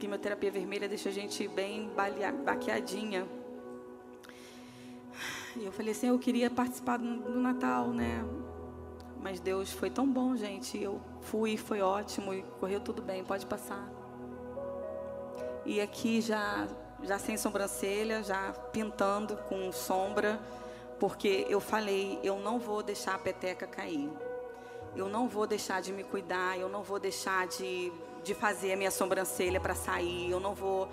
quimioterapia 0.00 0.50
vermelha 0.50 0.88
deixa 0.88 1.08
a 1.08 1.12
gente 1.12 1.46
bem 1.48 1.88
baqueadinha. 2.44 3.26
E 5.54 5.64
eu 5.64 5.72
falei 5.72 5.92
assim, 5.92 6.08
eu 6.08 6.18
queria 6.18 6.50
participar 6.50 6.98
do 6.98 7.40
Natal, 7.40 7.88
né? 7.88 8.22
Mas 9.22 9.40
Deus 9.40 9.72
foi 9.72 9.88
tão 9.88 10.06
bom, 10.06 10.36
gente. 10.36 10.76
Eu 10.76 11.00
fui, 11.22 11.56
foi 11.56 11.80
ótimo 11.80 12.34
e 12.34 12.42
correu 12.60 12.80
tudo 12.80 13.00
bem, 13.00 13.24
pode 13.24 13.46
passar. 13.46 14.05
E 15.66 15.80
aqui 15.80 16.20
já 16.22 16.66
já 17.02 17.18
sem 17.18 17.36
sobrancelha, 17.36 18.22
já 18.22 18.52
pintando 18.72 19.36
com 19.48 19.70
sombra 19.70 20.40
porque 20.98 21.46
eu 21.48 21.60
falei, 21.60 22.18
eu 22.22 22.38
não 22.38 22.58
vou 22.58 22.82
deixar 22.82 23.14
a 23.14 23.18
peteca 23.18 23.66
cair. 23.66 24.10
Eu 24.94 25.08
não 25.08 25.28
vou 25.28 25.46
deixar 25.46 25.82
de 25.82 25.92
me 25.92 26.02
cuidar, 26.02 26.58
eu 26.58 26.68
não 26.68 26.82
vou 26.82 26.98
deixar 26.98 27.46
de, 27.46 27.92
de 28.24 28.34
fazer 28.34 28.72
a 28.72 28.76
minha 28.76 28.90
sobrancelha 28.90 29.60
para 29.60 29.74
sair, 29.74 30.30
eu 30.30 30.40
não 30.40 30.54
vou 30.54 30.88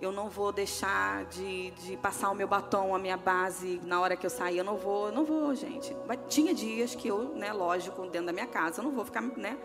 eu 0.00 0.10
não 0.10 0.28
vou 0.28 0.50
deixar 0.50 1.24
de, 1.26 1.70
de 1.70 1.96
passar 1.96 2.28
o 2.30 2.34
meu 2.34 2.48
batom, 2.48 2.92
a 2.92 2.98
minha 2.98 3.16
base 3.16 3.80
na 3.84 4.00
hora 4.00 4.16
que 4.16 4.26
eu 4.26 4.30
sair. 4.30 4.58
Eu 4.58 4.64
não 4.64 4.76
vou, 4.76 5.12
não 5.12 5.24
vou, 5.24 5.54
gente. 5.54 5.96
Mas 6.08 6.18
tinha 6.28 6.52
dias 6.52 6.92
que 6.92 7.06
eu, 7.06 7.36
né, 7.36 7.52
lógico, 7.52 8.02
dentro 8.08 8.26
da 8.26 8.32
minha 8.32 8.48
casa, 8.48 8.80
eu 8.80 8.84
não 8.84 8.90
vou 8.90 9.04
ficar, 9.04 9.20
né? 9.20 9.56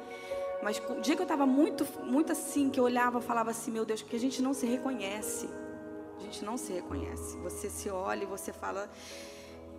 Mas 0.61 0.81
o 0.89 1.01
dia 1.01 1.15
que 1.15 1.21
eu 1.21 1.25
estava 1.25 1.45
muito, 1.45 1.85
muito 2.03 2.31
assim, 2.31 2.69
que 2.69 2.79
eu 2.79 2.83
olhava, 2.83 3.21
falava 3.21 3.51
assim, 3.51 3.71
meu 3.71 3.85
Deus, 3.85 4.01
porque 4.01 4.15
a 4.15 4.19
gente 4.19 4.41
não 4.41 4.53
se 4.53 4.65
reconhece. 4.65 5.49
A 6.17 6.21
gente 6.21 6.43
não 6.43 6.57
se 6.57 6.73
reconhece. 6.73 7.37
Você 7.37 7.69
se 7.69 7.89
olha 7.89 8.23
e 8.23 8.25
você 8.25 8.51
fala, 8.51 8.89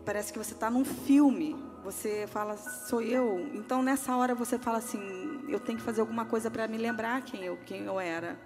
parece 0.04 0.32
que 0.32 0.38
você 0.38 0.54
está 0.54 0.70
num 0.70 0.84
filme. 0.84 1.56
Você 1.82 2.26
fala, 2.28 2.56
sou 2.56 3.02
eu. 3.02 3.40
Então 3.54 3.82
nessa 3.82 4.16
hora 4.16 4.34
você 4.34 4.58
fala 4.58 4.78
assim, 4.78 5.00
eu 5.48 5.58
tenho 5.58 5.78
que 5.78 5.84
fazer 5.84 6.00
alguma 6.00 6.24
coisa 6.24 6.50
para 6.50 6.66
me 6.68 6.78
lembrar 6.78 7.22
quem 7.22 7.44
eu, 7.44 7.56
quem 7.66 7.84
eu 7.84 7.98
era. 7.98 8.38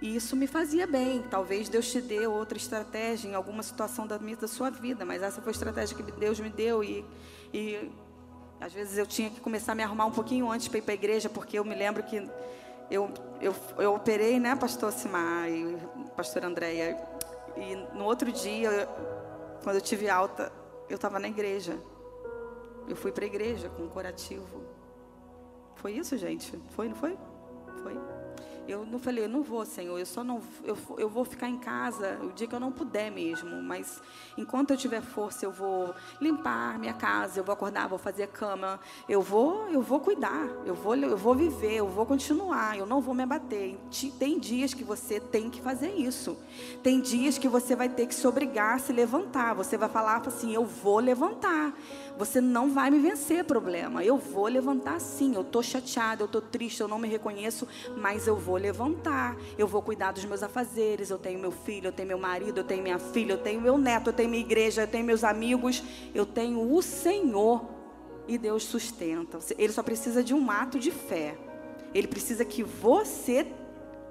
E 0.00 0.14
isso 0.14 0.36
me 0.36 0.46
fazia 0.46 0.86
bem. 0.86 1.22
Talvez 1.28 1.68
Deus 1.68 1.90
te 1.90 2.00
dê 2.00 2.26
outra 2.26 2.56
estratégia 2.56 3.28
em 3.28 3.34
alguma 3.34 3.62
situação 3.62 4.06
da, 4.06 4.16
da 4.16 4.48
sua 4.48 4.70
vida, 4.70 5.04
mas 5.04 5.22
essa 5.22 5.40
foi 5.40 5.50
a 5.50 5.52
estratégia 5.52 5.96
que 5.96 6.02
Deus 6.12 6.38
me 6.38 6.50
deu. 6.50 6.84
E, 6.84 7.04
e 7.52 7.90
às 8.60 8.72
vezes 8.72 8.98
eu 8.98 9.06
tinha 9.06 9.30
que 9.30 9.40
começar 9.40 9.72
a 9.72 9.74
me 9.74 9.82
arrumar 9.82 10.06
um 10.06 10.10
pouquinho 10.10 10.50
antes 10.50 10.68
para 10.68 10.78
ir 10.78 10.82
para 10.82 10.92
a 10.92 10.94
igreja, 10.94 11.28
porque 11.28 11.58
eu 11.58 11.64
me 11.64 11.74
lembro 11.74 12.02
que 12.02 12.16
eu, 12.90 13.10
eu, 13.40 13.54
eu 13.78 13.94
operei, 13.94 14.40
né, 14.40 14.56
pastor 14.56 14.92
Simar 14.92 15.48
e 15.48 15.76
pastor 16.16 16.44
Andréia. 16.44 16.98
E 17.56 17.74
no 17.96 18.04
outro 18.04 18.32
dia, 18.32 18.88
quando 19.62 19.76
eu 19.76 19.82
tive 19.82 20.08
alta, 20.08 20.52
eu 20.88 20.96
estava 20.96 21.18
na 21.18 21.28
igreja. 21.28 21.78
Eu 22.88 22.96
fui 22.96 23.12
para 23.12 23.24
a 23.24 23.26
igreja 23.26 23.68
com 23.68 23.82
um 23.82 23.88
curativo. 23.88 24.64
Foi 25.76 25.92
isso, 25.92 26.16
gente? 26.16 26.58
Foi, 26.70 26.88
não 26.88 26.96
foi? 26.96 27.16
Foi. 27.82 27.94
Eu 28.68 28.84
não 28.84 28.98
falei, 28.98 29.24
eu 29.24 29.28
não 29.30 29.42
vou, 29.42 29.64
Senhor, 29.64 29.98
eu 29.98 30.04
só 30.04 30.22
não, 30.22 30.42
eu, 30.62 30.76
eu 30.98 31.08
vou 31.08 31.24
ficar 31.24 31.48
em 31.48 31.56
casa 31.56 32.18
o 32.22 32.30
dia 32.32 32.46
que 32.46 32.54
eu 32.54 32.60
não 32.60 32.70
puder 32.70 33.10
mesmo, 33.10 33.62
mas 33.62 34.02
enquanto 34.36 34.72
eu 34.72 34.76
tiver 34.76 35.00
força, 35.00 35.46
eu 35.46 35.50
vou 35.50 35.94
limpar 36.20 36.78
minha 36.78 36.92
casa, 36.92 37.40
eu 37.40 37.44
vou 37.44 37.54
acordar, 37.54 37.88
vou 37.88 37.98
fazer 37.98 38.26
cama, 38.26 38.78
eu 39.08 39.22
vou, 39.22 39.66
eu 39.68 39.80
vou 39.80 40.00
cuidar, 40.00 40.46
eu 40.66 40.74
vou, 40.74 40.94
eu 40.94 41.16
vou 41.16 41.34
viver, 41.34 41.76
eu 41.76 41.88
vou 41.88 42.04
continuar, 42.04 42.76
eu 42.76 42.84
não 42.84 43.00
vou 43.00 43.14
me 43.14 43.22
abater. 43.22 43.78
Tem 44.18 44.38
dias 44.38 44.74
que 44.74 44.84
você 44.84 45.18
tem 45.18 45.48
que 45.48 45.62
fazer 45.62 45.94
isso. 45.94 46.36
Tem 46.82 47.00
dias 47.00 47.38
que 47.38 47.48
você 47.48 47.74
vai 47.74 47.88
ter 47.88 48.06
que 48.06 48.14
se 48.14 48.26
obrigar 48.26 48.76
a 48.76 48.78
se 48.78 48.92
levantar. 48.92 49.54
Você 49.54 49.78
vai 49.78 49.88
falar 49.88 50.20
assim, 50.26 50.52
eu 50.52 50.66
vou 50.66 50.98
levantar. 50.98 51.72
Você 52.18 52.40
não 52.40 52.70
vai 52.70 52.90
me 52.90 52.98
vencer, 52.98 53.44
problema. 53.44 54.04
Eu 54.04 54.18
vou 54.18 54.46
levantar 54.46 55.00
sim. 55.00 55.34
Eu 55.34 55.42
estou 55.42 55.62
chateada, 55.62 56.22
eu 56.22 56.26
estou 56.26 56.42
triste, 56.42 56.80
eu 56.80 56.88
não 56.88 56.98
me 56.98 57.08
reconheço, 57.08 57.66
mas 57.96 58.26
eu 58.26 58.36
vou 58.36 58.57
levantar. 58.58 59.36
Eu 59.56 59.66
vou 59.66 59.82
cuidar 59.82 60.12
dos 60.12 60.24
meus 60.24 60.42
afazeres. 60.42 61.10
Eu 61.10 61.18
tenho 61.18 61.38
meu 61.38 61.50
filho, 61.50 61.88
eu 61.88 61.92
tenho 61.92 62.08
meu 62.08 62.18
marido, 62.18 62.58
eu 62.58 62.64
tenho 62.64 62.82
minha 62.82 62.98
filha, 62.98 63.32
eu 63.32 63.38
tenho 63.38 63.60
meu 63.60 63.78
neto, 63.78 64.08
eu 64.08 64.12
tenho 64.12 64.28
minha 64.28 64.42
igreja, 64.42 64.82
eu 64.82 64.88
tenho 64.88 65.04
meus 65.04 65.24
amigos. 65.24 65.82
Eu 66.14 66.26
tenho 66.26 66.72
o 66.72 66.82
Senhor. 66.82 67.64
E 68.26 68.36
Deus 68.36 68.64
sustenta. 68.64 69.38
Ele 69.56 69.72
só 69.72 69.82
precisa 69.82 70.22
de 70.22 70.34
um 70.34 70.50
ato 70.50 70.78
de 70.78 70.90
fé. 70.90 71.36
Ele 71.94 72.06
precisa 72.06 72.44
que 72.44 72.62
você 72.62 73.46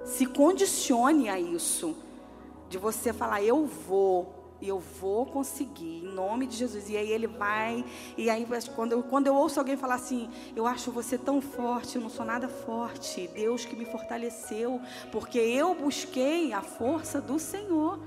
se 0.04 0.26
condicione 0.26 1.28
a 1.28 1.38
isso. 1.38 1.96
De 2.68 2.78
você 2.78 3.12
falar, 3.12 3.42
eu 3.42 3.66
vou. 3.66 4.37
E 4.60 4.68
eu 4.68 4.80
vou 4.80 5.24
conseguir, 5.24 6.04
em 6.04 6.12
nome 6.12 6.46
de 6.46 6.56
Jesus. 6.56 6.88
E 6.90 6.96
aí 6.96 7.10
ele 7.10 7.28
vai. 7.28 7.84
E 8.16 8.28
aí, 8.28 8.46
quando 8.74 8.92
eu, 8.92 9.02
quando 9.02 9.28
eu 9.28 9.34
ouço 9.34 9.60
alguém 9.60 9.76
falar 9.76 9.94
assim, 9.94 10.28
eu 10.56 10.66
acho 10.66 10.90
você 10.90 11.16
tão 11.16 11.40
forte, 11.40 11.96
eu 11.96 12.02
não 12.02 12.10
sou 12.10 12.26
nada 12.26 12.48
forte. 12.48 13.28
Deus 13.34 13.64
que 13.64 13.76
me 13.76 13.84
fortaleceu, 13.84 14.80
porque 15.12 15.38
eu 15.38 15.74
busquei 15.74 16.52
a 16.52 16.60
força 16.60 17.20
do 17.20 17.38
Senhor. 17.38 18.00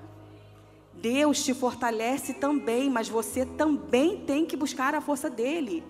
Deus 0.93 1.43
te 1.43 1.53
fortalece 1.53 2.33
também, 2.33 2.89
mas 2.89 3.07
você 3.07 3.45
também 3.45 4.17
tem 4.17 4.45
que 4.45 4.57
buscar 4.57 4.93
a 4.93 5.01
força 5.01 5.29
dele. 5.29 5.83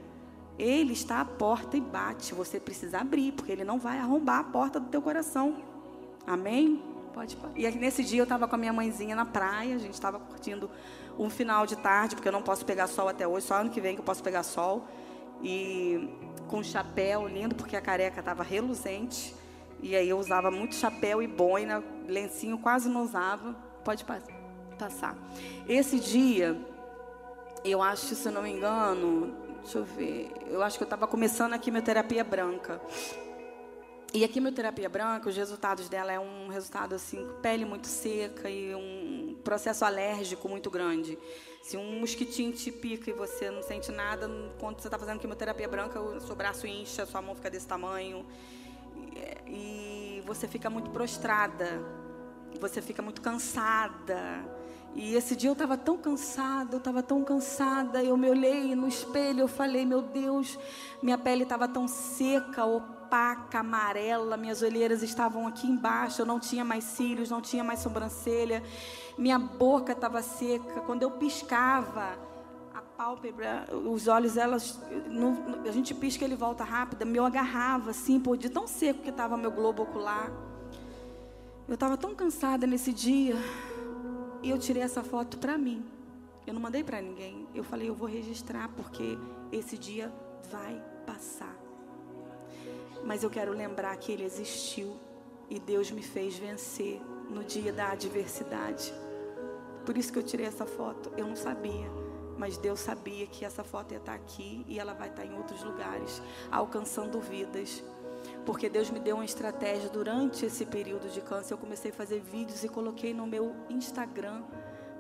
Ele 0.60 0.94
está 0.94 1.22
à 1.22 1.26
porta 1.26 1.76
e 1.76 1.82
bate. 1.82 2.36
Você 2.36 2.60
precisa 2.60 3.00
abrir, 3.00 3.32
porque 3.32 3.52
ele 3.52 3.64
não 3.64 3.80
vai 3.80 3.98
arrombar 3.98 4.40
a 4.40 4.44
porta 4.44 4.80
do 4.80 4.90
teu 4.90 5.02
coração. 5.02 5.58
Amém? 6.26 6.84
Pode, 7.14 7.36
pode. 7.36 7.60
E 7.60 7.72
nesse 7.72 8.04
dia 8.04 8.20
eu 8.20 8.24
estava 8.24 8.48
com 8.48 8.56
a 8.56 8.58
minha 8.58 8.74
mãezinha 8.74 9.16
na 9.16 9.26
praia, 9.26 9.76
a 9.76 9.80
gente 9.80 9.94
estava 9.94 10.20
curtindo 10.20 10.70
um 11.20 11.30
final 11.30 11.66
de 11.66 11.76
tarde, 11.76 12.16
porque 12.16 12.28
eu 12.28 12.32
não 12.32 12.42
posso 12.42 12.66
pegar 12.66 12.88
sol 12.88 13.08
até 13.08 13.28
hoje, 13.28 13.46
só 13.46 13.56
ano 13.56 13.70
que 13.70 13.82
vem 13.82 13.96
que 13.96 14.02
eu 14.02 14.06
posso 14.06 14.24
pegar 14.24 14.44
sol. 14.44 14.86
E 15.44 16.10
com 16.48 16.62
chapéu 16.62 17.28
lindo, 17.28 17.56
porque 17.56 17.76
a 17.76 17.82
careca 17.82 18.20
estava 18.20 18.44
reluzente. 18.44 19.36
E 19.82 19.96
aí 19.96 20.08
eu 20.08 20.20
usava 20.20 20.52
muito 20.52 20.76
chapéu 20.76 21.22
e 21.22 21.28
boina, 21.28 21.84
lencinho 22.08 22.58
quase 22.58 22.88
não 22.88 23.04
usava. 23.04 23.56
Pode 23.84 24.06
passar. 24.78 25.18
Esse 25.68 26.00
dia, 26.00 26.60
eu 27.64 27.82
acho, 27.82 28.16
se 28.16 28.28
eu 28.28 28.32
não 28.32 28.44
me 28.44 28.52
engano, 28.52 29.36
deixa 29.62 29.80
eu 29.80 29.84
ver, 29.84 30.32
eu 30.48 30.62
acho 30.62 30.78
que 30.78 30.84
eu 30.84 30.86
estava 30.86 31.08
começando 31.08 31.54
a 31.54 31.58
quimioterapia 31.58 32.24
branca. 32.24 32.80
E 34.14 34.26
a 34.26 34.28
quimioterapia 34.28 34.90
branca, 34.90 35.30
os 35.30 35.38
resultados 35.38 35.88
dela 35.88 36.12
é 36.12 36.20
um 36.20 36.50
resultado 36.50 36.94
assim, 36.94 37.26
pele 37.42 37.64
muito 37.64 37.88
seca 37.88 38.50
e 38.50 38.76
um 38.76 39.38
processo 39.42 39.86
alérgico 39.86 40.50
muito 40.50 40.70
grande. 40.70 41.18
Se 41.64 41.78
um 41.78 42.02
mosquitinho 42.02 42.52
te 42.52 42.74
pica 42.74 43.10
e 43.10 43.14
você 43.14 43.50
não 43.50 43.64
sente 43.64 43.90
nada, 43.90 44.30
quando 44.60 44.82
você 44.82 44.90
está 44.90 45.00
fazendo 45.00 45.18
quimioterapia 45.20 45.68
branca, 45.68 46.02
o 46.02 46.20
seu 46.20 46.36
braço 46.36 46.68
incha, 46.68 47.06
sua 47.06 47.22
mão 47.22 47.36
fica 47.36 47.50
desse 47.50 47.66
tamanho. 47.66 48.26
E 49.48 50.22
você 50.26 50.46
fica 50.46 50.70
muito 50.70 50.90
prostrada, 50.90 51.82
você 52.60 52.82
fica 52.82 53.02
muito 53.02 53.22
cansada. 53.22 54.44
E 54.94 55.16
esse 55.16 55.38
dia 55.38 55.50
eu 55.50 55.54
estava 55.54 55.78
tão 55.78 55.98
cansada, 55.98 56.76
eu 56.76 56.80
estava 56.80 57.02
tão 57.02 57.24
cansada. 57.24 58.04
Eu 58.04 58.18
me 58.18 58.30
olhei 58.30 58.76
no 58.76 58.90
espelho, 58.90 59.40
eu 59.40 59.48
falei, 59.48 59.86
meu 59.86 60.02
Deus, 60.02 60.60
minha 61.02 61.18
pele 61.18 61.44
estava 61.44 61.66
tão 61.66 61.88
seca, 61.88 62.66
opaca, 62.66 63.01
amarela, 63.54 64.38
minhas 64.38 64.62
olheiras 64.62 65.04
estavam 65.04 65.48
aqui 65.48 65.68
embaixo, 65.68 66.22
eu 66.22 66.26
não 66.26 66.40
tinha 66.40 66.64
mais 66.64 66.84
cílios, 66.84 67.30
não 67.30 67.42
tinha 67.42 67.64
mais 67.64 67.80
sobrancelha, 67.80 68.64
minha 69.18 69.38
boca 69.38 69.92
estava 69.92 70.22
seca. 70.22 70.82
Quando 70.82 71.04
eu 71.04 71.12
piscava, 71.12 72.18
a 72.74 72.82
pálpebra, 72.82 73.68
os 73.72 74.08
olhos, 74.08 74.38
elas, 74.38 74.80
a 75.68 75.72
gente 75.72 75.94
pisca 75.94 76.24
ele 76.24 76.36
volta 76.36 76.64
rápido, 76.64 77.06
me 77.06 77.20
agarrava 77.20 77.92
assim, 77.92 78.20
por 78.20 78.38
de 78.38 78.50
tão 78.50 78.68
seco 78.68 79.02
que 79.02 79.10
estava 79.10 79.38
meu 79.38 79.52
globo 79.52 79.84
ocular. 79.84 80.32
Eu 81.68 81.76
estava 81.76 81.98
tão 81.98 82.16
cansada 82.16 82.66
nesse 82.66 82.92
dia 82.92 83.36
e 84.42 84.50
eu 84.50 84.58
tirei 84.58 84.84
essa 84.84 85.04
foto 85.04 85.38
para 85.38 85.58
mim. 85.58 85.86
Eu 86.46 86.54
não 86.54 86.62
mandei 86.62 86.84
para 86.84 87.02
ninguém. 87.02 87.48
Eu 87.54 87.64
falei, 87.64 87.88
eu 87.88 87.96
vou 87.96 88.08
registrar 88.08 88.70
porque 88.70 89.18
esse 89.52 89.78
dia 89.78 90.12
vai 90.50 90.82
passar 91.06 91.61
mas 93.06 93.24
eu 93.24 93.30
quero 93.30 93.52
lembrar 93.52 93.96
que 93.98 94.12
Ele 94.12 94.24
existiu 94.24 94.98
e 95.50 95.60
Deus 95.60 95.92
me 95.92 96.02
fez 96.02 96.38
vencer 96.38 97.02
no 97.30 97.44
dia 97.44 97.74
da 97.74 97.92
adversidade. 97.92 98.94
Por 99.86 99.98
isso 99.98 100.12
que 100.14 100.20
eu 100.20 100.24
tirei 100.24 100.46
essa 100.46 100.66
foto. 100.66 101.12
Eu 101.18 101.28
não 101.28 101.36
sabia, 101.36 101.90
mas 102.38 102.58
Deus 102.58 102.80
sabia 102.80 103.26
que 103.28 103.44
essa 103.44 103.64
foto 103.64 103.94
ia 103.94 103.98
estar 103.98 104.14
aqui 104.14 104.66
e 104.68 104.80
ela 104.80 104.94
vai 104.94 105.10
estar 105.10 105.26
em 105.26 105.36
outros 105.36 105.64
lugares, 105.64 106.22
alcançando 106.52 107.20
vidas. 107.20 107.84
Porque 108.46 108.70
Deus 108.70 108.90
me 108.90 109.00
deu 109.00 109.16
uma 109.16 109.26
estratégia 109.26 109.90
durante 109.90 110.46
esse 110.46 110.66
período 110.66 111.10
de 111.10 111.22
câncer. 111.22 111.54
Eu 111.54 111.58
comecei 111.58 111.92
a 111.92 111.94
fazer 111.94 112.22
vídeos 112.22 112.64
e 112.64 112.70
coloquei 112.70 113.14
no 113.14 113.26
meu 113.26 113.56
Instagram 113.70 114.44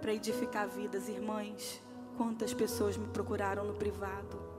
para 0.01 0.13
edificar 0.13 0.67
vidas, 0.67 1.07
irmãs. 1.07 1.81
Quantas 2.17 2.53
pessoas 2.53 2.97
me 2.97 3.07
procuraram 3.07 3.63
no 3.63 3.73
privado 3.75 4.50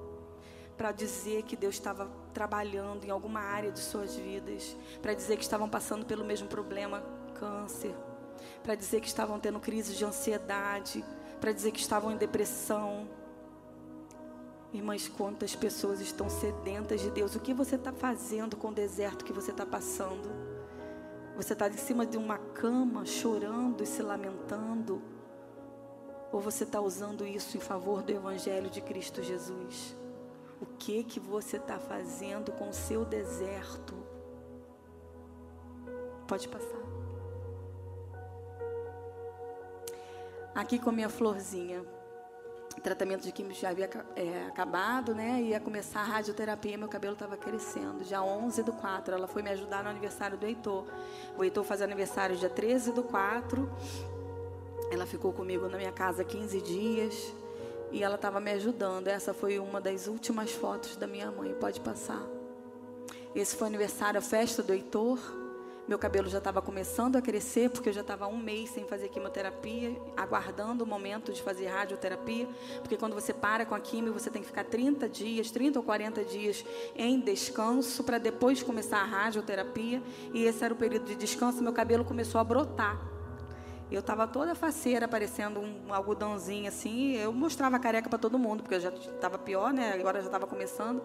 para 0.83 0.91
dizer 0.91 1.45
que 1.45 1.55
Deus 1.55 1.77
estava 1.77 2.11
trabalhando 2.35 3.05
em 3.05 3.11
alguma 3.11 3.39
área 3.39 3.71
de 3.71 3.79
suas 3.79 4.17
vidas, 4.17 4.77
para 5.01 5.15
dizer 5.15 5.37
que 5.37 5.45
estavam 5.45 5.69
passando 5.69 6.05
pelo 6.05 6.25
mesmo 6.25 6.49
problema, 6.49 7.05
câncer, 7.39 7.95
para 8.65 8.75
dizer 8.75 9.01
que 9.01 9.07
estavam 9.07 9.39
tendo 9.39 9.61
crise 9.61 9.95
de 9.95 10.05
ansiedade, 10.05 11.05
para 11.41 11.53
dizer 11.53 11.71
que 11.71 11.79
estavam 11.79 12.11
em 12.11 12.17
depressão. 12.17 13.09
Irmãs, 14.73 15.07
quantas 15.07 15.55
pessoas 15.55 16.01
estão 16.01 16.29
sedentas 16.29 17.01
de 17.01 17.13
Deus? 17.13 17.37
O 17.37 17.41
que 17.41 17.55
você 17.55 17.77
está 17.77 17.93
fazendo 17.93 18.57
com 18.57 18.71
o 18.71 18.75
deserto 18.75 19.25
que 19.25 19.33
você 19.33 19.53
está 19.53 19.65
passando? 19.65 20.29
Você 21.37 21.53
está 21.53 21.69
em 21.69 21.77
cima 21.77 22.05
de 22.05 22.17
uma 22.17 22.39
cama 22.39 23.07
chorando 23.07 23.85
e 23.85 23.87
se 23.87 24.03
lamentando? 24.03 25.01
Ou 26.33 26.41
você 26.41 26.65
está 26.65 26.81
usando 26.81 27.25
isso 27.25 27.57
em 27.57 27.61
favor 27.61 28.03
do 28.03 28.11
Evangelho 28.11 28.69
de 28.69 28.81
Cristo 28.81 29.23
Jesus? 29.23 30.02
O 30.63 30.67
que 30.79 31.03
que 31.03 31.19
você 31.19 31.57
está 31.57 31.77
fazendo 31.77 32.53
com 32.53 32.69
o 32.69 32.73
seu 32.73 33.05
deserto? 33.05 33.97
Pode 36.29 36.49
passar. 36.49 36.81
Aqui 40.55 40.79
com 40.79 40.91
a 40.91 40.93
minha 40.93 41.09
florzinha. 41.09 41.83
O 42.79 42.81
tratamento 42.81 43.25
de 43.25 43.33
química 43.33 43.59
já 43.59 43.71
havia 43.71 43.91
é, 44.15 44.47
acabado, 44.47 45.17
né? 45.17 45.43
Ia 45.43 45.59
começar 45.59 45.99
a 46.01 46.05
radioterapia, 46.05 46.79
meu 46.79 46.89
cabelo 46.89 47.15
estava 47.15 47.37
crescendo. 47.37 48.05
Já 48.05 48.23
11 48.23 48.63
do 48.63 48.73
4, 48.73 49.17
ela 49.17 49.27
foi 49.27 49.43
me 49.43 49.51
ajudar 49.51 49.83
no 49.83 49.91
aniversário 49.91 50.39
do 50.39 50.47
Heitor. 50.47 50.87
O 51.37 51.43
Heitor 51.43 51.65
faz 51.65 51.83
aniversário 51.83 52.37
dia 52.37 52.49
13 52.49 52.93
do 52.93 53.03
4. 53.03 53.69
Ela 54.93 55.07
ficou 55.07 55.33
comigo 55.33 55.69
na 55.69 55.77
minha 55.77 55.93
casa 55.93 56.23
15 56.23 56.61
dias 56.61 57.42
e 57.93 58.03
ela 58.03 58.17
estava 58.17 58.41
me 58.41 58.51
ajudando. 58.53 59.09
Essa 59.09 59.35
foi 59.35 59.59
uma 59.59 59.81
das 59.81 60.07
últimas 60.07 60.51
fotos 60.51 60.97
da 60.97 61.07
minha 61.07 61.31
mãe. 61.31 61.55
Pode 61.55 61.81
passar. 61.81 62.23
Esse 63.35 63.55
foi 63.55 63.67
o 63.67 63.69
aniversário, 63.69 64.19
a 64.19 64.23
festa 64.23 64.63
do 64.63 64.73
Heitor. 64.73 65.19
Meu 65.87 65.99
cabelo 65.99 66.29
já 66.29 66.39
estava 66.39 66.63
começando 66.63 67.17
a 67.17 67.23
crescer, 67.23 67.69
porque 67.69 67.89
eu 67.89 67.93
já 67.93 68.03
estava 68.03 68.27
um 68.29 68.37
mês 68.37 68.71
sem 68.71 68.87
fazer 68.87 69.09
quimioterapia, 69.09 69.97
aguardando 70.17 70.85
o 70.85 70.87
momento 70.87 71.33
de 71.33 71.43
fazer 71.43 71.67
radioterapia. 71.67 72.49
Porque 72.81 72.97
quando 72.97 73.15
você 73.15 73.35
para 73.35 73.67
com 73.67 73.75
a 73.75 73.81
quimio, 73.81 74.13
você 74.13 74.31
tem 74.31 74.43
que 74.43 74.49
ficar 74.49 74.65
30 74.65 75.09
dias, 75.09 75.51
30 75.51 75.81
ou 75.81 75.85
40 75.85 76.25
dias 76.25 76.65
em 76.95 77.19
descanso, 77.19 78.05
para 78.05 78.19
depois 78.19 78.63
começar 78.63 78.99
a 78.99 79.05
radioterapia. 79.05 80.01
E 80.33 80.45
esse 80.45 80.65
era 80.65 80.73
o 80.73 80.77
período 80.77 81.05
de 81.05 81.17
descanso, 81.17 81.63
meu 81.63 81.73
cabelo 81.73 82.05
começou 82.05 82.41
a 82.41 82.45
brotar. 82.45 83.12
Eu 83.95 84.01
estava 84.01 84.27
toda 84.27 84.55
faceira, 84.55 85.07
parecendo 85.07 85.61
um 85.61 85.93
algodãozinho 85.93 86.69
assim. 86.69 87.17
Eu 87.17 87.33
mostrava 87.33 87.77
a 87.77 87.79
careca 87.79 88.09
para 88.09 88.19
todo 88.19 88.39
mundo, 88.39 88.63
porque 88.63 88.77
eu 88.77 88.81
já 88.81 88.89
estava 88.91 89.37
pior, 89.37 89.73
né? 89.73 89.93
Agora 89.93 90.21
já 90.21 90.27
estava 90.27 90.47
começando. 90.47 91.03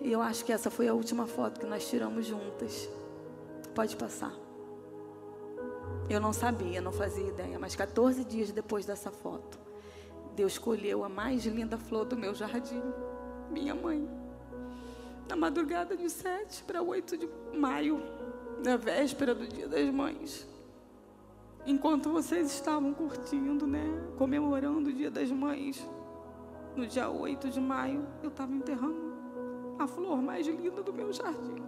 E 0.00 0.12
eu 0.12 0.20
acho 0.20 0.44
que 0.44 0.52
essa 0.52 0.70
foi 0.70 0.88
a 0.88 0.94
última 0.94 1.26
foto 1.26 1.58
que 1.58 1.66
nós 1.66 1.88
tiramos 1.88 2.26
juntas. 2.26 2.88
Pode 3.74 3.96
passar. 3.96 4.32
Eu 6.08 6.20
não 6.20 6.32
sabia, 6.32 6.80
não 6.80 6.92
fazia 6.92 7.26
ideia, 7.26 7.58
mas 7.58 7.76
14 7.76 8.24
dias 8.24 8.50
depois 8.50 8.84
dessa 8.84 9.10
foto, 9.10 9.58
Deus 10.34 10.52
escolheu 10.52 11.04
a 11.04 11.08
mais 11.08 11.46
linda 11.46 11.78
flor 11.78 12.04
do 12.04 12.16
meu 12.16 12.34
jardim, 12.34 12.82
minha 13.50 13.74
mãe. 13.74 14.08
Na 15.28 15.36
madrugada 15.36 15.96
de 15.96 16.10
7 16.10 16.64
para 16.64 16.82
8 16.82 17.16
de 17.16 17.28
maio, 17.56 18.02
na 18.64 18.76
véspera 18.76 19.34
do 19.34 19.46
Dia 19.46 19.68
das 19.68 19.88
Mães. 19.90 20.49
Enquanto 21.66 22.10
vocês 22.10 22.46
estavam 22.46 22.92
curtindo, 22.92 23.66
né, 23.66 23.84
comemorando 24.16 24.88
o 24.88 24.92
Dia 24.92 25.10
das 25.10 25.30
Mães, 25.30 25.86
no 26.74 26.86
dia 26.86 27.10
8 27.10 27.50
de 27.50 27.60
maio, 27.60 28.06
eu 28.22 28.28
estava 28.28 28.52
enterrando 28.52 29.10
a 29.78 29.86
flor 29.86 30.22
mais 30.22 30.46
linda 30.46 30.82
do 30.82 30.92
meu 30.92 31.12
jardim. 31.12 31.62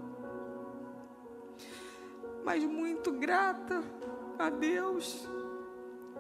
Mas 2.44 2.64
muito 2.64 3.12
grata 3.12 3.82
a 4.38 4.50
Deus, 4.50 5.28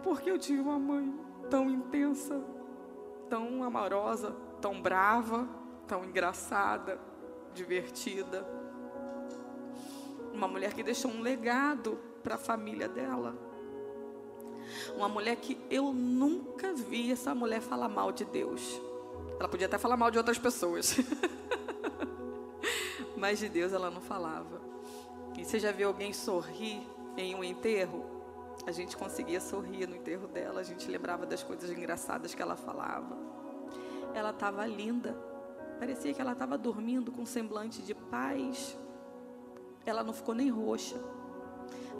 porque 0.02 0.30
eu 0.30 0.38
tive 0.38 0.60
uma 0.60 0.78
mãe 0.78 1.12
tão 1.50 1.70
intensa, 1.70 2.42
tão 3.28 3.64
amorosa, 3.64 4.34
tão 4.60 4.80
brava, 4.80 5.48
tão 5.86 6.04
engraçada, 6.04 7.00
divertida. 7.52 8.46
Uma 10.32 10.48
mulher 10.48 10.72
que 10.72 10.82
deixou 10.82 11.10
um 11.10 11.20
legado 11.20 11.98
para 12.22 12.36
a 12.36 12.38
família 12.38 12.88
dela. 12.88 13.51
Uma 14.96 15.08
mulher 15.08 15.36
que 15.36 15.58
eu 15.70 15.92
nunca 15.92 16.72
vi 16.72 17.12
essa 17.12 17.34
mulher 17.34 17.60
falar 17.60 17.88
mal 17.88 18.12
de 18.12 18.24
Deus. 18.24 18.80
Ela 19.38 19.48
podia 19.48 19.66
até 19.66 19.78
falar 19.78 19.96
mal 19.96 20.10
de 20.10 20.18
outras 20.18 20.38
pessoas. 20.38 20.96
Mas 23.16 23.38
de 23.38 23.48
Deus 23.48 23.72
ela 23.72 23.90
não 23.90 24.00
falava. 24.00 24.60
E 25.38 25.44
você 25.44 25.58
já 25.58 25.72
viu 25.72 25.88
alguém 25.88 26.12
sorrir 26.12 26.82
em 27.16 27.34
um 27.34 27.42
enterro? 27.42 28.04
A 28.66 28.70
gente 28.70 28.96
conseguia 28.96 29.40
sorrir 29.40 29.88
no 29.88 29.96
enterro 29.96 30.28
dela, 30.28 30.60
a 30.60 30.62
gente 30.62 30.88
lembrava 30.88 31.26
das 31.26 31.42
coisas 31.42 31.70
engraçadas 31.70 32.34
que 32.34 32.40
ela 32.40 32.54
falava. 32.54 33.16
Ela 34.14 34.30
estava 34.30 34.64
linda, 34.66 35.16
parecia 35.78 36.14
que 36.14 36.20
ela 36.20 36.32
estava 36.32 36.56
dormindo 36.56 37.10
com 37.10 37.22
um 37.22 37.26
semblante 37.26 37.82
de 37.82 37.94
paz. 37.94 38.78
Ela 39.84 40.04
não 40.04 40.12
ficou 40.12 40.34
nem 40.34 40.48
roxa. 40.48 40.96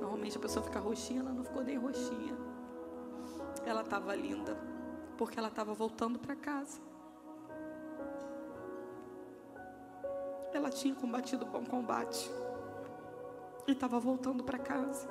Normalmente 0.00 0.36
a 0.36 0.40
pessoa 0.40 0.64
fica 0.64 0.78
roxinha, 0.78 1.20
ela 1.20 1.32
não 1.32 1.42
ficou 1.42 1.64
nem 1.64 1.76
roxinha. 1.76 2.36
Ela 3.64 3.82
estava 3.82 4.14
linda, 4.14 4.56
porque 5.16 5.38
ela 5.38 5.48
estava 5.48 5.72
voltando 5.72 6.18
para 6.18 6.34
casa. 6.34 6.80
Ela 10.52 10.70
tinha 10.70 10.94
combatido 10.94 11.46
bom 11.46 11.64
combate 11.64 12.30
e 13.66 13.72
estava 13.72 13.98
voltando 13.98 14.42
para 14.42 14.58
casa. 14.58 15.08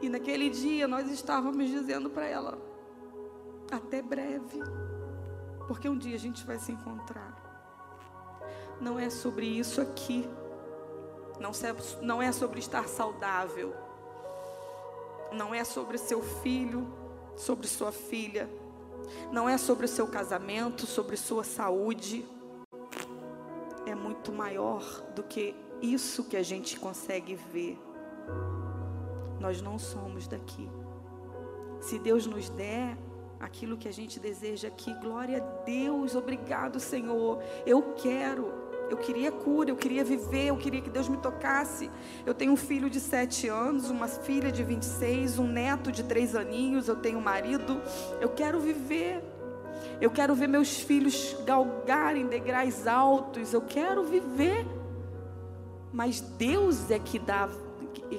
E 0.00 0.08
naquele 0.08 0.50
dia 0.50 0.88
nós 0.88 1.10
estávamos 1.10 1.68
dizendo 1.68 2.10
para 2.10 2.26
ela: 2.26 2.58
até 3.70 4.02
breve, 4.02 4.60
porque 5.68 5.88
um 5.88 5.96
dia 5.96 6.16
a 6.16 6.18
gente 6.18 6.44
vai 6.44 6.58
se 6.58 6.72
encontrar. 6.72 7.42
Não 8.80 8.98
é 8.98 9.08
sobre 9.08 9.46
isso 9.46 9.80
aqui. 9.80 10.28
Não 12.02 12.22
é 12.22 12.32
sobre 12.32 12.58
estar 12.58 12.88
saudável. 12.88 13.74
Não 15.32 15.54
é 15.54 15.64
sobre 15.64 15.98
seu 15.98 16.22
filho, 16.22 16.86
sobre 17.36 17.66
sua 17.66 17.92
filha. 17.92 18.48
Não 19.30 19.48
é 19.48 19.58
sobre 19.58 19.86
o 19.86 19.88
seu 19.88 20.06
casamento, 20.06 20.86
sobre 20.86 21.16
sua 21.16 21.44
saúde 21.44 22.24
é 23.86 23.94
muito 23.94 24.32
maior 24.32 24.82
do 25.14 25.22
que 25.22 25.54
isso 25.80 26.24
que 26.24 26.36
a 26.36 26.42
gente 26.42 26.78
consegue 26.78 27.34
ver. 27.34 27.78
Nós 29.40 29.60
não 29.60 29.78
somos 29.78 30.26
daqui. 30.26 30.68
Se 31.80 31.98
Deus 31.98 32.26
nos 32.26 32.48
der 32.48 32.96
aquilo 33.38 33.76
que 33.76 33.88
a 33.88 33.92
gente 33.92 34.18
deseja 34.18 34.68
aqui, 34.68 34.92
glória 34.94 35.38
a 35.38 35.64
Deus, 35.64 36.14
obrigado, 36.14 36.80
Senhor. 36.80 37.42
Eu 37.66 37.94
quero. 37.94 38.63
Eu 38.90 38.96
queria 38.96 39.32
cura, 39.32 39.70
eu 39.70 39.76
queria 39.76 40.04
viver, 40.04 40.48
eu 40.48 40.56
queria 40.56 40.80
que 40.80 40.90
Deus 40.90 41.08
me 41.08 41.16
tocasse. 41.16 41.90
Eu 42.24 42.34
tenho 42.34 42.52
um 42.52 42.56
filho 42.56 42.90
de 42.90 43.00
sete 43.00 43.48
anos, 43.48 43.90
uma 43.90 44.08
filha 44.08 44.52
de 44.52 44.62
26, 44.62 45.38
um 45.38 45.46
neto 45.46 45.90
de 45.90 46.02
três 46.02 46.34
aninhos, 46.34 46.88
eu 46.88 46.96
tenho 46.96 47.18
um 47.18 47.22
marido. 47.22 47.80
Eu 48.20 48.28
quero 48.28 48.60
viver. 48.60 49.22
Eu 50.00 50.10
quero 50.10 50.34
ver 50.34 50.48
meus 50.48 50.80
filhos 50.80 51.36
galgarem 51.44 52.26
degraus 52.26 52.86
altos. 52.86 53.52
Eu 53.52 53.62
quero 53.62 54.04
viver. 54.04 54.66
Mas 55.92 56.20
Deus 56.20 56.90
é 56.90 56.98
que 56.98 57.18
dá, 57.18 57.48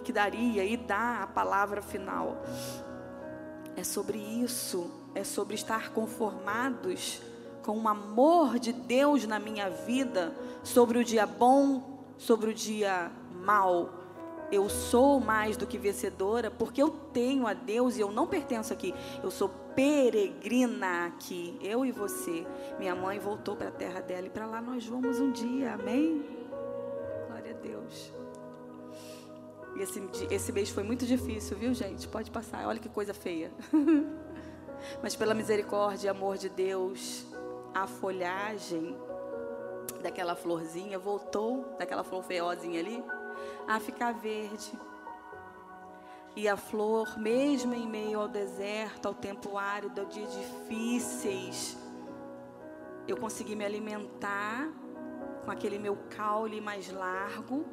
que 0.03 0.11
daria 0.11 0.63
e 0.63 0.77
dá 0.77 1.23
a 1.23 1.27
palavra 1.27 1.81
final. 1.81 2.43
É 3.75 3.83
sobre 3.83 4.17
isso. 4.17 4.89
É 5.13 5.23
sobre 5.23 5.55
estar 5.55 5.91
conformados 5.91 7.21
com 7.65 7.79
o 7.79 7.87
amor 7.87 8.59
de 8.59 8.71
Deus 8.71 9.25
na 9.25 9.39
minha 9.39 9.71
vida, 9.71 10.31
sobre 10.63 10.99
o 10.99 11.03
dia 11.03 11.25
bom, 11.25 12.05
sobre 12.15 12.51
o 12.51 12.53
dia 12.53 13.11
mal. 13.43 13.89
Eu 14.51 14.69
sou 14.69 15.19
mais 15.19 15.57
do 15.57 15.65
que 15.65 15.75
vencedora 15.75 16.51
porque 16.51 16.79
eu 16.79 16.91
tenho 16.91 17.47
a 17.47 17.53
Deus 17.53 17.97
e 17.97 18.01
eu 18.01 18.11
não 18.11 18.27
pertenço 18.27 18.71
aqui. 18.71 18.93
Eu 19.23 19.31
sou 19.31 19.49
peregrina 19.75 21.07
aqui, 21.07 21.57
eu 21.59 21.83
e 21.83 21.91
você. 21.91 22.45
Minha 22.77 22.93
mãe 22.93 23.17
voltou 23.17 23.55
para 23.55 23.69
a 23.69 23.71
terra 23.71 23.99
dela 23.99 24.27
e 24.27 24.29
para 24.29 24.45
lá 24.45 24.61
nós 24.61 24.85
vamos 24.85 25.19
um 25.19 25.31
dia, 25.31 25.73
amém? 25.73 26.23
Glória 27.27 27.51
a 27.51 27.57
Deus. 27.57 28.13
Esse, 29.77 30.53
esse 30.53 30.71
foi 30.71 30.83
muito 30.83 31.03
difícil, 31.03 31.57
viu, 31.57 31.73
gente? 31.73 32.07
Pode 32.07 32.29
passar, 32.29 32.67
olha 32.67 32.79
que 32.79 32.89
coisa 32.89 33.13
feia. 33.13 33.51
Mas 35.01 35.15
pela 35.15 35.33
misericórdia 35.33 36.07
e 36.07 36.09
amor 36.09 36.37
de 36.37 36.47
Deus, 36.47 37.25
a 37.75 37.85
folhagem 37.85 38.97
daquela 40.01 40.33
florzinha, 40.33 40.97
voltou 40.97 41.75
daquela 41.77 42.05
flor 42.05 42.23
feiozinha 42.23 42.79
ali, 42.79 43.03
a 43.67 43.81
ficar 43.81 44.13
verde. 44.13 44.71
E 46.37 46.47
a 46.47 46.55
flor, 46.55 47.19
mesmo 47.19 47.73
em 47.73 47.85
meio 47.85 48.21
ao 48.21 48.29
deserto, 48.29 49.07
ao 49.07 49.13
tempo 49.13 49.57
árido, 49.57 50.01
a 50.01 50.03
dias 50.05 50.31
difíceis, 50.33 51.77
eu 53.07 53.17
consegui 53.17 53.55
me 53.55 53.65
alimentar 53.65 54.69
com 55.43 55.51
aquele 55.51 55.77
meu 55.77 55.97
caule 56.15 56.61
mais 56.61 56.89
largo. 56.91 57.65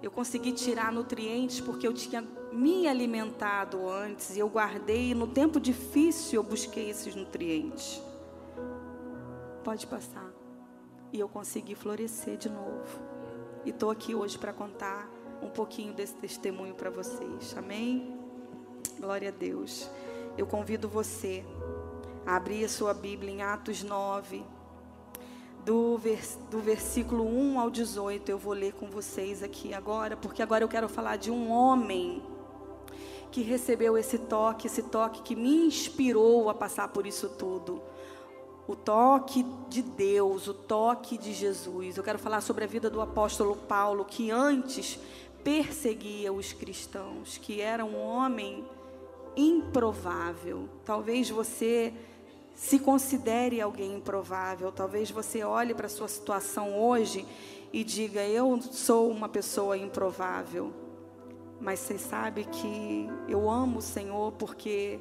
Eu 0.00 0.10
consegui 0.10 0.52
tirar 0.52 0.92
nutrientes 0.92 1.60
porque 1.60 1.86
eu 1.86 1.92
tinha 1.92 2.22
me 2.52 2.86
alimentado 2.86 3.88
antes 3.88 4.36
e 4.36 4.38
eu 4.38 4.48
guardei. 4.48 5.14
No 5.14 5.26
tempo 5.26 5.58
difícil 5.58 6.40
eu 6.40 6.42
busquei 6.42 6.90
esses 6.90 7.14
nutrientes. 7.14 8.02
Pode 9.66 9.84
passar. 9.84 10.32
E 11.12 11.18
eu 11.18 11.28
consegui 11.28 11.74
florescer 11.74 12.36
de 12.36 12.48
novo. 12.48 13.00
E 13.64 13.70
estou 13.70 13.90
aqui 13.90 14.14
hoje 14.14 14.38
para 14.38 14.52
contar 14.52 15.10
um 15.42 15.50
pouquinho 15.50 15.92
desse 15.92 16.14
testemunho 16.14 16.72
para 16.72 16.88
vocês. 16.88 17.52
Amém? 17.58 18.16
Glória 19.00 19.30
a 19.30 19.32
Deus. 19.32 19.90
Eu 20.38 20.46
convido 20.46 20.88
você 20.88 21.44
a 22.24 22.36
abrir 22.36 22.64
a 22.64 22.68
sua 22.68 22.94
Bíblia 22.94 23.32
em 23.32 23.42
Atos 23.42 23.82
9, 23.82 24.44
do, 25.64 25.98
vers 25.98 26.38
do 26.48 26.60
versículo 26.60 27.24
1 27.24 27.58
ao 27.58 27.68
18. 27.68 28.30
Eu 28.30 28.38
vou 28.38 28.52
ler 28.52 28.72
com 28.72 28.88
vocês 28.88 29.42
aqui 29.42 29.74
agora, 29.74 30.16
porque 30.16 30.42
agora 30.42 30.62
eu 30.62 30.68
quero 30.68 30.88
falar 30.88 31.16
de 31.16 31.28
um 31.28 31.50
homem 31.50 32.22
que 33.32 33.42
recebeu 33.42 33.98
esse 33.98 34.16
toque, 34.16 34.68
esse 34.68 34.84
toque 34.84 35.22
que 35.22 35.34
me 35.34 35.66
inspirou 35.66 36.48
a 36.48 36.54
passar 36.54 36.86
por 36.86 37.04
isso 37.04 37.28
tudo. 37.30 37.82
O 38.68 38.74
toque 38.74 39.46
de 39.68 39.80
Deus, 39.80 40.48
o 40.48 40.54
toque 40.54 41.16
de 41.16 41.32
Jesus. 41.32 41.96
Eu 41.96 42.02
quero 42.02 42.18
falar 42.18 42.40
sobre 42.40 42.64
a 42.64 42.66
vida 42.66 42.90
do 42.90 43.00
apóstolo 43.00 43.54
Paulo, 43.54 44.04
que 44.04 44.30
antes 44.30 44.98
perseguia 45.44 46.32
os 46.32 46.52
cristãos, 46.52 47.38
que 47.38 47.60
era 47.60 47.84
um 47.84 47.96
homem 47.96 48.64
improvável. 49.36 50.68
Talvez 50.84 51.30
você 51.30 51.94
se 52.56 52.80
considere 52.80 53.60
alguém 53.60 53.94
improvável, 53.94 54.72
talvez 54.72 55.12
você 55.12 55.44
olhe 55.44 55.72
para 55.72 55.86
a 55.86 55.90
sua 55.90 56.08
situação 56.08 56.76
hoje 56.76 57.24
e 57.72 57.84
diga: 57.84 58.26
Eu 58.26 58.60
sou 58.60 59.08
uma 59.08 59.28
pessoa 59.28 59.76
improvável. 59.76 60.72
Mas 61.60 61.78
você 61.78 61.98
sabe 61.98 62.44
que 62.44 63.08
eu 63.28 63.48
amo 63.48 63.78
o 63.78 63.82
Senhor 63.82 64.32
porque 64.32 64.98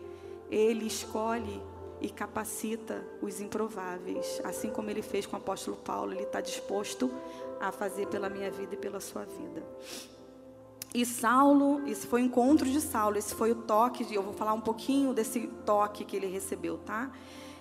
Ele 0.51 0.86
escolhe 0.86 1.61
e 2.01 2.09
capacita 2.09 3.05
os 3.21 3.39
improváveis. 3.39 4.41
Assim 4.43 4.69
como 4.69 4.89
Ele 4.89 5.01
fez 5.01 5.25
com 5.25 5.35
o 5.35 5.39
apóstolo 5.39 5.77
Paulo, 5.77 6.13
Ele 6.13 6.23
está 6.23 6.41
disposto 6.41 7.11
a 7.59 7.71
fazer 7.71 8.07
pela 8.07 8.29
minha 8.29 8.51
vida 8.51 8.75
e 8.75 8.77
pela 8.77 8.99
sua 8.99 9.25
vida. 9.25 9.63
E 10.93 11.05
Saulo, 11.05 11.85
esse 11.87 12.07
foi 12.07 12.21
o 12.21 12.25
encontro 12.25 12.69
de 12.69 12.79
Saulo, 12.79 13.17
esse 13.17 13.35
foi 13.35 13.51
o 13.51 13.55
toque, 13.55 14.13
eu 14.13 14.23
vou 14.23 14.33
falar 14.33 14.53
um 14.53 14.61
pouquinho 14.61 15.13
desse 15.13 15.47
toque 15.65 16.05
que 16.05 16.15
ele 16.15 16.27
recebeu, 16.27 16.77
tá? 16.77 17.11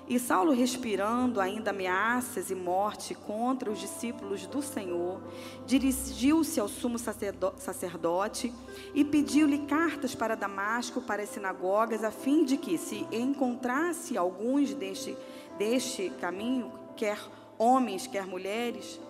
E 0.06 0.18
Saulo, 0.18 0.52
respirando 0.52 1.40
ainda 1.40 1.70
ameaças 1.70 2.50
e 2.50 2.54
morte 2.54 3.14
contra 3.14 3.70
os 3.70 3.78
discípulos 3.78 4.46
do 4.46 4.60
Senhor, 4.60 5.18
dirigiu-se 5.66 6.60
ao 6.60 6.68
sumo 6.68 6.98
sacerdote 6.98 8.52
e 8.94 9.02
pediu-lhe 9.02 9.60
cartas 9.60 10.14
para 10.14 10.34
Damasco, 10.34 11.00
para 11.00 11.22
as 11.22 11.30
sinagogas, 11.30 12.04
a 12.04 12.10
fim 12.10 12.44
de 12.44 12.58
que, 12.58 12.76
se 12.76 13.06
encontrasse 13.10 14.18
alguns 14.18 14.74
deste, 14.74 15.16
deste 15.56 16.10
caminho, 16.20 16.70
quer 16.96 17.18
homens, 17.58 18.06
quer 18.06 18.26
mulheres, 18.26 19.00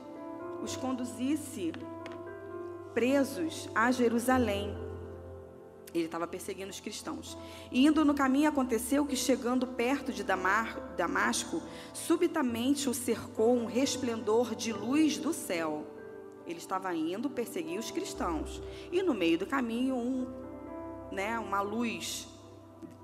os 0.62 0.76
conduzisse 0.76 1.72
presos 2.94 3.68
a 3.74 3.90
Jerusalém. 3.90 4.93
Ele 5.94 6.06
estava 6.06 6.26
perseguindo 6.26 6.70
os 6.70 6.80
cristãos. 6.80 7.38
E 7.70 7.86
indo 7.86 8.04
no 8.04 8.14
caminho, 8.14 8.48
aconteceu 8.48 9.06
que, 9.06 9.14
chegando 9.14 9.64
perto 9.64 10.12
de 10.12 10.24
Damasco, 10.24 11.62
subitamente 11.92 12.88
o 12.88 12.94
cercou 12.94 13.54
um 13.54 13.64
resplendor 13.64 14.56
de 14.56 14.72
luz 14.72 15.16
do 15.16 15.32
céu. 15.32 15.86
Ele 16.46 16.58
estava 16.58 16.92
indo 16.94 17.30
perseguir 17.30 17.78
os 17.78 17.92
cristãos. 17.92 18.60
E 18.90 19.02
no 19.02 19.14
meio 19.14 19.38
do 19.38 19.46
caminho, 19.46 19.94
um, 19.94 20.26
né, 21.12 21.38
uma 21.38 21.60
luz 21.60 22.26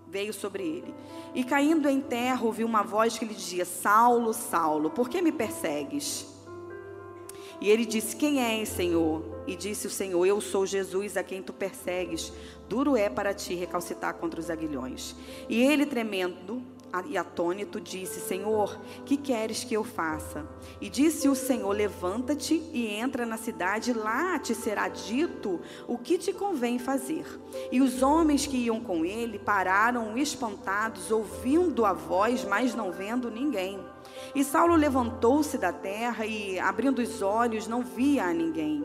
veio 0.08 0.34
sobre 0.34 0.64
ele. 0.64 0.94
E 1.32 1.44
caindo 1.44 1.88
em 1.88 2.00
terra, 2.00 2.44
ouviu 2.44 2.66
uma 2.66 2.82
voz 2.82 3.16
que 3.16 3.24
lhe 3.24 3.34
dizia: 3.34 3.64
Saulo, 3.64 4.34
Saulo, 4.34 4.90
por 4.90 5.08
que 5.08 5.22
me 5.22 5.30
persegues? 5.30 6.26
E 7.60 7.68
ele 7.68 7.84
disse: 7.84 8.16
Quem 8.16 8.40
és, 8.42 8.68
Senhor? 8.68 9.22
E 9.46 9.54
disse 9.54 9.86
o 9.86 9.90
Senhor: 9.90 10.24
Eu 10.24 10.40
sou 10.40 10.64
Jesus 10.64 11.16
a 11.16 11.22
quem 11.22 11.42
tu 11.42 11.52
persegues. 11.52 12.32
Duro 12.68 12.96
é 12.96 13.08
para 13.08 13.34
ti 13.34 13.54
recalcitar 13.54 14.14
contra 14.14 14.40
os 14.40 14.48
aguilhões. 14.48 15.14
E 15.48 15.60
ele, 15.60 15.84
tremendo 15.84 16.62
e 17.06 17.18
atônito, 17.18 17.80
disse: 17.80 18.20
Senhor, 18.20 18.80
que 19.04 19.16
queres 19.16 19.62
que 19.62 19.74
eu 19.74 19.84
faça? 19.84 20.46
E 20.80 20.88
disse 20.88 21.28
o 21.28 21.34
Senhor: 21.34 21.70
Levanta-te 21.70 22.54
e 22.72 22.86
entra 22.86 23.26
na 23.26 23.36
cidade, 23.36 23.92
lá 23.92 24.38
te 24.38 24.54
será 24.54 24.88
dito 24.88 25.60
o 25.86 25.98
que 25.98 26.16
te 26.16 26.32
convém 26.32 26.78
fazer. 26.78 27.26
E 27.70 27.80
os 27.80 28.02
homens 28.02 28.46
que 28.46 28.56
iam 28.56 28.80
com 28.80 29.04
ele 29.04 29.38
pararam 29.38 30.16
espantados, 30.16 31.10
ouvindo 31.10 31.84
a 31.84 31.92
voz, 31.92 32.44
mas 32.44 32.74
não 32.74 32.90
vendo 32.90 33.30
ninguém. 33.30 33.78
E 34.34 34.44
Saulo 34.44 34.74
levantou-se 34.76 35.58
da 35.58 35.72
terra 35.72 36.26
e, 36.26 36.58
abrindo 36.58 37.00
os 37.00 37.22
olhos, 37.22 37.66
não 37.66 37.82
via 37.82 38.24
a 38.24 38.32
ninguém. 38.32 38.84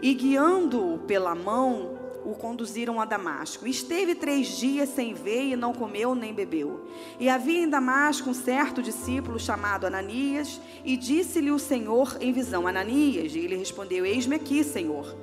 E 0.00 0.14
guiando-o 0.14 0.98
pela 0.98 1.34
mão, 1.34 1.98
o 2.24 2.34
conduziram 2.34 3.00
a 3.00 3.04
Damasco. 3.04 3.66
Esteve 3.66 4.14
três 4.14 4.58
dias 4.58 4.90
sem 4.90 5.14
ver 5.14 5.52
e 5.52 5.56
não 5.56 5.72
comeu 5.72 6.14
nem 6.14 6.34
bebeu. 6.34 6.84
E 7.18 7.28
havia 7.28 7.62
em 7.62 7.68
Damasco 7.68 8.30
um 8.30 8.34
certo 8.34 8.82
discípulo 8.82 9.38
chamado 9.38 9.86
Ananias, 9.86 10.60
e 10.84 10.96
disse-lhe 10.96 11.50
o 11.50 11.58
Senhor 11.58 12.16
em 12.20 12.32
visão: 12.32 12.66
Ananias. 12.66 13.34
E 13.34 13.38
ele 13.38 13.56
respondeu: 13.56 14.04
Eis-me 14.04 14.36
aqui, 14.36 14.62
Senhor. 14.62 15.16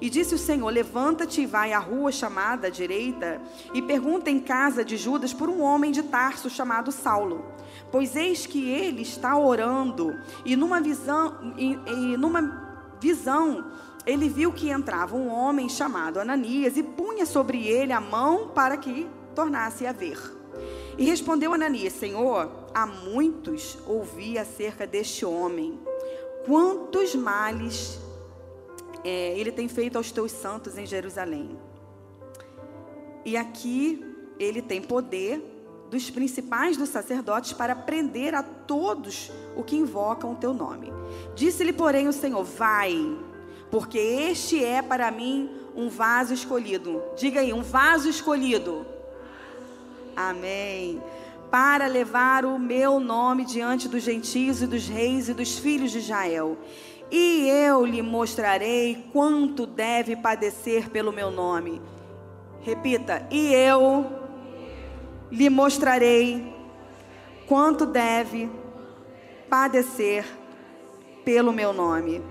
E 0.00 0.10
disse 0.10 0.34
o 0.34 0.38
Senhor: 0.38 0.68
Levanta-te 0.68 1.42
e 1.42 1.46
vai 1.46 1.72
à 1.72 1.78
rua 1.78 2.10
chamada 2.10 2.66
à 2.66 2.70
direita, 2.70 3.40
e 3.72 3.80
pergunta 3.80 4.30
em 4.30 4.40
casa 4.40 4.84
de 4.84 4.96
Judas 4.96 5.32
por 5.32 5.48
um 5.48 5.62
homem 5.62 5.90
de 5.90 6.02
Tarso 6.02 6.50
chamado 6.50 6.90
Saulo. 6.90 7.44
Pois 7.90 8.14
eis 8.14 8.46
que 8.46 8.70
ele 8.70 9.02
está 9.02 9.36
orando, 9.38 10.18
e 10.44 10.56
numa 10.56 10.80
visão, 10.80 11.54
e, 11.56 11.72
e 11.72 12.16
numa 12.16 12.96
visão, 13.00 13.70
ele 14.04 14.28
viu 14.28 14.52
que 14.52 14.70
entrava 14.70 15.16
um 15.16 15.28
homem 15.28 15.68
chamado 15.68 16.18
Ananias 16.18 16.76
e 16.76 16.82
punha 16.82 17.24
sobre 17.24 17.66
ele 17.66 17.92
a 17.92 18.00
mão 18.00 18.48
para 18.48 18.76
que 18.76 19.06
tornasse 19.34 19.86
a 19.86 19.92
ver. 19.92 20.18
E 20.96 21.04
respondeu 21.04 21.54
Ananias: 21.54 21.92
Senhor, 21.92 22.50
há 22.74 22.86
muitos 22.86 23.78
ouvi 23.86 24.38
acerca 24.38 24.86
deste 24.86 25.24
homem. 25.24 25.78
Quantos 26.44 27.14
males 27.14 27.98
é, 29.04 29.38
ele 29.38 29.52
tem 29.52 29.68
feito 29.68 29.96
aos 29.96 30.10
teus 30.10 30.32
santos 30.32 30.76
em 30.76 30.86
Jerusalém? 30.86 31.58
E 33.24 33.36
aqui 33.36 34.04
ele 34.38 34.62
tem 34.62 34.80
poder 34.80 35.57
dos 35.90 36.10
principais 36.10 36.76
dos 36.76 36.88
sacerdotes 36.88 37.52
para 37.52 37.74
prender 37.74 38.34
a 38.34 38.42
todos 38.42 39.30
o 39.56 39.62
que 39.62 39.76
invocam 39.76 40.32
o 40.32 40.36
teu 40.36 40.52
nome. 40.52 40.92
Disse-lhe, 41.34 41.72
porém, 41.72 42.08
o 42.08 42.12
Senhor: 42.12 42.44
Vai, 42.44 43.16
porque 43.70 43.98
este 43.98 44.62
é 44.64 44.82
para 44.82 45.10
mim 45.10 45.50
um 45.74 45.88
vaso 45.88 46.34
escolhido. 46.34 47.02
Diga 47.16 47.40
aí, 47.40 47.52
um 47.52 47.62
vaso 47.62 48.08
escolhido. 48.08 48.86
Amém. 50.16 51.02
Para 51.50 51.86
levar 51.86 52.44
o 52.44 52.58
meu 52.58 53.00
nome 53.00 53.44
diante 53.44 53.88
dos 53.88 54.02
gentios 54.02 54.60
e 54.60 54.66
dos 54.66 54.86
reis 54.88 55.28
e 55.28 55.34
dos 55.34 55.58
filhos 55.58 55.92
de 55.92 55.98
Israel. 55.98 56.58
E 57.10 57.48
eu 57.48 57.86
lhe 57.86 58.02
mostrarei 58.02 59.08
quanto 59.12 59.64
deve 59.64 60.14
padecer 60.14 60.90
pelo 60.90 61.10
meu 61.12 61.30
nome. 61.30 61.80
Repita, 62.60 63.26
e 63.30 63.54
eu 63.54 64.27
lhe 65.30 65.48
mostrarei 65.48 66.54
quanto 67.46 67.86
deve 67.86 68.50
padecer 69.48 70.24
pelo 71.24 71.52
meu 71.52 71.72
nome. 71.72 72.22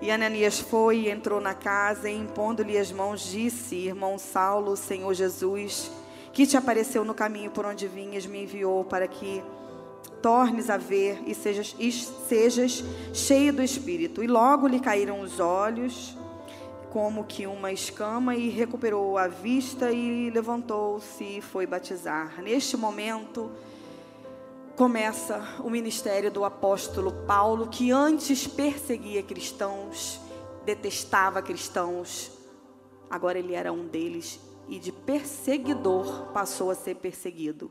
E 0.00 0.10
Ananias 0.10 0.58
foi 0.58 1.02
e 1.02 1.10
entrou 1.10 1.40
na 1.40 1.54
casa 1.54 2.10
e, 2.10 2.16
impondo-lhe 2.16 2.76
as 2.76 2.90
mãos, 2.90 3.30
disse: 3.30 3.76
Irmão 3.76 4.18
Saulo, 4.18 4.76
Senhor 4.76 5.14
Jesus, 5.14 5.90
que 6.32 6.46
te 6.46 6.56
apareceu 6.56 7.04
no 7.04 7.14
caminho 7.14 7.50
por 7.50 7.64
onde 7.64 7.86
vinhas, 7.86 8.26
me 8.26 8.42
enviou 8.42 8.84
para 8.84 9.06
que 9.06 9.42
tornes 10.20 10.70
a 10.70 10.76
ver 10.76 11.22
e 11.26 11.34
sejas, 11.34 11.76
e 11.78 11.92
sejas 11.92 12.84
cheio 13.12 13.52
do 13.52 13.62
Espírito. 13.62 14.22
E 14.22 14.26
logo 14.26 14.66
lhe 14.66 14.80
caíram 14.80 15.20
os 15.20 15.38
olhos 15.38 16.16
como 16.92 17.24
que 17.24 17.46
uma 17.46 17.72
escama 17.72 18.36
e 18.36 18.50
recuperou 18.50 19.16
a 19.16 19.26
vista 19.26 19.90
e 19.90 20.28
levantou-se 20.28 21.24
e 21.24 21.40
foi 21.40 21.66
batizar. 21.66 22.42
Neste 22.42 22.76
momento, 22.76 23.50
começa 24.76 25.42
o 25.60 25.70
ministério 25.70 26.30
do 26.30 26.44
apóstolo 26.44 27.10
Paulo, 27.26 27.68
que 27.68 27.90
antes 27.90 28.46
perseguia 28.46 29.22
cristãos, 29.22 30.20
detestava 30.66 31.40
cristãos, 31.40 32.30
agora 33.08 33.38
ele 33.38 33.54
era 33.54 33.72
um 33.72 33.86
deles 33.86 34.38
e 34.68 34.78
de 34.78 34.92
perseguidor 34.92 36.26
passou 36.34 36.70
a 36.70 36.74
ser 36.74 36.96
perseguido. 36.96 37.70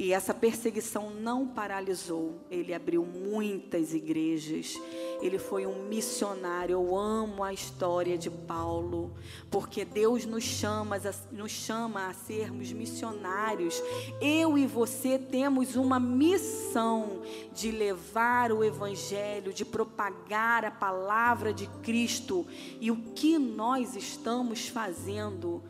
E 0.00 0.12
essa 0.12 0.32
perseguição 0.32 1.10
não 1.10 1.44
paralisou. 1.44 2.36
Ele 2.48 2.72
abriu 2.72 3.04
muitas 3.04 3.92
igrejas. 3.92 4.80
Ele 5.20 5.40
foi 5.40 5.66
um 5.66 5.88
missionário. 5.88 6.74
Eu 6.74 6.96
amo 6.96 7.42
a 7.42 7.52
história 7.52 8.16
de 8.16 8.30
Paulo, 8.30 9.12
porque 9.50 9.84
Deus 9.84 10.24
nos 10.24 10.44
chama, 10.44 11.00
nos 11.32 11.50
chama 11.50 12.06
a 12.06 12.14
sermos 12.14 12.72
missionários. 12.72 13.82
Eu 14.20 14.56
e 14.56 14.66
você 14.66 15.18
temos 15.18 15.74
uma 15.74 15.98
missão 15.98 17.22
de 17.52 17.72
levar 17.72 18.52
o 18.52 18.62
evangelho, 18.62 19.52
de 19.52 19.64
propagar 19.64 20.64
a 20.64 20.70
palavra 20.70 21.52
de 21.52 21.66
Cristo. 21.82 22.46
E 22.80 22.88
o 22.92 22.96
que 23.14 23.36
nós 23.36 23.96
estamos 23.96 24.68
fazendo? 24.68 25.60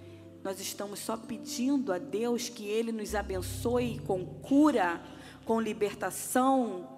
Nós 0.49 0.61
estamos 0.61 1.01
só 1.01 1.15
pedindo 1.15 1.93
a 1.93 1.99
Deus 1.99 2.49
que 2.49 2.67
Ele 2.67 2.91
nos 2.91 3.15
abençoe 3.15 4.01
com 4.07 4.25
cura, 4.25 4.99
com 5.45 5.61
libertação, 5.61 6.89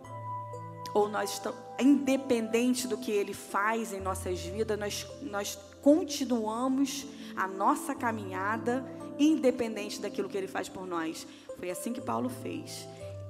ou 0.94 1.08
nós 1.08 1.32
estamos, 1.32 1.58
independente 1.80 2.86
do 2.86 2.96
que 2.96 3.10
Ele 3.10 3.34
faz 3.34 3.92
em 3.92 3.98
nossas 3.98 4.38
vidas, 4.38 4.78
nós, 4.78 5.04
nós 5.22 5.58
continuamos 5.82 7.08
a 7.34 7.48
nossa 7.48 7.92
caminhada, 7.92 8.88
independente 9.18 10.00
daquilo 10.00 10.28
que 10.28 10.38
Ele 10.38 10.46
faz 10.46 10.68
por 10.68 10.86
nós. 10.86 11.26
Foi 11.58 11.72
assim 11.72 11.92
que 11.92 12.00
Paulo 12.00 12.28
fez. 12.28 12.86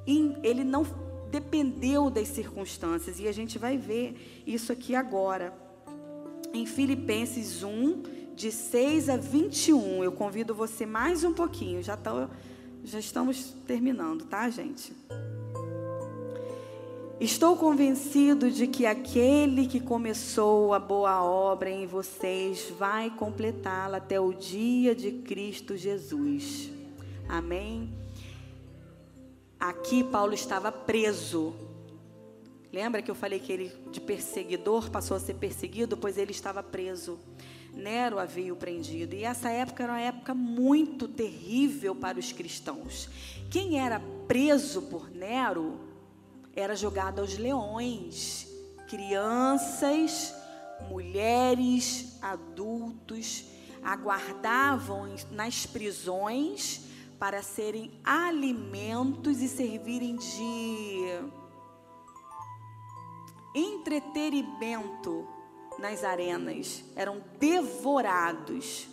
Ele 0.06 0.64
não 0.64 0.84
dependeu 1.30 2.10
das 2.10 2.28
circunstâncias, 2.28 3.18
e 3.18 3.26
a 3.26 3.32
gente 3.32 3.58
vai 3.58 3.78
ver 3.78 4.42
isso 4.46 4.70
aqui 4.70 4.94
agora. 4.94 5.50
Em 6.52 6.66
Filipenses 6.66 7.62
1, 7.62 8.19
de 8.34 8.50
6 8.50 9.08
a 9.08 9.16
21. 9.16 10.02
Eu 10.04 10.12
convido 10.12 10.54
você 10.54 10.86
mais 10.86 11.24
um 11.24 11.32
pouquinho. 11.32 11.82
Já, 11.82 11.96
tô, 11.96 12.28
já 12.84 12.98
estamos 12.98 13.54
terminando, 13.66 14.24
tá, 14.24 14.48
gente? 14.48 14.92
Estou 17.20 17.54
convencido 17.54 18.50
de 18.50 18.66
que 18.66 18.86
aquele 18.86 19.66
que 19.66 19.78
começou 19.78 20.72
a 20.72 20.78
boa 20.78 21.22
obra 21.22 21.68
em 21.68 21.86
vocês 21.86 22.72
vai 22.78 23.10
completá-la 23.10 23.98
até 23.98 24.18
o 24.18 24.32
dia 24.32 24.94
de 24.94 25.12
Cristo 25.12 25.76
Jesus. 25.76 26.70
Amém? 27.28 27.92
Aqui 29.58 30.02
Paulo 30.02 30.32
estava 30.32 30.72
preso. 30.72 31.54
Lembra 32.72 33.02
que 33.02 33.10
eu 33.10 33.14
falei 33.14 33.38
que 33.38 33.52
ele 33.52 33.72
de 33.90 34.00
perseguidor 34.00 34.88
passou 34.90 35.14
a 35.14 35.20
ser 35.20 35.34
perseguido, 35.34 35.98
pois 35.98 36.16
ele 36.16 36.30
estava 36.30 36.62
preso. 36.62 37.18
Nero 37.74 38.18
havia 38.18 38.52
o 38.52 38.56
prendido. 38.56 39.14
E 39.14 39.24
essa 39.24 39.48
época 39.50 39.82
era 39.82 39.92
uma 39.92 40.00
época 40.00 40.34
muito 40.34 41.08
terrível 41.08 41.94
para 41.94 42.18
os 42.18 42.32
cristãos. 42.32 43.08
Quem 43.50 43.78
era 43.78 44.00
preso 44.26 44.82
por 44.82 45.10
Nero 45.10 45.80
era 46.54 46.74
jogado 46.74 47.20
aos 47.20 47.36
leões. 47.36 48.48
Crianças, 48.88 50.34
mulheres, 50.88 52.18
adultos 52.20 53.44
aguardavam 53.82 55.14
nas 55.30 55.64
prisões 55.66 56.82
para 57.18 57.42
serem 57.42 57.90
alimentos 58.04 59.40
e 59.40 59.48
servirem 59.48 60.16
de 60.16 61.30
entretenimento 63.54 65.26
nas 65.80 66.04
arenas, 66.04 66.84
eram 66.94 67.22
devorados. 67.38 68.88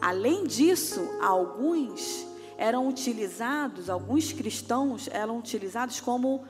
Além 0.00 0.44
disso, 0.44 1.00
alguns 1.20 2.26
eram 2.56 2.88
utilizados, 2.88 3.90
alguns 3.90 4.32
cristãos 4.32 5.08
eram 5.08 5.38
utilizados 5.38 6.00
como 6.00 6.44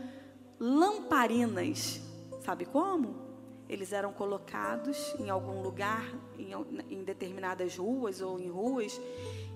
lamparinas. 0.60 2.00
Sabe 2.44 2.66
como? 2.66 3.22
Eles 3.68 3.92
eram 3.92 4.12
colocados 4.12 5.14
em 5.18 5.30
algum 5.30 5.62
lugar, 5.62 6.04
em, 6.38 6.50
em 6.90 7.02
determinadas 7.02 7.76
ruas 7.76 8.20
ou 8.20 8.38
em 8.38 8.50
ruas, 8.50 9.00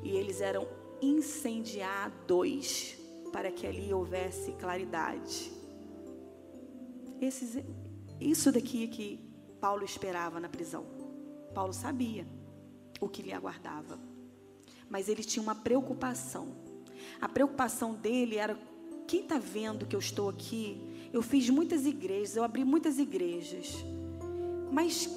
e 0.02 0.16
eles 0.16 0.40
eram 0.40 0.66
incendiados 1.02 2.96
para 3.30 3.52
que 3.52 3.66
ali 3.66 3.92
houvesse 3.92 4.52
claridade. 4.52 5.52
Esses, 7.20 7.62
isso 8.20 8.50
daqui 8.50 8.88
que 8.88 9.27
Paulo 9.60 9.84
esperava 9.84 10.40
na 10.40 10.48
prisão. 10.48 10.86
Paulo 11.54 11.72
sabia 11.72 12.26
o 13.00 13.08
que 13.08 13.22
lhe 13.22 13.32
aguardava. 13.32 13.98
Mas 14.88 15.08
ele 15.08 15.22
tinha 15.22 15.42
uma 15.42 15.54
preocupação. 15.54 16.56
A 17.20 17.28
preocupação 17.28 17.94
dele 17.94 18.36
era: 18.36 18.58
quem 19.06 19.20
está 19.20 19.38
vendo 19.38 19.86
que 19.86 19.94
eu 19.94 20.00
estou 20.00 20.28
aqui? 20.28 21.08
Eu 21.12 21.22
fiz 21.22 21.48
muitas 21.48 21.86
igrejas, 21.86 22.36
eu 22.36 22.44
abri 22.44 22.64
muitas 22.64 22.98
igrejas. 22.98 23.76
Mas 24.70 25.08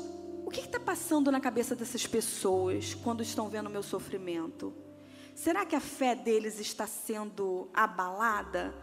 o 0.46 0.50
que 0.50 0.62
está 0.62 0.80
passando 0.80 1.32
na 1.32 1.40
cabeça 1.40 1.76
dessas 1.76 2.08
pessoas 2.08 2.94
quando 2.94 3.22
estão 3.22 3.50
vendo 3.50 3.68
o 3.68 3.70
meu 3.70 3.84
sofrimento? 3.84 4.74
Será 5.36 5.66
que 5.66 5.76
a 5.76 5.82
fé 5.82 6.16
deles 6.16 6.60
está 6.60 6.86
sendo 6.86 7.70
abalada? 7.74 8.74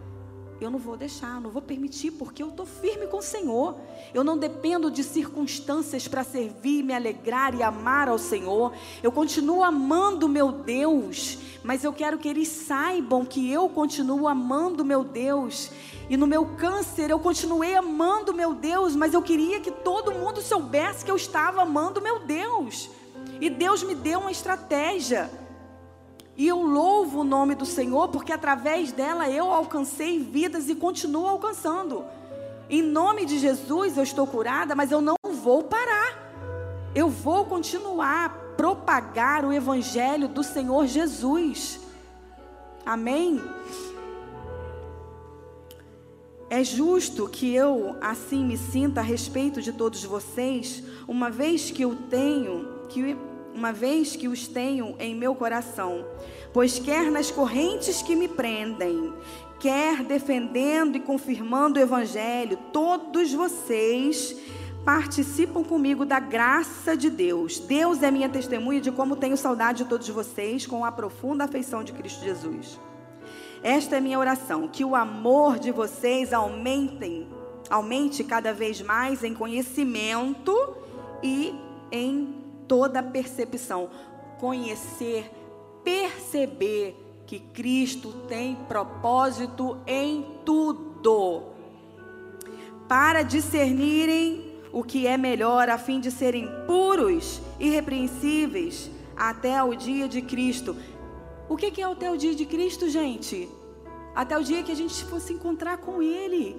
Eu 0.61 0.71
não 0.71 0.79
vou 0.79 0.97
deixar, 0.97 1.41
não 1.41 1.51
vou 1.51 1.63
permitir, 1.63 2.11
porque 2.11 2.43
eu 2.43 2.49
estou 2.49 2.67
firme 2.67 3.07
com 3.07 3.19
o 3.19 3.23
Senhor. 3.23 3.77
Eu 4.13 4.25
não 4.25 4.37
dependo 4.37 4.91
de 4.91 5.05
circunstâncias 5.05 6.09
para 6.09 6.25
servir, 6.25 6.83
me 6.83 6.93
alegrar 6.93 7.55
e 7.55 7.63
amar 7.63 8.09
ao 8.09 8.19
Senhor. 8.19 8.73
Eu 9.01 9.13
continuo 9.13 9.63
amando 9.63 10.29
meu 10.29 10.51
Deus, 10.51 11.39
mas 11.63 11.85
eu 11.85 11.93
quero 11.93 12.19
que 12.19 12.29
eles 12.29 12.49
saibam 12.49 13.25
que 13.25 13.51
eu 13.51 13.69
continuo 13.69 14.27
amando 14.27 14.85
meu 14.85 15.05
Deus. 15.05 15.71
E 16.11 16.17
no 16.17 16.27
meu 16.27 16.45
câncer 16.57 17.11
eu 17.11 17.21
continuei 17.21 17.77
amando 17.77 18.35
meu 18.35 18.53
Deus, 18.53 18.97
mas 18.97 19.15
eu 19.15 19.23
queria 19.23 19.61
que 19.61 19.71
todo 19.71 20.13
mundo 20.13 20.41
soubesse 20.41 21.05
que 21.05 21.11
eu 21.11 21.17
estava 21.17 21.63
amando 21.63 22.01
meu 22.01 22.19
Deus. 22.19 22.91
E 23.41 23.49
Deus 23.49 23.85
me 23.85 23.95
deu 23.95 24.21
uma 24.21 24.33
estratégia. 24.33 25.31
E 26.39 26.47
eu 26.47 26.63
louvo 26.63 27.23
o 27.23 27.25
nome 27.25 27.57
do 27.57 27.67
Senhor, 27.67 28.07
porque 28.09 28.33
através 28.33 28.93
dela 28.93 29.29
eu 29.29 29.53
alcancei 29.53 30.21
vidas 30.21 30.69
e 30.69 30.75
continuo 30.77 31.27
alcançando. 31.27 32.05
Em 32.71 32.81
nome 32.81 33.27
de 33.27 33.41
Jesus 33.41 33.97
eu 33.97 34.05
estou 34.05 34.25
curada, 34.25 34.73
mas 34.77 34.93
eu 34.93 35.01
não 35.01 35.17
vou 35.43 35.65
parar. 35.65 36.17
Eu 36.95 37.09
vou 37.09 37.45
continuar 37.47 38.27
a 38.27 38.29
propagar 38.29 39.45
o 39.45 39.53
evangelho 39.53 40.29
do 40.29 40.45
Senhor 40.45 40.87
Jesus. 40.87 41.81
Amém. 42.87 43.43
É 46.49 46.63
justo 46.63 47.29
que 47.29 47.53
eu 47.53 47.97
assim 48.01 48.45
me 48.45 48.57
sinta 48.57 49.01
a 49.01 49.03
respeito 49.03 49.61
de 49.61 49.73
todos 49.73 50.05
vocês, 50.05 50.85
uma 51.09 51.31
vez 51.31 51.73
que 51.73 51.83
eu 51.83 51.97
tenho 52.09 52.79
que 52.89 53.17
uma 53.59 53.73
vez 53.73 54.15
que 54.15 54.29
os 54.29 54.47
tenho 54.47 54.95
em 55.01 55.15
meu 55.15 55.35
coração. 55.35 56.07
Pois 56.53 56.79
quer 56.79 57.11
nas 57.11 57.31
correntes 57.31 58.01
que 58.01 58.15
me 58.15 58.29
prendem, 58.29 59.13
quer 59.59 60.05
defendendo 60.05 60.97
e 60.97 61.01
confirmando 61.01 61.79
o 61.79 61.83
Evangelho, 61.83 62.57
todos 62.73 63.33
vocês 63.33 64.37
participam 64.85 65.65
comigo 65.65 66.07
da 66.07 66.21
graça 66.21 66.97
de 66.97 67.11
Deus. 67.11 67.59
Deus 67.59 68.03
é 68.03 68.11
minha 68.11 68.29
testemunha 68.29 68.81
de 68.81 68.93
como 68.93 69.17
tenho 69.17 69.37
saudade 69.37 69.83
de 69.83 69.91
todos 69.91 70.09
vocês 70.09 70.65
com 70.65 70.85
a 70.85 70.93
profunda 70.93 71.45
afeição 71.45 71.83
de 71.83 71.93
Cristo 71.93 72.25
Jesus. 72.25 72.81
Esta 73.63 73.97
é 73.97 74.01
minha 74.01 74.21
oração, 74.21 74.69
que 74.69 74.85
o 74.85 74.95
amor 74.95 75.59
de 75.59 75.73
vocês 75.73 76.33
aumentem, 76.33 77.27
aumente 77.69 78.23
cada 78.23 78.55
vez 78.55 78.81
mais 78.81 79.25
em 79.25 79.35
conhecimento 79.35 80.77
e 81.25 81.53
em 81.91 82.38
toda 82.69 83.03
percepção, 83.03 83.91
conhecer, 84.39 85.31
perceber 85.83 86.97
que 87.27 87.41
Cristo 87.41 88.13
tem 88.29 88.55
propósito 88.55 89.79
em 89.87 90.25
tudo, 90.45 91.43
para 92.87 93.23
discernirem 93.23 94.61
o 94.73 94.83
que 94.85 95.07
é 95.07 95.17
melhor, 95.17 95.69
a 95.69 95.79
fim 95.79 95.99
de 95.99 96.11
serem 96.11 96.49
puros, 96.67 97.41
irrepreensíveis 97.59 98.91
até 99.17 99.63
o 99.63 99.75
dia 99.75 100.09
de 100.09 100.23
Cristo. 100.23 100.77
O 101.49 101.57
que 101.57 101.81
é 101.81 101.85
até 101.85 102.11
o 102.11 102.17
dia 102.17 102.35
de 102.35 102.47
Cristo, 102.47 102.89
gente? 102.89 103.49
Até 104.15 104.39
o 104.39 104.45
dia 104.45 104.63
que 104.63 104.73
a 104.73 104.77
gente 104.77 105.05
fosse 105.05 105.33
encontrar 105.33 105.79
com 105.79 106.03
Ele. 106.03 106.57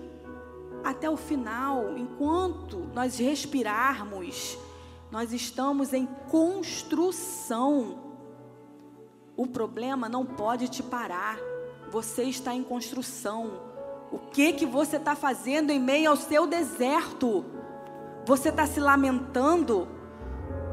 Até 0.83 1.09
o 1.09 1.17
final, 1.17 1.97
enquanto 1.97 2.89
nós 2.93 3.17
respirarmos, 3.17 4.57
nós 5.11 5.33
estamos 5.33 5.93
em 5.93 6.05
construção. 6.29 7.97
O 9.35 9.47
problema 9.47 10.07
não 10.07 10.25
pode 10.25 10.67
te 10.67 10.83
parar. 10.83 11.37
Você 11.91 12.23
está 12.23 12.53
em 12.53 12.63
construção. 12.63 13.69
O 14.11 14.19
que 14.19 14.53
que 14.53 14.65
você 14.65 14.97
está 14.97 15.15
fazendo 15.15 15.71
em 15.71 15.79
meio 15.79 16.11
ao 16.11 16.15
seu 16.15 16.45
deserto? 16.45 17.45
Você 18.25 18.49
está 18.49 18.67
se 18.67 18.79
lamentando? 18.79 19.87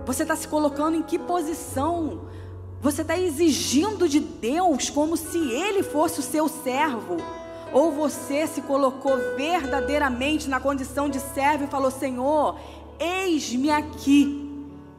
Você 0.05 0.23
está 0.23 0.37
se 0.37 0.47
colocando 0.47 0.97
em 0.97 1.03
que 1.03 1.19
posição? 1.19 2.29
Você 2.81 3.03
está 3.03 3.19
exigindo 3.19 4.09
de 4.09 4.21
Deus 4.21 4.91
como 4.91 5.17
se 5.17 5.39
Ele 5.39 5.83
fosse 5.83 6.21
o 6.21 6.23
seu 6.23 6.49
servo? 6.49 7.17
Ou 7.73 7.91
você 7.91 8.47
se 8.47 8.63
colocou 8.63 9.17
verdadeiramente 9.37 10.49
na 10.49 10.61
condição 10.61 11.09
de 11.09 11.19
servo 11.19 11.65
e 11.65 11.69
falou: 11.69 11.91
Senhor, 11.91 12.59
eis-me 12.99 13.71
aqui 13.71 14.47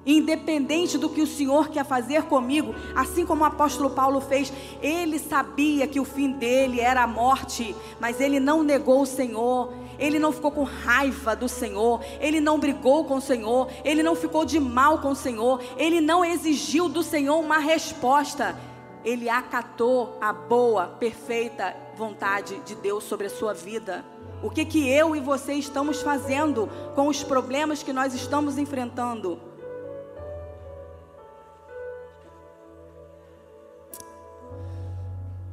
independente 0.08 0.98
do 0.98 1.10
que 1.10 1.22
o 1.22 1.28
Senhor 1.28 1.68
quer 1.68 1.86
fazer 1.86 2.24
comigo, 2.24 2.74
assim 2.96 3.26
como 3.26 3.44
o 3.44 3.46
apóstolo 3.46 3.90
Paulo 3.90 4.22
fez, 4.22 4.54
ele 4.82 5.20
sabia 5.20 5.86
que 5.86 6.00
o 6.00 6.06
fim 6.06 6.32
dele 6.32 6.80
era 6.80 7.04
a 7.04 7.08
morte, 7.08 7.76
mas 8.00 8.22
ele 8.22 8.40
não 8.40 8.64
negou 8.64 9.02
o 9.02 9.06
Senhor. 9.06 9.74
Ele 10.00 10.20
não 10.20 10.32
ficou 10.32 10.52
com 10.52 10.62
raiva 10.62 11.36
do 11.36 11.50
Senhor, 11.50 12.02
ele 12.20 12.40
não 12.40 12.60
brigou 12.60 13.04
com 13.06 13.16
o 13.16 13.22
Senhor, 13.22 13.68
ele 13.84 14.04
não 14.04 14.16
ficou 14.16 14.46
de 14.46 14.60
mal 14.60 15.00
com 15.00 15.10
o 15.10 15.16
Senhor, 15.16 15.60
ele 15.76 16.00
não 16.00 16.24
exigiu 16.24 16.88
do 16.88 17.02
Senhor 17.02 17.40
uma 17.40 17.58
resposta. 17.58 18.56
Ele 19.04 19.28
acatou 19.28 20.16
a 20.22 20.32
boa, 20.32 20.86
perfeita 20.86 21.76
vontade 21.96 22.60
de 22.60 22.76
Deus 22.76 23.06
sobre 23.06 23.26
a 23.26 23.30
sua 23.30 23.56
vida. 23.56 24.06
O 24.42 24.52
que 24.52 24.66
que 24.66 24.88
eu 24.88 25.16
e 25.16 25.20
você 25.20 25.54
estamos 25.54 26.02
fazendo 26.02 26.70
com 26.94 27.08
os 27.08 27.24
problemas 27.24 27.82
que 27.82 27.92
nós 27.92 28.14
estamos 28.14 28.58
enfrentando? 28.58 29.40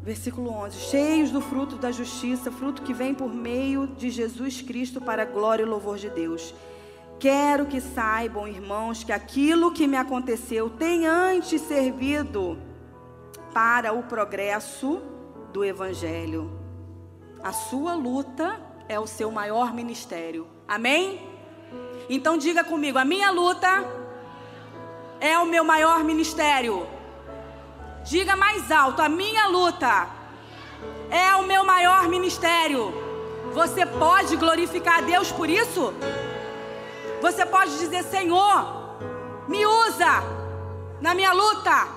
Versículo 0.03 0.51
11: 0.51 0.79
Cheios 0.79 1.31
do 1.31 1.41
fruto 1.41 1.77
da 1.77 1.91
justiça, 1.91 2.53
fruto 2.53 2.83
que 2.83 2.93
vem 2.93 3.15
por 3.15 3.33
meio 3.33 3.87
de 3.87 4.11
Jesus 4.11 4.61
Cristo 4.61 5.01
para 5.01 5.23
a 5.23 5.27
glória 5.27 5.63
e 5.63 5.67
louvor 5.67 5.97
de 5.97 6.11
Deus. 6.11 6.55
Quero 7.19 7.65
que 7.65 7.81
saibam, 7.81 8.47
irmãos, 8.47 9.03
que 9.03 9.13
aquilo 9.13 9.73
que 9.73 9.87
me 9.87 9.97
aconteceu 9.97 10.69
tem 10.69 11.07
antes 11.07 11.63
servido 11.63 12.59
para 13.55 13.95
o 13.95 14.03
progresso 14.03 15.01
do 15.55 15.65
Evangelho. 15.65 16.51
A 17.43 17.53
sua 17.53 17.95
luta 17.95 18.61
é 18.89 18.99
o 18.99 19.07
seu 19.07 19.31
maior 19.31 19.73
ministério. 19.73 20.47
Amém? 20.67 21.21
Então 22.09 22.37
diga 22.37 22.65
comigo: 22.65 22.99
a 22.99 23.05
minha 23.05 23.31
luta 23.31 23.85
é 25.21 25.39
o 25.39 25.47
meu 25.47 25.65
maior 25.65 26.05
ministério. 26.05 26.87
Diga 28.05 28.37
mais 28.37 28.71
alto: 28.71 29.01
a 29.01 29.09
minha 29.09 29.47
luta 29.49 30.09
é 31.11 31.35
o 31.37 31.47
meu 31.47 31.65
maior 31.65 32.09
ministério. 32.09 32.93
Você 33.53 33.87
pode 33.87 34.37
glorificar 34.37 34.99
a 34.99 35.01
Deus 35.03 35.31
por 35.33 35.49
isso? 35.49 35.95
Você 37.23 37.47
pode 37.47 37.79
dizer: 37.79 38.05
Senhor, 38.05 38.99
me 39.49 39.65
usa 39.65 40.23
na 41.01 41.15
minha 41.15 41.33
luta, 41.33 41.89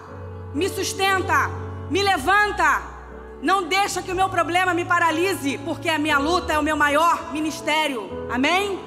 me 0.54 0.70
sustenta, 0.70 1.50
me 1.90 2.02
levanta. 2.02 2.97
Não 3.42 3.68
deixa 3.68 4.02
que 4.02 4.12
o 4.12 4.16
meu 4.16 4.30
problema 4.30 4.74
me 4.74 4.84
paralise, 4.84 5.60
porque 5.60 5.90
a 5.90 6.00
minha 6.00 6.18
luta 6.18 6.54
é 6.54 6.60
o 6.60 6.64
meu 6.64 6.76
maior 6.76 7.32
ministério. 7.32 8.10
Amém? 8.32 8.80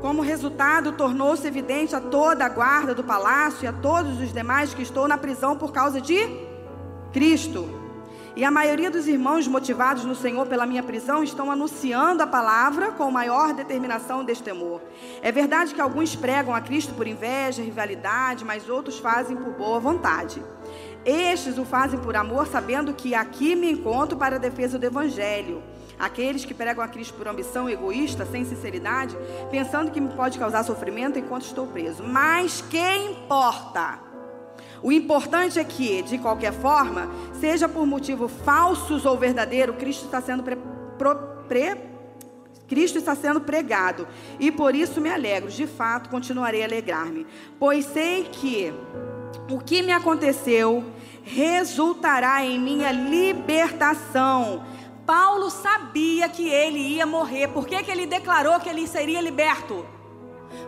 Como 0.00 0.22
resultado, 0.22 0.92
tornou-se 0.92 1.46
evidente 1.46 1.96
a 1.96 2.00
toda 2.00 2.44
a 2.44 2.48
guarda 2.48 2.94
do 2.94 3.02
palácio 3.02 3.64
e 3.64 3.66
a 3.66 3.72
todos 3.72 4.20
os 4.20 4.32
demais 4.32 4.72
que 4.72 4.82
estou 4.82 5.08
na 5.08 5.18
prisão 5.18 5.56
por 5.56 5.72
causa 5.72 6.00
de 6.00 6.16
Cristo. 7.12 7.68
E 8.36 8.44
a 8.44 8.50
maioria 8.50 8.90
dos 8.90 9.08
irmãos 9.08 9.48
motivados 9.48 10.04
no 10.04 10.14
Senhor 10.14 10.46
pela 10.46 10.66
minha 10.66 10.82
prisão 10.82 11.24
estão 11.24 11.50
anunciando 11.50 12.22
a 12.22 12.26
palavra 12.26 12.92
com 12.92 13.10
maior 13.10 13.54
determinação 13.54 14.22
e 14.22 14.26
destemor. 14.26 14.80
É 15.22 15.32
verdade 15.32 15.74
que 15.74 15.80
alguns 15.80 16.14
pregam 16.14 16.54
a 16.54 16.60
Cristo 16.60 16.92
por 16.92 17.06
inveja, 17.06 17.62
rivalidade, 17.62 18.44
mas 18.44 18.68
outros 18.68 18.98
fazem 18.98 19.34
por 19.36 19.54
boa 19.54 19.80
vontade. 19.80 20.42
Estes 21.06 21.56
o 21.56 21.64
fazem 21.64 22.00
por 22.00 22.16
amor, 22.16 22.48
sabendo 22.48 22.92
que 22.92 23.14
aqui 23.14 23.54
me 23.54 23.70
encontro 23.70 24.18
para 24.18 24.34
a 24.34 24.40
defesa 24.40 24.76
do 24.76 24.84
Evangelho. 24.84 25.62
Aqueles 25.96 26.44
que 26.44 26.52
pregam 26.52 26.84
a 26.84 26.88
Cristo 26.88 27.14
por 27.14 27.28
ambição 27.28 27.70
egoísta, 27.70 28.26
sem 28.26 28.44
sinceridade, 28.44 29.16
pensando 29.48 29.92
que 29.92 30.00
me 30.00 30.12
pode 30.12 30.36
causar 30.36 30.64
sofrimento 30.64 31.16
enquanto 31.16 31.44
estou 31.44 31.68
preso. 31.68 32.02
Mas 32.02 32.60
que 32.60 32.96
importa? 32.96 34.00
O 34.82 34.90
importante 34.90 35.60
é 35.60 35.64
que, 35.64 36.02
de 36.02 36.18
qualquer 36.18 36.52
forma, 36.52 37.08
seja 37.40 37.68
por 37.68 37.86
motivo 37.86 38.26
falsos 38.26 39.06
ou 39.06 39.16
verdadeiro, 39.16 39.74
Cristo 39.74 40.06
está 40.06 40.20
sendo 40.20 40.42
pre, 40.42 40.56
pro, 40.98 41.16
pre, 41.46 41.76
Cristo 42.66 42.98
está 42.98 43.14
sendo 43.14 43.40
pregado, 43.40 44.08
e 44.40 44.50
por 44.50 44.74
isso 44.74 45.00
me 45.00 45.08
alegro, 45.08 45.48
de 45.50 45.68
fato 45.68 46.10
continuarei 46.10 46.62
a 46.62 46.66
alegrar-me, 46.66 47.26
pois 47.58 47.84
sei 47.86 48.24
que 48.24 48.74
o 49.48 49.58
que 49.58 49.82
me 49.82 49.92
aconteceu 49.92 50.84
resultará 51.22 52.44
em 52.44 52.58
minha 52.58 52.92
libertação 52.92 54.62
Paulo 55.06 55.48
sabia 55.50 56.28
que 56.28 56.48
ele 56.48 56.80
ia 56.80 57.06
morrer. 57.06 57.46
Por 57.46 57.64
que, 57.64 57.80
que 57.84 57.90
ele 57.92 58.06
declarou 58.06 58.58
que 58.58 58.68
ele 58.68 58.88
seria 58.88 59.20
liberto? 59.20 59.86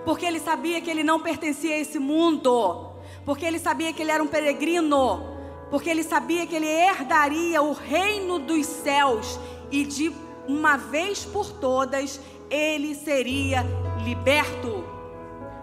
Porque 0.05 0.25
ele 0.25 0.39
sabia 0.39 0.81
que 0.81 0.89
ele 0.89 1.03
não 1.03 1.19
pertencia 1.19 1.75
a 1.75 1.79
esse 1.79 1.99
mundo. 1.99 2.93
Porque 3.25 3.45
ele 3.45 3.59
sabia 3.59 3.93
que 3.93 4.01
ele 4.01 4.13
era 4.13 4.23
um 4.23 4.29
peregrino. 4.29 5.37
Porque 5.71 5.91
ele 5.91 6.05
sabia 6.05 6.47
que 6.47 6.55
ele 6.55 6.69
herdaria 6.69 7.61
o 7.61 7.73
reino 7.73 8.39
dos 8.39 8.65
céus. 8.65 9.41
E 9.73 9.85
de 9.85 10.13
uma 10.47 10.77
vez 10.77 11.25
por 11.25 11.51
todas 11.51 12.21
ele 12.49 12.95
seria 12.95 13.67
liberto. 14.05 14.85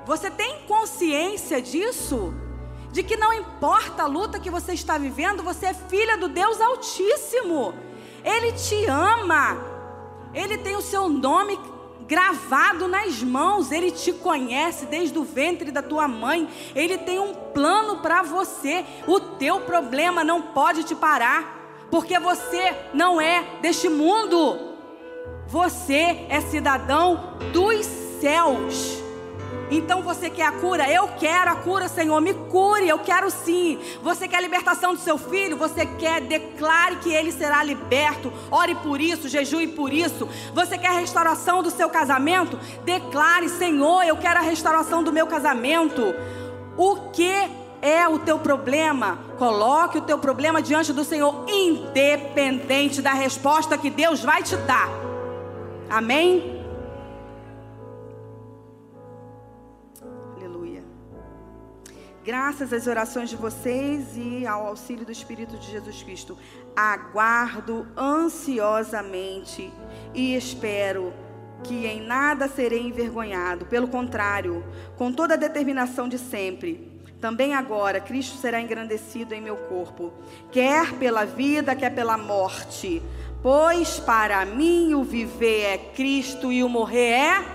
Você 0.05 0.29
tem 0.29 0.59
consciência 0.67 1.61
disso? 1.61 2.33
De 2.95 3.03
que 3.03 3.17
não 3.17 3.33
importa 3.33 4.03
a 4.03 4.07
luta 4.07 4.39
que 4.39 4.49
você 4.49 4.71
está 4.71 4.97
vivendo, 4.97 5.43
você 5.43 5.65
é 5.65 5.73
filha 5.73 6.17
do 6.17 6.29
Deus 6.29 6.61
Altíssimo. 6.61 7.73
Ele 8.23 8.53
te 8.53 8.85
ama. 8.85 9.57
Ele 10.33 10.57
tem 10.57 10.77
o 10.77 10.81
seu 10.81 11.09
nome 11.09 11.59
gravado 12.07 12.87
nas 12.87 13.21
mãos. 13.21 13.69
Ele 13.69 13.91
te 13.91 14.13
conhece 14.13 14.85
desde 14.85 15.19
o 15.19 15.25
ventre 15.25 15.71
da 15.71 15.81
tua 15.81 16.07
mãe. 16.07 16.47
Ele 16.73 16.97
tem 16.97 17.19
um 17.19 17.33
plano 17.33 17.97
para 17.97 18.23
você. 18.23 18.85
O 19.05 19.19
teu 19.19 19.59
problema 19.59 20.23
não 20.23 20.41
pode 20.41 20.85
te 20.85 20.95
parar, 20.95 21.87
porque 21.91 22.17
você 22.17 22.73
não 22.93 23.19
é 23.19 23.57
deste 23.61 23.89
mundo. 23.89 24.57
Você 25.47 26.25
é 26.29 26.39
cidadão 26.39 27.37
dos 27.51 27.85
céus. 28.21 29.04
Então 29.69 30.01
você 30.01 30.29
quer 30.29 30.45
a 30.45 30.51
cura? 30.51 30.89
Eu 30.89 31.07
quero 31.19 31.51
a 31.51 31.55
cura, 31.55 31.87
Senhor. 31.87 32.21
Me 32.21 32.33
cure, 32.33 32.87
eu 32.87 32.99
quero 32.99 33.29
sim. 33.31 33.79
Você 34.01 34.27
quer 34.27 34.37
a 34.37 34.41
libertação 34.41 34.93
do 34.93 34.99
seu 34.99 35.17
filho? 35.17 35.57
Você 35.57 35.85
quer? 35.85 36.21
Declare 36.21 36.97
que 36.97 37.11
ele 37.11 37.31
será 37.31 37.63
liberto. 37.63 38.31
Ore 38.51 38.75
por 38.75 39.01
isso, 39.01 39.27
jejue 39.27 39.67
por 39.67 39.91
isso. 39.91 40.27
Você 40.53 40.77
quer 40.77 40.89
a 40.89 40.99
restauração 40.99 41.63
do 41.63 41.71
seu 41.71 41.89
casamento? 41.89 42.59
Declare, 42.83 43.49
Senhor, 43.49 44.03
eu 44.03 44.17
quero 44.17 44.39
a 44.39 44.43
restauração 44.43 45.03
do 45.03 45.11
meu 45.11 45.25
casamento. 45.27 46.13
O 46.77 47.09
que 47.11 47.33
é 47.81 48.07
o 48.07 48.19
teu 48.19 48.37
problema? 48.39 49.19
Coloque 49.37 49.97
o 49.97 50.01
teu 50.01 50.17
problema 50.17 50.61
diante 50.61 50.93
do 50.93 51.03
Senhor, 51.03 51.45
independente 51.47 53.01
da 53.01 53.13
resposta 53.13 53.77
que 53.77 53.89
Deus 53.89 54.21
vai 54.21 54.43
te 54.43 54.55
dar. 54.57 54.89
Amém? 55.89 56.54
Graças 62.25 62.73
às 62.73 62.87
orações 62.87 63.29
de 63.29 63.35
vocês 63.35 64.17
e 64.17 64.47
ao 64.47 64.65
auxílio 64.65 65.05
do 65.05 65.11
Espírito 65.11 65.55
de 65.57 65.69
Jesus 65.69 66.01
Cristo, 66.01 66.35
aguardo 66.75 67.87
ansiosamente 67.95 69.71
e 70.11 70.35
espero 70.35 71.13
que 71.63 71.85
em 71.85 72.01
nada 72.01 72.47
serei 72.47 72.81
envergonhado. 72.81 73.67
Pelo 73.67 73.87
contrário, 73.87 74.65
com 74.97 75.13
toda 75.13 75.35
a 75.35 75.37
determinação 75.37 76.09
de 76.09 76.17
sempre, 76.17 76.99
também 77.21 77.53
agora 77.53 77.99
Cristo 77.99 78.37
será 78.37 78.59
engrandecido 78.59 79.35
em 79.35 79.41
meu 79.41 79.55
corpo, 79.55 80.11
quer 80.51 80.93
pela 80.93 81.25
vida, 81.25 81.75
quer 81.75 81.93
pela 81.93 82.17
morte. 82.17 83.03
Pois 83.43 83.99
para 83.99 84.43
mim 84.45 84.95
o 84.95 85.03
viver 85.03 85.61
é 85.61 85.77
Cristo 85.77 86.51
e 86.51 86.63
o 86.63 86.69
morrer 86.69 87.11
é 87.11 87.45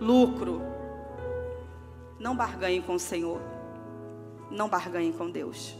lucro. 0.00 0.62
Não 2.20 2.36
barganhe 2.36 2.80
com 2.80 2.94
o 2.94 3.00
Senhor 3.00 3.47
não 4.50 4.68
barganhe 4.68 5.12
com 5.12 5.30
Deus. 5.30 5.74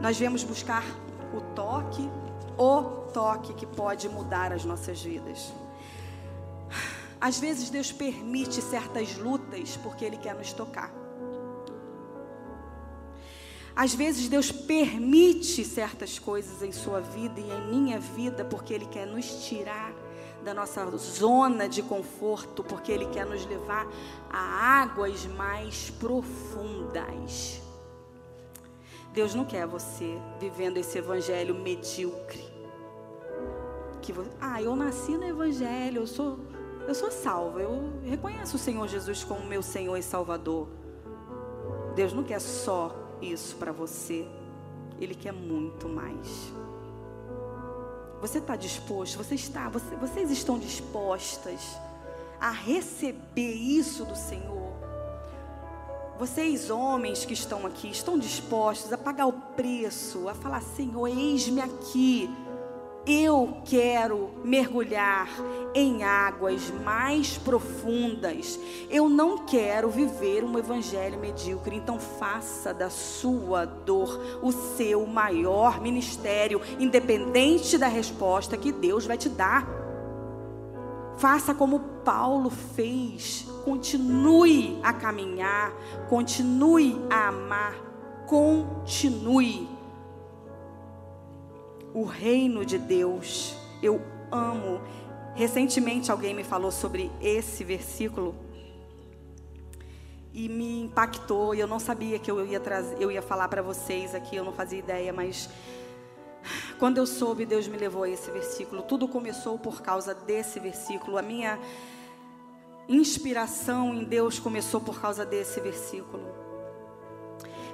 Nós 0.00 0.18
viemos 0.18 0.44
buscar 0.44 0.84
o 1.34 1.40
toque, 1.54 2.08
o 2.56 2.82
toque 3.12 3.54
que 3.54 3.66
pode 3.66 4.08
mudar 4.08 4.52
as 4.52 4.64
nossas 4.64 5.02
vidas. 5.02 5.52
Às 7.20 7.38
vezes 7.38 7.68
Deus 7.68 7.90
permite 7.90 8.62
certas 8.62 9.16
lutas 9.16 9.76
porque 9.82 10.04
Ele 10.04 10.16
quer 10.16 10.34
nos 10.34 10.52
tocar. 10.52 10.92
Às 13.74 13.94
vezes 13.94 14.28
Deus 14.28 14.50
permite 14.50 15.64
certas 15.64 16.18
coisas 16.18 16.62
em 16.62 16.72
sua 16.72 17.00
vida 17.00 17.40
e 17.40 17.50
em 17.50 17.70
minha 17.70 17.98
vida 17.98 18.44
porque 18.44 18.74
Ele 18.74 18.86
quer 18.86 19.06
nos 19.06 19.46
tirar 19.46 19.92
da 20.48 20.54
nossa 20.54 20.88
zona 20.96 21.68
de 21.68 21.82
conforto, 21.82 22.64
porque 22.64 22.90
Ele 22.90 23.04
quer 23.06 23.26
nos 23.26 23.44
levar 23.44 23.86
a 24.30 24.80
águas 24.82 25.26
mais 25.26 25.90
profundas. 25.90 27.60
Deus 29.12 29.34
não 29.34 29.44
quer 29.44 29.66
você 29.66 30.18
vivendo 30.40 30.78
esse 30.78 30.96
evangelho 30.96 31.54
medíocre. 31.54 32.42
Que 34.00 34.10
você, 34.10 34.30
ah, 34.40 34.62
eu 34.62 34.74
nasci 34.74 35.18
no 35.18 35.24
evangelho, 35.24 36.02
eu 36.02 36.06
sou, 36.06 36.38
eu 36.86 36.94
sou 36.94 37.10
salvo, 37.10 37.60
eu 37.60 37.92
reconheço 38.04 38.56
o 38.56 38.58
Senhor 38.58 38.88
Jesus 38.88 39.22
como 39.22 39.44
meu 39.44 39.62
Senhor 39.62 39.98
e 39.98 40.02
Salvador. 40.02 40.66
Deus 41.94 42.14
não 42.14 42.24
quer 42.24 42.40
só 42.40 42.94
isso 43.20 43.54
para 43.56 43.70
você. 43.70 44.26
Ele 44.98 45.14
quer 45.14 45.32
muito 45.32 45.86
mais. 45.90 46.54
Você 48.20 48.38
está 48.38 48.56
disposto? 48.56 49.16
Você 49.16 49.34
está? 49.34 49.68
Você, 49.68 49.94
vocês 49.96 50.30
estão 50.30 50.58
dispostas 50.58 51.78
a 52.40 52.50
receber 52.50 53.54
isso 53.54 54.04
do 54.04 54.16
Senhor? 54.16 54.58
Vocês, 56.18 56.68
homens 56.68 57.24
que 57.24 57.32
estão 57.32 57.64
aqui, 57.64 57.88
estão 57.88 58.18
dispostos 58.18 58.92
a 58.92 58.98
pagar 58.98 59.26
o 59.26 59.32
preço, 59.32 60.28
a 60.28 60.34
falar: 60.34 60.60
Senhor, 60.60 61.06
eis-me 61.06 61.60
aqui 61.60 62.28
eu 63.08 63.62
quero 63.64 64.30
mergulhar 64.44 65.28
em 65.74 66.04
águas 66.04 66.70
mais 66.84 67.38
profundas. 67.38 68.60
Eu 68.90 69.08
não 69.08 69.46
quero 69.46 69.88
viver 69.88 70.44
um 70.44 70.58
evangelho 70.58 71.18
medíocre. 71.18 71.74
Então, 71.74 71.98
faça 71.98 72.74
da 72.74 72.90
sua 72.90 73.64
dor 73.64 74.38
o 74.42 74.52
seu 74.52 75.06
maior 75.06 75.80
ministério, 75.80 76.60
independente 76.78 77.78
da 77.78 77.88
resposta 77.88 78.58
que 78.58 78.70
Deus 78.70 79.06
vai 79.06 79.16
te 79.16 79.30
dar. 79.30 79.66
Faça 81.16 81.54
como 81.54 81.80
Paulo 82.04 82.50
fez. 82.50 83.46
Continue 83.64 84.78
a 84.82 84.92
caminhar, 84.92 85.72
continue 86.08 87.00
a 87.10 87.28
amar, 87.28 87.74
continue 88.26 89.77
o 91.94 92.04
reino 92.04 92.64
de 92.64 92.78
Deus. 92.78 93.54
Eu 93.82 94.00
amo. 94.30 94.80
Recentemente 95.34 96.10
alguém 96.10 96.34
me 96.34 96.44
falou 96.44 96.72
sobre 96.72 97.10
esse 97.20 97.62
versículo 97.62 98.34
e 100.32 100.48
me 100.48 100.82
impactou. 100.82 101.54
E 101.54 101.60
eu 101.60 101.66
não 101.66 101.78
sabia 101.78 102.18
que 102.18 102.30
eu 102.30 102.44
ia 102.46 102.60
trazer, 102.60 102.96
eu 103.00 103.10
ia 103.10 103.22
falar 103.22 103.48
para 103.48 103.62
vocês 103.62 104.14
aqui, 104.14 104.36
eu 104.36 104.44
não 104.44 104.52
fazia 104.52 104.78
ideia, 104.78 105.12
mas 105.12 105.48
quando 106.78 106.98
eu 106.98 107.06
soube, 107.06 107.44
Deus 107.44 107.66
me 107.66 107.76
levou 107.76 108.04
a 108.04 108.08
esse 108.08 108.30
versículo. 108.30 108.82
Tudo 108.82 109.08
começou 109.08 109.58
por 109.58 109.82
causa 109.82 110.14
desse 110.14 110.60
versículo. 110.60 111.18
A 111.18 111.22
minha 111.22 111.58
inspiração 112.88 113.94
em 113.94 114.04
Deus 114.04 114.38
começou 114.38 114.80
por 114.80 115.00
causa 115.00 115.26
desse 115.26 115.60
versículo. 115.60 116.22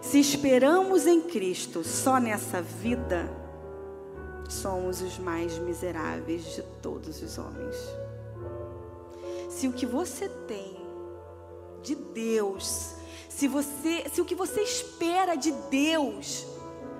Se 0.01 0.19
esperamos 0.19 1.07
em 1.07 1.21
Cristo 1.21 1.85
só 1.85 2.19
nessa 2.19 2.61
vida, 2.61 3.44
somos 4.49 5.01
os 5.01 5.19
mais 5.19 5.59
miseráveis 5.59 6.45
de 6.55 6.63
todos 6.83 7.23
os 7.23 7.39
homens. 7.39 7.77
Se 9.49 9.69
o 9.69 9.73
que 9.73 9.87
você 9.87 10.29
tem 10.29 10.77
de 11.83 11.95
Deus, 11.95 12.95
se 13.29 13.47
você, 13.47 14.05
se 14.13 14.21
o 14.21 14.25
que 14.25 14.35
você 14.35 14.63
espera 14.63 15.37
de 15.37 15.53
Deus 15.71 16.47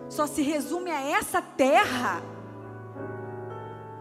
só 0.09 0.27
se 0.27 0.43
resume 0.43 0.91
a 0.91 1.01
essa 1.01 1.41
terra, 1.41 2.23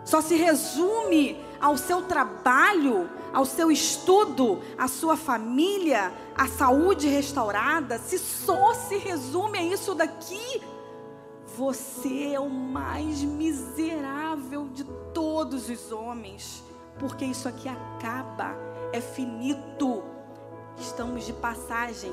só 0.06 0.22
se 0.22 0.36
resume 0.36 1.44
ao 1.60 1.78
seu 1.78 2.04
trabalho, 2.04 3.10
ao 3.34 3.46
seu 3.46 3.72
estudo, 3.72 4.62
à 4.78 4.88
sua 4.88 5.16
família, 5.16 6.14
à 6.36 6.48
saúde 6.48 7.08
restaurada, 7.08 7.98
se 7.98 8.20
só 8.20 8.74
se 8.74 8.98
resume 8.98 9.58
a 9.58 9.64
isso 9.64 9.96
daqui, 9.96 10.62
você 11.58 12.34
é 12.34 12.40
o 12.40 12.50
mais 12.50 13.22
miserável 13.22 14.68
de 14.70 14.84
todos 15.14 15.70
os 15.70 15.92
homens, 15.92 16.64
porque 16.98 17.26
isso 17.26 17.48
aqui 17.48 17.70
acaba, 17.70 18.56
é 18.92 19.00
finito. 19.00 20.04
Estamos 20.80 21.26
de 21.26 21.34
passagem. 21.34 22.12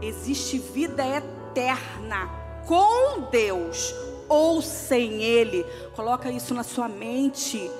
Existe 0.00 0.58
vida 0.58 1.04
eterna 1.04 2.30
com 2.66 3.22
Deus 3.30 3.94
ou 4.28 4.62
sem 4.62 5.22
Ele. 5.22 5.64
Coloca 5.96 6.30
isso 6.30 6.54
na 6.54 6.62
sua 6.62 6.88
mente. 6.88 7.70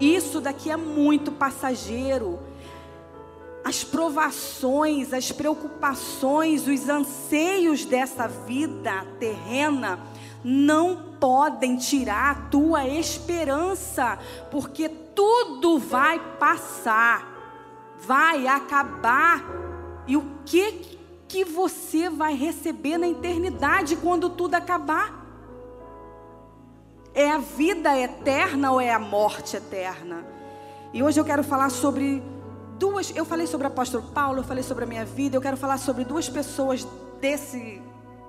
Isso 0.00 0.40
daqui 0.40 0.70
é 0.70 0.76
muito 0.76 1.32
passageiro 1.32 2.38
as 3.64 3.84
provações, 3.84 5.12
as 5.12 5.32
preocupações, 5.32 6.66
os 6.66 6.88
anseios 6.88 7.84
dessa 7.84 8.26
vida 8.26 9.04
terrena 9.18 9.98
não 10.44 11.14
podem 11.18 11.76
tirar 11.76 12.30
a 12.30 12.48
tua 12.48 12.86
esperança, 12.86 14.18
porque 14.50 14.88
tudo 14.88 15.78
vai 15.78 16.18
passar, 16.38 17.26
vai 18.00 18.46
acabar. 18.46 19.44
E 20.06 20.16
o 20.16 20.24
que 20.46 20.98
que 21.26 21.44
você 21.44 22.08
vai 22.08 22.34
receber 22.34 22.96
na 22.96 23.08
eternidade 23.08 23.96
quando 23.96 24.30
tudo 24.30 24.54
acabar? 24.54 25.26
É 27.12 27.30
a 27.30 27.38
vida 27.38 27.98
eterna 27.98 28.70
ou 28.72 28.80
é 28.80 28.92
a 28.92 28.98
morte 28.98 29.56
eterna? 29.56 30.24
E 30.94 31.02
hoje 31.02 31.20
eu 31.20 31.24
quero 31.24 31.42
falar 31.44 31.68
sobre 31.68 32.22
duas, 32.78 33.14
eu 33.14 33.24
falei 33.24 33.46
sobre 33.46 33.66
o 33.66 33.70
apóstolo 33.70 34.04
Paulo, 34.12 34.40
eu 34.40 34.44
falei 34.44 34.62
sobre 34.62 34.84
a 34.84 34.86
minha 34.86 35.04
vida, 35.04 35.36
eu 35.36 35.40
quero 35.40 35.56
falar 35.56 35.78
sobre 35.78 36.04
duas 36.04 36.28
pessoas 36.28 36.86
desse 37.20 37.82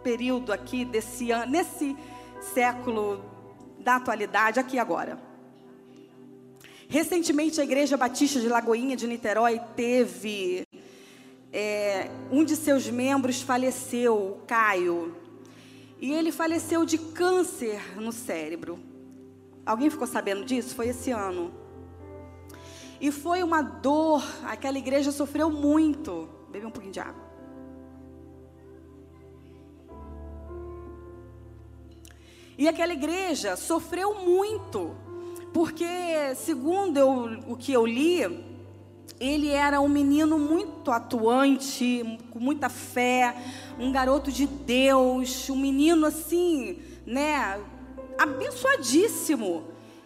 período 0.03 0.51
aqui, 0.51 0.83
desse 0.83 1.31
ano, 1.31 1.51
nesse 1.51 1.95
século 2.53 3.23
da 3.79 3.97
atualidade, 3.97 4.59
aqui 4.59 4.79
agora. 4.79 5.19
Recentemente 6.87 7.61
a 7.61 7.63
Igreja 7.63 7.95
Batista 7.95 8.39
de 8.39 8.47
Lagoinha 8.47 8.97
de 8.97 9.05
Niterói 9.05 9.61
teve 9.75 10.65
é, 11.53 12.09
um 12.31 12.43
de 12.43 12.55
seus 12.55 12.89
membros 12.89 13.41
faleceu, 13.41 14.15
o 14.15 14.41
Caio, 14.47 15.15
e 16.01 16.11
ele 16.11 16.31
faleceu 16.31 16.85
de 16.85 16.97
câncer 16.97 17.99
no 17.99 18.11
cérebro. 18.11 18.79
Alguém 19.65 19.89
ficou 19.89 20.07
sabendo 20.07 20.43
disso? 20.43 20.73
Foi 20.73 20.87
esse 20.87 21.11
ano. 21.11 21.68
E 23.01 23.11
foi 23.11 23.41
uma 23.43 23.61
dor, 23.61 24.23
aquela 24.43 24.77
igreja 24.77 25.11
sofreu 25.11 25.49
muito. 25.49 26.27
Bebe 26.51 26.65
um 26.65 26.71
pouquinho 26.71 26.93
de 26.93 26.99
água. 26.99 27.29
E 32.57 32.67
aquela 32.67 32.91
igreja 32.91 33.55
sofreu 33.55 34.15
muito, 34.15 34.93
porque, 35.53 35.85
segundo 36.35 36.97
eu, 36.97 37.39
o 37.47 37.55
que 37.55 37.71
eu 37.71 37.85
li, 37.85 38.19
ele 39.17 39.47
era 39.47 39.79
um 39.79 39.87
menino 39.87 40.37
muito 40.37 40.91
atuante, 40.91 42.03
com 42.29 42.37
muita 42.37 42.67
fé, 42.67 43.33
um 43.79 43.93
garoto 43.93 44.29
de 44.29 44.45
Deus, 44.45 45.49
um 45.49 45.55
menino 45.55 46.05
assim, 46.05 46.79
né, 47.05 47.61
abençoadíssimo. 48.17 49.63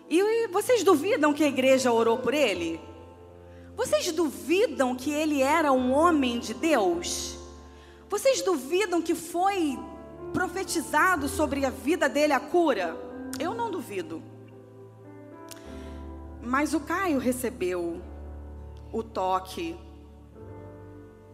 E 0.09 0.47
vocês 0.47 0.83
duvidam 0.83 1.33
que 1.33 1.43
a 1.43 1.47
igreja 1.47 1.91
orou 1.91 2.17
por 2.17 2.33
ele? 2.33 2.79
Vocês 3.75 4.11
duvidam 4.11 4.95
que 4.95 5.11
ele 5.11 5.41
era 5.41 5.71
um 5.71 5.91
homem 5.91 6.39
de 6.39 6.53
Deus? 6.53 7.37
Vocês 8.09 8.41
duvidam 8.41 9.01
que 9.01 9.15
foi 9.15 9.79
profetizado 10.31 11.27
sobre 11.27 11.65
a 11.65 11.69
vida 11.69 12.07
dele 12.07 12.33
a 12.33 12.39
cura? 12.39 12.95
Eu 13.39 13.53
não 13.53 13.71
duvido. 13.71 14.21
Mas 16.41 16.73
o 16.73 16.79
Caio 16.79 17.17
recebeu 17.17 18.01
o 18.91 19.01
toque 19.01 19.75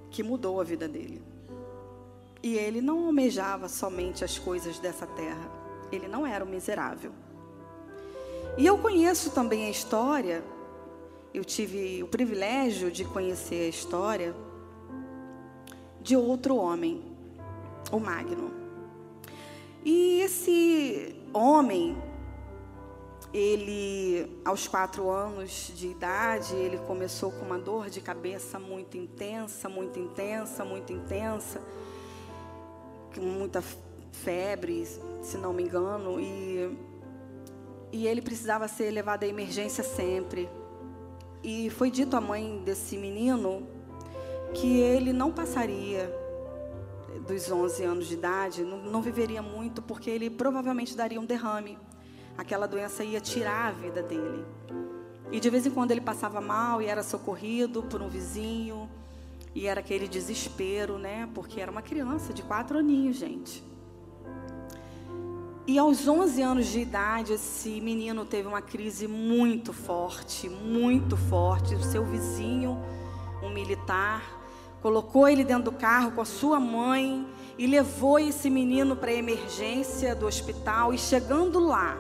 que 0.10 0.24
mudou 0.24 0.62
a 0.62 0.64
vida 0.64 0.88
dele. 0.88 1.22
E 2.42 2.56
ele 2.56 2.80
não 2.80 3.06
almejava 3.08 3.68
somente 3.68 4.24
as 4.24 4.40
coisas 4.40 4.80
dessa 4.80 5.06
terra. 5.06 5.52
Ele 5.92 6.08
não 6.08 6.26
era 6.26 6.46
um 6.46 6.48
miserável. 6.48 7.12
E 8.58 8.66
eu 8.66 8.78
conheço 8.78 9.32
também 9.32 9.66
a 9.66 9.70
história, 9.70 10.44
eu 11.34 11.46
tive 11.46 12.04
o 12.04 12.08
privilégio 12.08 12.92
de 12.92 13.06
conhecer 13.06 13.66
a 13.66 13.68
história 13.70 14.36
de 16.02 16.16
outro 16.16 16.56
homem, 16.56 17.02
o 17.92 18.00
Magno. 18.00 18.52
E 19.86 20.20
esse 20.22 21.16
homem, 21.34 21.98
ele, 23.34 24.42
aos 24.44 24.68
quatro 24.68 25.10
anos 25.10 25.72
de 25.76 25.88
idade, 25.88 26.56
ele 26.56 26.80
começou 26.80 27.32
com 27.32 27.46
uma 27.46 27.58
dor 27.58 27.90
de 27.90 28.02
cabeça 28.02 28.60
muito 28.60 28.98
intensa, 28.98 29.70
muito 29.70 30.00
intensa, 30.00 30.66
muito 30.66 30.92
intensa. 30.92 31.62
com 33.14 33.22
muita 33.22 33.64
febre, 34.12 34.86
se 35.22 35.38
não 35.38 35.54
me 35.54 35.64
engano, 35.64 36.20
e, 36.20 36.78
e 37.92 38.08
ele 38.08 38.22
precisava 38.22 38.68
ser 38.68 38.92
levado 38.92 39.24
à 39.24 39.28
emergência 39.28 39.84
sempre. 39.84 40.50
E 41.44 41.70
foi 41.70 41.90
dito 41.90 42.16
à 42.16 42.22
mãe 42.22 42.62
desse 42.64 42.98
menino 42.98 43.68
que 44.54 44.80
ele 44.80 45.14
não 45.14 45.32
passaria 45.32 46.14
dos 47.28 47.52
11 47.52 47.84
anos 47.84 48.08
de 48.08 48.14
idade, 48.14 48.64
não, 48.64 48.78
não 48.78 49.02
viveria 49.02 49.42
muito, 49.42 49.82
porque 49.82 50.10
ele 50.10 50.30
provavelmente 50.30 50.96
daria 50.96 51.20
um 51.20 51.26
derrame. 51.26 51.78
Aquela 52.38 52.68
doença 52.68 53.04
ia 53.04 53.20
tirar 53.20 53.68
a 53.68 53.72
vida 53.72 54.02
dele. 54.02 54.46
E 55.32 55.40
de 55.40 55.50
vez 55.50 55.66
em 55.66 55.72
quando 55.72 55.92
ele 55.92 56.02
passava 56.02 56.42
mal 56.42 56.82
e 56.82 56.88
era 56.88 57.04
socorrido 57.04 57.84
por 57.84 58.02
um 58.02 58.10
vizinho. 58.10 58.90
E 59.54 59.68
era 59.68 59.80
aquele 59.80 60.08
desespero, 60.08 60.98
né? 60.98 61.30
Porque 61.34 61.60
era 61.60 61.72
uma 61.72 61.82
criança 61.82 62.34
de 62.34 62.42
quatro 62.42 62.78
aninhos, 62.78 63.18
gente. 63.18 63.64
E 65.70 65.78
aos 65.78 66.08
11 66.08 66.42
anos 66.42 66.66
de 66.66 66.80
idade, 66.80 67.34
esse 67.34 67.80
menino 67.80 68.26
teve 68.26 68.48
uma 68.48 68.60
crise 68.60 69.08
muito 69.08 69.72
forte, 69.72 70.50
muito 70.50 71.16
forte. 71.16 71.76
O 71.76 71.84
seu 71.84 72.04
vizinho, 72.04 72.76
um 73.44 73.52
militar, 73.52 74.24
colocou 74.82 75.28
ele 75.28 75.44
dentro 75.44 75.66
do 75.66 75.72
carro 75.72 76.14
com 76.14 76.22
a 76.22 76.26
sua 76.26 76.60
mãe 76.60 77.24
e 77.56 77.68
levou 77.68 78.18
esse 78.18 78.50
menino 78.50 78.96
para 78.96 79.12
a 79.12 79.14
emergência 79.14 80.16
do 80.16 80.26
hospital. 80.26 80.92
E 80.92 80.98
chegando 80.98 81.60
lá, 81.60 81.96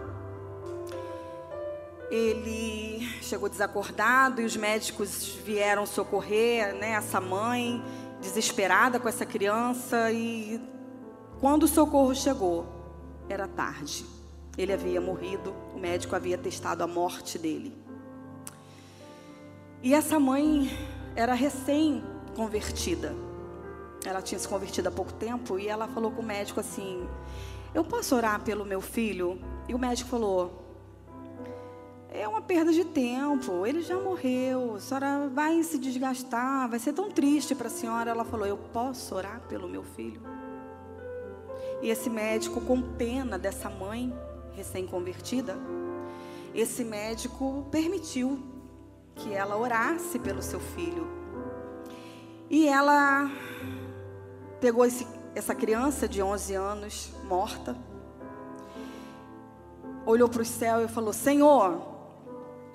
ele 2.09 3.07
chegou 3.21 3.47
desacordado 3.47 4.41
e 4.41 4.45
os 4.45 4.57
médicos 4.57 5.27
vieram 5.45 5.85
socorrer 5.85 6.73
né, 6.73 6.93
essa 6.93 7.21
mãe, 7.21 7.83
desesperada 8.19 8.99
com 8.99 9.07
essa 9.07 9.27
criança. 9.27 10.11
E 10.11 10.59
quando 11.39 11.65
o 11.65 11.67
socorro 11.67 12.15
chegou, 12.15 12.78
era 13.30 13.47
tarde. 13.47 14.06
Ele 14.57 14.73
havia 14.73 14.99
morrido, 14.99 15.53
o 15.73 15.80
médico 15.80 16.15
havia 16.15 16.38
testado 16.38 16.84
a 16.84 16.88
morte 16.88 17.38
dele. 17.38 17.73
E 19.81 19.93
essa 19.93 20.19
mãe 20.19 20.69
era 21.15 21.34
recém-convertida. 21.34 23.15
Ela 24.03 24.22
tinha 24.22 24.39
se 24.39 24.47
convertido 24.47 24.89
há 24.89 24.91
pouco 24.91 25.14
tempo 25.14 25.57
e 25.57 25.68
ela 25.68 25.88
falou 25.88 26.11
com 26.11 26.22
o 26.22 26.26
médico 26.26 26.60
assim: 26.60 27.07
Eu 27.73 27.84
posso 27.84 28.15
orar 28.15 28.41
pelo 28.41 28.65
meu 28.65 28.81
filho? 28.81 29.39
E 29.68 29.73
o 29.73 29.80
médico 29.80 30.10
falou: 30.10 30.69
é 32.11 32.27
uma 32.27 32.41
perda 32.41 32.72
de 32.73 32.84
tempo. 32.84 33.65
Ele 33.65 33.81
já 33.81 33.99
morreu. 33.99 34.76
A 34.76 34.80
senhora 34.80 35.30
vai 35.30 35.61
se 35.64 35.77
desgastar. 35.77 36.68
Vai 36.68 36.80
ser 36.80 36.93
tão 36.93 37.11
triste 37.11 37.53
para 37.53 37.68
a 37.68 37.69
senhora. 37.69 38.10
Ela 38.10 38.26
falou: 38.26 38.47
Eu 38.47 38.57
posso 38.57 39.15
orar 39.15 39.41
pelo 39.47 39.69
meu 39.69 39.84
filho? 39.84 40.22
E 41.81 41.89
esse 41.89 42.10
médico, 42.10 42.60
com 42.61 42.81
pena 42.81 43.38
dessa 43.38 43.69
mãe 43.69 44.14
recém-convertida, 44.56 45.57
esse 46.53 46.84
médico 46.84 47.65
permitiu 47.72 48.39
que 49.15 49.34
ela 49.34 49.57
orasse 49.57 50.19
pelo 50.19 50.41
seu 50.41 50.60
filho. 50.60 51.07
E 52.49 52.68
ela 52.68 53.30
pegou 54.60 54.85
esse, 54.85 55.07
essa 55.35 55.56
criança 55.56 56.07
de 56.07 56.22
11 56.22 56.53
anos, 56.56 57.11
morta, 57.23 57.77
olhou 60.06 60.27
para 60.27 60.41
o 60.41 60.45
céu 60.45 60.84
e 60.84 60.88
falou: 60.88 61.14
Senhor, 61.14 61.81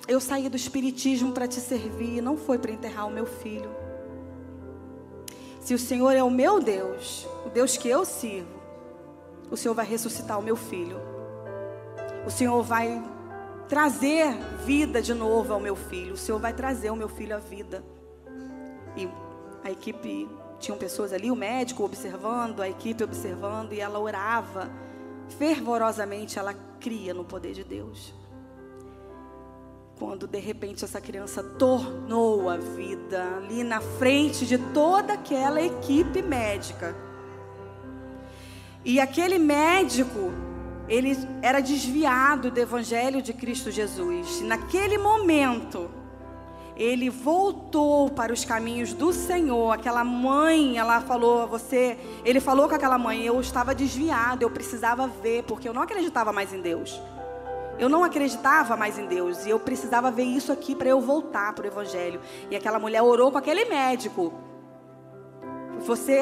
eu 0.07 0.19
saí 0.19 0.49
do 0.49 0.55
espiritismo 0.55 1.31
para 1.33 1.47
te 1.47 1.59
servir, 1.59 2.21
não 2.21 2.37
foi 2.37 2.57
para 2.57 2.71
enterrar 2.71 3.07
o 3.07 3.11
meu 3.11 3.25
filho. 3.25 3.69
Se 5.59 5.73
o 5.73 5.79
Senhor 5.79 6.11
é 6.11 6.23
o 6.23 6.29
meu 6.29 6.59
Deus, 6.59 7.27
o 7.45 7.49
Deus 7.49 7.75
que 7.75 7.89
eu 7.89 8.05
sirvo, 8.05 8.54
o 9.49 9.57
Senhor 9.57 9.73
vai 9.73 9.85
ressuscitar 9.85 10.39
o 10.39 10.43
meu 10.43 10.55
filho. 10.55 10.99
O 12.25 12.29
Senhor 12.31 12.61
vai 12.63 13.03
trazer 13.67 14.33
vida 14.65 15.01
de 15.01 15.13
novo 15.13 15.53
ao 15.53 15.59
meu 15.59 15.75
filho. 15.75 16.13
O 16.13 16.17
Senhor 16.17 16.39
vai 16.39 16.53
trazer 16.53 16.89
o 16.89 16.95
meu 16.95 17.09
filho 17.09 17.35
à 17.35 17.39
vida. 17.39 17.83
E 18.95 19.07
a 19.63 19.71
equipe, 19.71 20.29
tinham 20.59 20.77
pessoas 20.77 21.11
ali, 21.11 21.29
o 21.29 21.35
médico 21.35 21.83
observando, 21.83 22.61
a 22.61 22.69
equipe 22.69 23.03
observando, 23.03 23.73
e 23.73 23.79
ela 23.79 23.99
orava 23.99 24.69
fervorosamente, 25.37 26.39
ela 26.39 26.53
cria 26.79 27.13
no 27.13 27.25
poder 27.25 27.53
de 27.53 27.63
Deus 27.63 28.13
quando 29.97 30.27
de 30.27 30.39
repente 30.39 30.83
essa 30.83 30.99
criança 30.99 31.41
tornou 31.41 32.49
a 32.49 32.57
vida 32.57 33.37
ali 33.37 33.63
na 33.63 33.79
frente 33.79 34.45
de 34.45 34.57
toda 34.57 35.13
aquela 35.13 35.61
equipe 35.61 36.21
médica. 36.21 36.95
E 38.85 38.99
aquele 38.99 39.39
médico, 39.39 40.31
ele 40.87 41.17
era 41.41 41.59
desviado 41.59 42.51
do 42.51 42.59
evangelho 42.59 43.19
de 43.19 43.33
Cristo 43.33 43.71
Jesus. 43.71 44.41
naquele 44.41 44.99
momento, 44.99 45.89
ele 46.77 47.09
voltou 47.09 48.11
para 48.11 48.31
os 48.31 48.45
caminhos 48.45 48.93
do 48.93 49.11
Senhor. 49.11 49.71
Aquela 49.71 50.03
mãe, 50.03 50.77
ela 50.77 51.01
falou, 51.01 51.47
você, 51.47 51.97
ele 52.23 52.39
falou 52.39 52.69
com 52.69 52.75
aquela 52.75 52.99
mãe, 52.99 53.23
eu 53.23 53.41
estava 53.41 53.73
desviado, 53.73 54.43
eu 54.43 54.51
precisava 54.51 55.07
ver, 55.07 55.43
porque 55.43 55.67
eu 55.67 55.73
não 55.73 55.81
acreditava 55.81 56.31
mais 56.31 56.53
em 56.53 56.61
Deus. 56.61 57.01
Eu 57.79 57.89
não 57.89 58.03
acreditava 58.03 58.77
mais 58.77 58.99
em 58.99 59.07
Deus 59.07 59.45
e 59.45 59.49
eu 59.49 59.59
precisava 59.59 60.11
ver 60.11 60.23
isso 60.23 60.51
aqui 60.51 60.75
para 60.75 60.87
eu 60.87 61.01
voltar 61.01 61.53
para 61.53 61.63
o 61.63 61.67
Evangelho. 61.67 62.21
E 62.51 62.55
aquela 62.55 62.79
mulher 62.79 63.01
orou 63.01 63.31
com 63.31 63.37
aquele 63.37 63.65
médico. 63.65 64.31
Você 65.79 66.21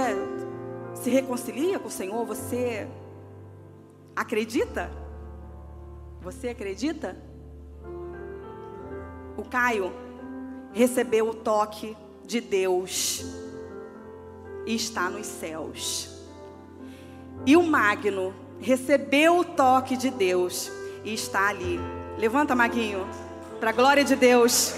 se 0.95 1.09
reconcilia 1.09 1.79
com 1.79 1.87
o 1.87 1.91
Senhor? 1.91 2.25
Você 2.25 2.87
acredita? 4.15 4.91
Você 6.21 6.49
acredita? 6.49 7.17
O 9.35 9.43
Caio 9.43 9.91
recebeu 10.71 11.29
o 11.29 11.33
toque 11.33 11.97
de 12.25 12.39
Deus 12.39 13.25
e 14.65 14.75
está 14.75 15.09
nos 15.09 15.25
céus. 15.27 16.09
E 17.45 17.57
o 17.57 17.63
Magno 17.63 18.33
recebeu 18.59 19.39
o 19.39 19.43
toque 19.43 19.97
de 19.97 20.09
Deus 20.09 20.71
e 21.03 21.13
está 21.13 21.49
ali. 21.49 21.79
Levanta, 22.17 22.55
Maguinho, 22.55 23.05
para 23.59 23.71
a 23.71 23.73
glória 23.73 24.03
de 24.03 24.15
Deus. 24.15 24.73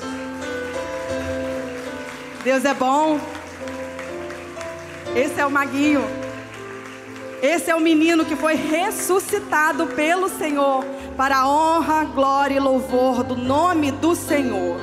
Deus 2.43 2.65
é 2.65 2.73
bom. 2.73 3.19
Esse 5.15 5.39
é 5.39 5.45
o 5.45 5.49
Maguinho. 5.49 6.03
Esse 7.41 7.71
é 7.71 7.75
o 7.75 7.79
menino 7.79 8.25
que 8.25 8.35
foi 8.35 8.55
ressuscitado 8.55 9.87
pelo 9.87 10.27
Senhor 10.27 10.83
para 11.15 11.37
a 11.37 11.47
honra, 11.47 12.03
glória 12.03 12.55
e 12.55 12.59
louvor 12.59 13.23
do 13.23 13.35
nome 13.35 13.91
do 13.91 14.13
Senhor. 14.13 14.77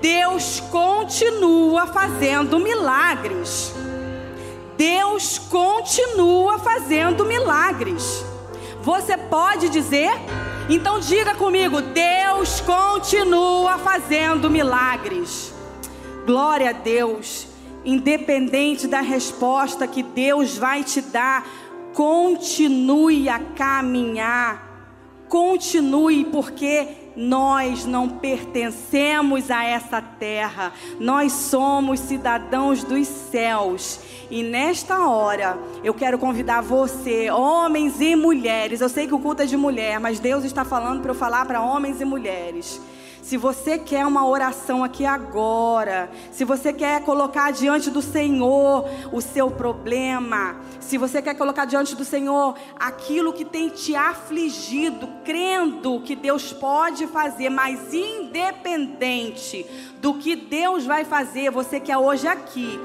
Deus 0.00 0.60
continua 0.70 1.86
fazendo 1.86 2.58
milagres. 2.58 3.72
Deus 4.76 5.38
continua 5.38 6.58
fazendo 6.58 7.24
milagres. 7.24 8.24
Você 8.82 9.16
pode 9.16 9.70
dizer 9.70 10.12
então 10.68 10.98
diga 10.98 11.34
comigo: 11.34 11.80
Deus 11.80 12.60
continua 12.60 13.78
fazendo 13.78 14.50
milagres. 14.50 15.52
Glória 16.26 16.70
a 16.70 16.72
Deus. 16.72 17.55
Independente 17.86 18.88
da 18.88 19.00
resposta 19.00 19.86
que 19.86 20.02
Deus 20.02 20.58
vai 20.58 20.82
te 20.82 21.00
dar, 21.00 21.46
continue 21.94 23.28
a 23.28 23.38
caminhar. 23.38 24.66
Continue, 25.28 26.24
porque 26.24 26.88
nós 27.16 27.86
não 27.86 28.08
pertencemos 28.08 29.52
a 29.52 29.64
essa 29.64 30.02
terra, 30.02 30.72
nós 31.00 31.32
somos 31.32 32.00
cidadãos 32.00 32.82
dos 32.82 33.06
céus. 33.06 34.00
E 34.30 34.42
nesta 34.42 35.08
hora, 35.08 35.56
eu 35.84 35.94
quero 35.94 36.18
convidar 36.18 36.62
você, 36.62 37.30
homens 37.30 38.00
e 38.00 38.16
mulheres. 38.16 38.80
Eu 38.80 38.88
sei 38.88 39.06
que 39.06 39.14
o 39.14 39.18
culto 39.20 39.42
é 39.42 39.46
de 39.46 39.56
mulher, 39.56 40.00
mas 40.00 40.18
Deus 40.18 40.44
está 40.44 40.64
falando 40.64 41.02
para 41.02 41.12
eu 41.12 41.14
falar 41.14 41.46
para 41.46 41.62
homens 41.62 42.00
e 42.00 42.04
mulheres 42.04 42.80
se 43.26 43.36
você 43.36 43.76
quer 43.76 44.06
uma 44.06 44.24
oração 44.24 44.84
aqui 44.84 45.04
agora, 45.04 46.08
se 46.30 46.44
você 46.44 46.72
quer 46.72 47.02
colocar 47.02 47.50
diante 47.50 47.90
do 47.90 48.00
Senhor 48.00 48.88
o 49.10 49.20
seu 49.20 49.50
problema, 49.50 50.60
se 50.78 50.96
você 50.96 51.20
quer 51.20 51.34
colocar 51.34 51.64
diante 51.64 51.96
do 51.96 52.04
Senhor 52.04 52.54
aquilo 52.78 53.32
que 53.32 53.44
tem 53.44 53.68
te 53.68 53.96
afligido, 53.96 55.08
crendo 55.24 56.00
que 56.02 56.14
Deus 56.14 56.52
pode 56.52 57.08
fazer, 57.08 57.50
mas 57.50 57.92
independente 57.92 59.66
do 59.98 60.14
que 60.14 60.36
Deus 60.36 60.86
vai 60.86 61.04
fazer, 61.04 61.50
você 61.50 61.80
quer 61.80 61.98
hoje 61.98 62.28
aqui 62.28 62.78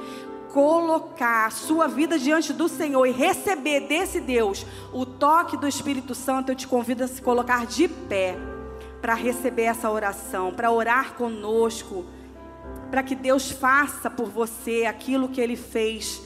colocar 0.52 1.46
a 1.46 1.52
sua 1.52 1.88
vida 1.88 2.18
diante 2.18 2.52
do 2.52 2.68
Senhor 2.68 3.06
e 3.06 3.12
receber 3.12 3.82
desse 3.82 4.20
Deus 4.20 4.66
o 4.92 5.06
toque 5.06 5.56
do 5.56 5.68
Espírito 5.68 6.16
Santo, 6.16 6.52
eu 6.52 6.56
te 6.56 6.68
convido 6.68 7.04
a 7.04 7.08
se 7.08 7.22
colocar 7.22 7.68
de 7.68 7.88
pé 7.88 8.51
para 9.02 9.16
receber 9.16 9.64
essa 9.64 9.90
oração, 9.90 10.54
para 10.54 10.72
orar 10.72 11.16
conosco, 11.16 12.06
para 12.90 13.02
que 13.02 13.16
Deus 13.16 13.52
faça 13.52 14.10
por 14.10 14.30
você 14.30 14.86
aquilo 14.86 15.30
que 15.30 15.42
Ele 15.42 15.56
fez 15.56 16.22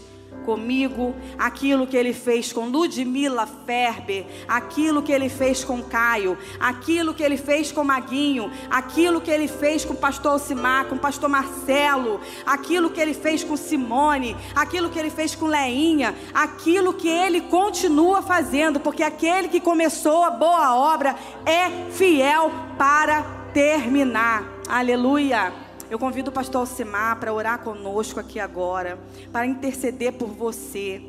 comigo, 0.46 1.16
aquilo 1.38 1.88
que 1.88 1.98
ele 1.98 2.14
fez 2.14 2.54
com 2.54 2.68
Ludmila 2.68 3.48
Ferber, 3.66 4.26
aquilo 4.48 5.02
que 5.02 5.12
ele 5.12 5.30
fez 5.30 5.64
com 5.64 5.82
Caio, 5.82 6.38
aquilo 6.60 7.14
que 7.14 7.24
ele 7.24 7.38
fez 7.38 7.72
com 7.72 7.84
Maguinho, 7.84 8.52
aquilo 8.70 9.22
que 9.22 9.32
ele 9.32 9.48
fez 9.48 9.84
com 9.84 9.94
o 9.94 9.98
pastor 9.98 10.34
Alcimar, 10.34 10.86
com 10.86 10.96
o 10.96 11.00
pastor 11.00 11.30
Marcelo, 11.30 12.20
aquilo 12.46 12.90
que 12.90 13.02
ele 13.02 13.14
fez 13.14 13.44
com 13.44 13.58
Simone, 13.58 14.36
aquilo 14.56 14.90
que 14.90 15.00
ele 15.00 15.10
fez 15.10 15.36
com 15.36 15.48
Leinha, 15.48 16.16
aquilo 16.34 16.94
que 16.94 17.08
ele 17.08 17.42
continua 17.42 18.22
fazendo, 18.22 18.80
porque 18.80 19.04
aquele 19.04 19.48
que 19.48 19.60
começou 19.60 20.24
a 20.24 20.30
boa 20.30 20.76
obra 20.76 21.16
é 21.46 21.92
fiel 21.92 22.52
para 22.78 23.24
terminar. 23.54 24.44
Aleluia. 24.68 25.65
Eu 25.90 26.00
convido 26.00 26.32
o 26.32 26.34
pastor 26.34 26.62
Alcimar 26.62 27.20
para 27.20 27.32
orar 27.32 27.64
conosco 27.64 28.20
aqui 28.20 28.40
agora, 28.40 29.00
para 29.32 29.46
interceder 29.46 30.14
por 30.14 30.28
você. 30.28 31.02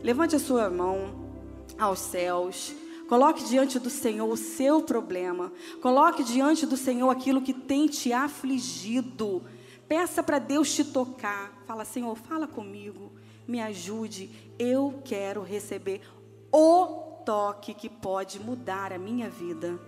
Levante 0.00 0.36
a 0.36 0.38
sua 0.38 0.70
mão 0.70 1.14
aos 1.78 1.98
céus. 1.98 2.72
Coloque 3.08 3.44
diante 3.44 3.80
do 3.80 3.90
Senhor 3.90 4.28
o 4.28 4.36
seu 4.36 4.80
problema. 4.82 5.52
Coloque 5.80 6.22
diante 6.22 6.64
do 6.66 6.76
Senhor 6.76 7.10
aquilo 7.10 7.42
que 7.42 7.52
tem 7.52 7.88
te 7.88 8.12
afligido. 8.12 9.42
Peça 9.88 10.22
para 10.22 10.38
Deus 10.38 10.72
te 10.72 10.84
tocar. 10.84 11.52
Fala, 11.66 11.84
Senhor, 11.84 12.16
fala 12.16 12.46
comigo. 12.46 13.12
Me 13.46 13.60
ajude. 13.60 14.30
Eu 14.56 15.02
quero 15.04 15.42
receber 15.42 16.00
o 16.50 16.86
toque 17.26 17.74
que 17.74 17.88
pode 17.88 18.38
mudar 18.38 18.92
a 18.92 18.98
minha 18.98 19.28
vida. 19.28 19.78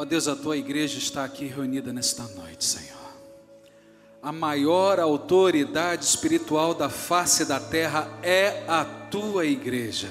Ó 0.00 0.04
Deus, 0.06 0.26
a 0.28 0.34
tua 0.34 0.56
igreja 0.56 0.96
está 0.96 1.26
aqui 1.26 1.44
reunida 1.44 1.92
nesta 1.92 2.22
noite, 2.22 2.64
Senhor. 2.64 2.96
A 4.22 4.32
maior 4.32 4.98
autoridade 4.98 6.06
espiritual 6.06 6.72
da 6.72 6.88
face 6.88 7.44
da 7.44 7.60
terra 7.60 8.08
é 8.22 8.64
a 8.66 8.82
tua 8.82 9.44
igreja. 9.44 10.10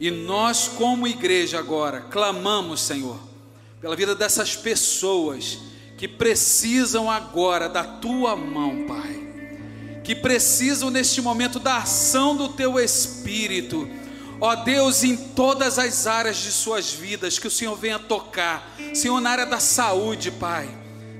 E 0.00 0.10
nós, 0.10 0.66
como 0.66 1.06
igreja, 1.06 1.60
agora 1.60 2.00
clamamos, 2.10 2.80
Senhor, 2.80 3.20
pela 3.80 3.94
vida 3.94 4.16
dessas 4.16 4.56
pessoas 4.56 5.60
que 5.96 6.08
precisam 6.08 7.08
agora 7.08 7.68
da 7.68 7.84
tua 7.84 8.34
mão, 8.34 8.84
Pai. 8.88 10.00
Que 10.02 10.16
precisam 10.16 10.90
neste 10.90 11.22
momento 11.22 11.60
da 11.60 11.76
ação 11.76 12.36
do 12.36 12.48
teu 12.48 12.80
espírito 12.80 13.88
Ó 14.44 14.56
Deus, 14.56 15.04
em 15.04 15.16
todas 15.16 15.78
as 15.78 16.04
áreas 16.08 16.38
de 16.38 16.50
suas 16.50 16.92
vidas, 16.92 17.38
que 17.38 17.46
o 17.46 17.50
Senhor 17.50 17.76
venha 17.76 17.96
tocar. 17.96 18.74
Senhor, 18.92 19.20
na 19.20 19.30
área 19.30 19.46
da 19.46 19.60
saúde, 19.60 20.32
Pai. 20.32 20.68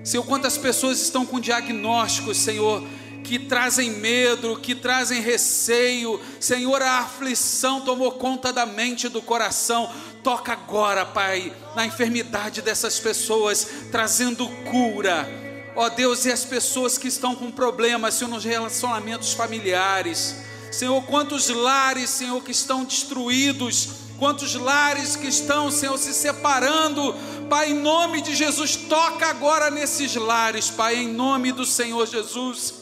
Senhor, 0.02 0.24
quantas 0.24 0.58
pessoas 0.58 1.00
estão 1.00 1.24
com 1.24 1.38
diagnósticos, 1.38 2.36
Senhor, 2.38 2.82
que 3.22 3.38
trazem 3.38 3.92
medo, 3.92 4.56
que 4.56 4.74
trazem 4.74 5.20
receio. 5.20 6.20
Senhor, 6.40 6.82
a 6.82 6.98
aflição 6.98 7.82
tomou 7.82 8.10
conta 8.10 8.52
da 8.52 8.66
mente 8.66 9.06
e 9.06 9.08
do 9.08 9.22
coração. 9.22 9.88
Toca 10.24 10.52
agora, 10.52 11.06
Pai, 11.06 11.52
na 11.76 11.86
enfermidade 11.86 12.60
dessas 12.60 12.98
pessoas, 12.98 13.68
trazendo 13.92 14.48
cura. 14.68 15.28
Ó 15.76 15.88
Deus, 15.88 16.24
e 16.24 16.32
as 16.32 16.44
pessoas 16.44 16.98
que 16.98 17.06
estão 17.06 17.36
com 17.36 17.52
problemas, 17.52 18.14
Senhor, 18.14 18.30
nos 18.32 18.42
relacionamentos 18.42 19.32
familiares. 19.32 20.50
Senhor, 20.72 21.02
quantos 21.04 21.48
lares, 21.48 22.08
Senhor, 22.08 22.42
que 22.42 22.50
estão 22.50 22.82
destruídos, 22.82 23.90
quantos 24.18 24.54
lares 24.54 25.16
que 25.16 25.28
estão, 25.28 25.70
Senhor, 25.70 25.98
se 25.98 26.14
separando, 26.14 27.14
Pai, 27.48 27.72
em 27.72 27.74
nome 27.74 28.22
de 28.22 28.34
Jesus, 28.34 28.74
toca 28.74 29.26
agora 29.26 29.70
nesses 29.70 30.14
lares, 30.16 30.70
Pai, 30.70 30.96
em 30.96 31.12
nome 31.12 31.52
do 31.52 31.66
Senhor 31.66 32.06
Jesus. 32.06 32.74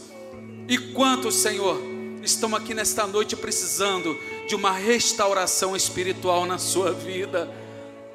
E 0.69 0.79
quantos, 0.79 1.35
Senhor, 1.35 1.81
estão 2.23 2.55
aqui 2.55 2.75
nesta 2.75 3.07
noite 3.07 3.35
precisando 3.35 4.17
de 4.47 4.55
uma 4.55 4.71
restauração 4.71 5.75
espiritual 5.75 6.47
na 6.47 6.59
sua 6.59 6.93
vida. 6.93 7.51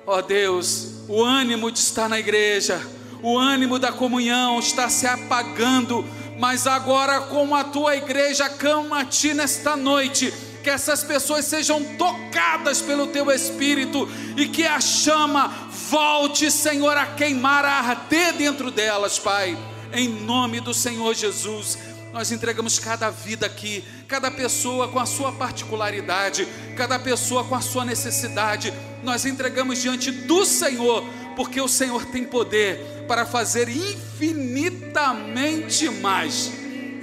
Ó 0.07 0.19
oh 0.19 0.22
Deus, 0.22 1.03
o 1.10 1.22
ânimo 1.22 1.69
de 1.69 1.80
estar 1.80 2.07
na 2.07 2.19
igreja, 2.19 2.80
o 3.22 3.38
ânimo 3.38 3.80
da 3.80 3.91
comunhão 3.91 4.60
está 4.60 4.88
se 4.88 5.07
apagando 5.07 6.06
mas 6.38 6.68
agora, 6.68 7.22
como 7.22 7.56
a 7.56 7.64
tua 7.64 7.95
igreja 7.95 8.49
clama 8.49 9.02
a 9.02 9.06
ti 9.06 9.34
nesta 9.34 9.76
noite, 9.76 10.34
que 10.64 10.70
essas 10.70 11.03
pessoas 11.03 11.45
sejam 11.45 11.84
tocadas 11.95 12.82
pelo 12.82 13.07
teu 13.07 13.32
espírito 13.32 14.10
e 14.36 14.48
que 14.48 14.66
a 14.66 14.82
chama 14.82 15.48
volte, 15.90 16.49
Senhor, 16.49 16.98
a 16.98 17.06
queimar, 17.06 17.64
a 17.64 17.80
arder 17.82 18.34
dentro 18.34 18.72
delas, 18.72 19.20
Pai, 19.20 19.57
em 19.94 20.10
nome 20.10 20.60
do 20.60 20.74
Senhor 20.74 21.14
Jesus. 21.14 21.78
Nós 22.12 22.32
entregamos 22.32 22.80
cada 22.80 23.10
vida 23.10 23.45
aqui, 23.45 23.84
cada 24.07 24.32
pessoa 24.32 24.88
com 24.88 24.99
a 24.99 25.06
sua 25.06 25.34
particularidade, 25.34 26.48
cada 26.76 26.98
pessoa 26.98 27.44
com 27.44 27.56
a 27.56 27.62
sua 27.62 27.86
necessidade. 27.86 28.74
Nós 29.03 29.26
entregamos 29.26 29.82
diante 29.82 30.12
do 30.12 30.45
Senhor, 30.45 31.03
porque 31.36 31.60
o 31.60 31.68
Senhor 31.68 32.06
tem 32.06 32.24
poder 32.24 33.03
para 33.07 33.26
fazer 33.26 33.68
infinitamente 33.70 35.90
mais 35.90 36.52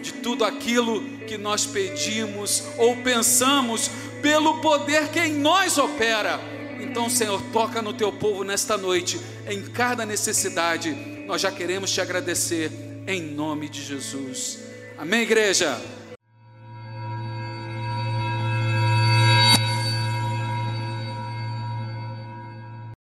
de 0.01 0.13
tudo 0.15 0.45
aquilo 0.45 1.03
que 1.27 1.37
nós 1.39 1.67
pedimos 1.67 2.65
ou 2.77 2.97
pensamos, 2.97 3.91
pelo 4.21 4.61
poder 4.61 5.09
que 5.09 5.21
em 5.21 5.35
nós 5.35 5.79
opera. 5.79 6.41
Então, 6.81 7.09
Senhor, 7.09 7.41
toca 7.53 7.81
no 7.81 7.93
teu 7.93 8.13
povo 8.13 8.45
nesta 8.45 8.77
noite, 8.77 9.21
em 9.49 9.63
cada 9.63 10.05
necessidade. 10.05 10.91
Nós 11.27 11.41
já 11.41 11.51
queremos 11.51 11.93
te 11.93 12.01
agradecer 12.01 12.71
em 13.07 13.23
nome 13.23 13.69
de 13.69 13.83
Jesus. 13.83 14.59
Amém, 14.99 15.23
igreja? 15.23 15.81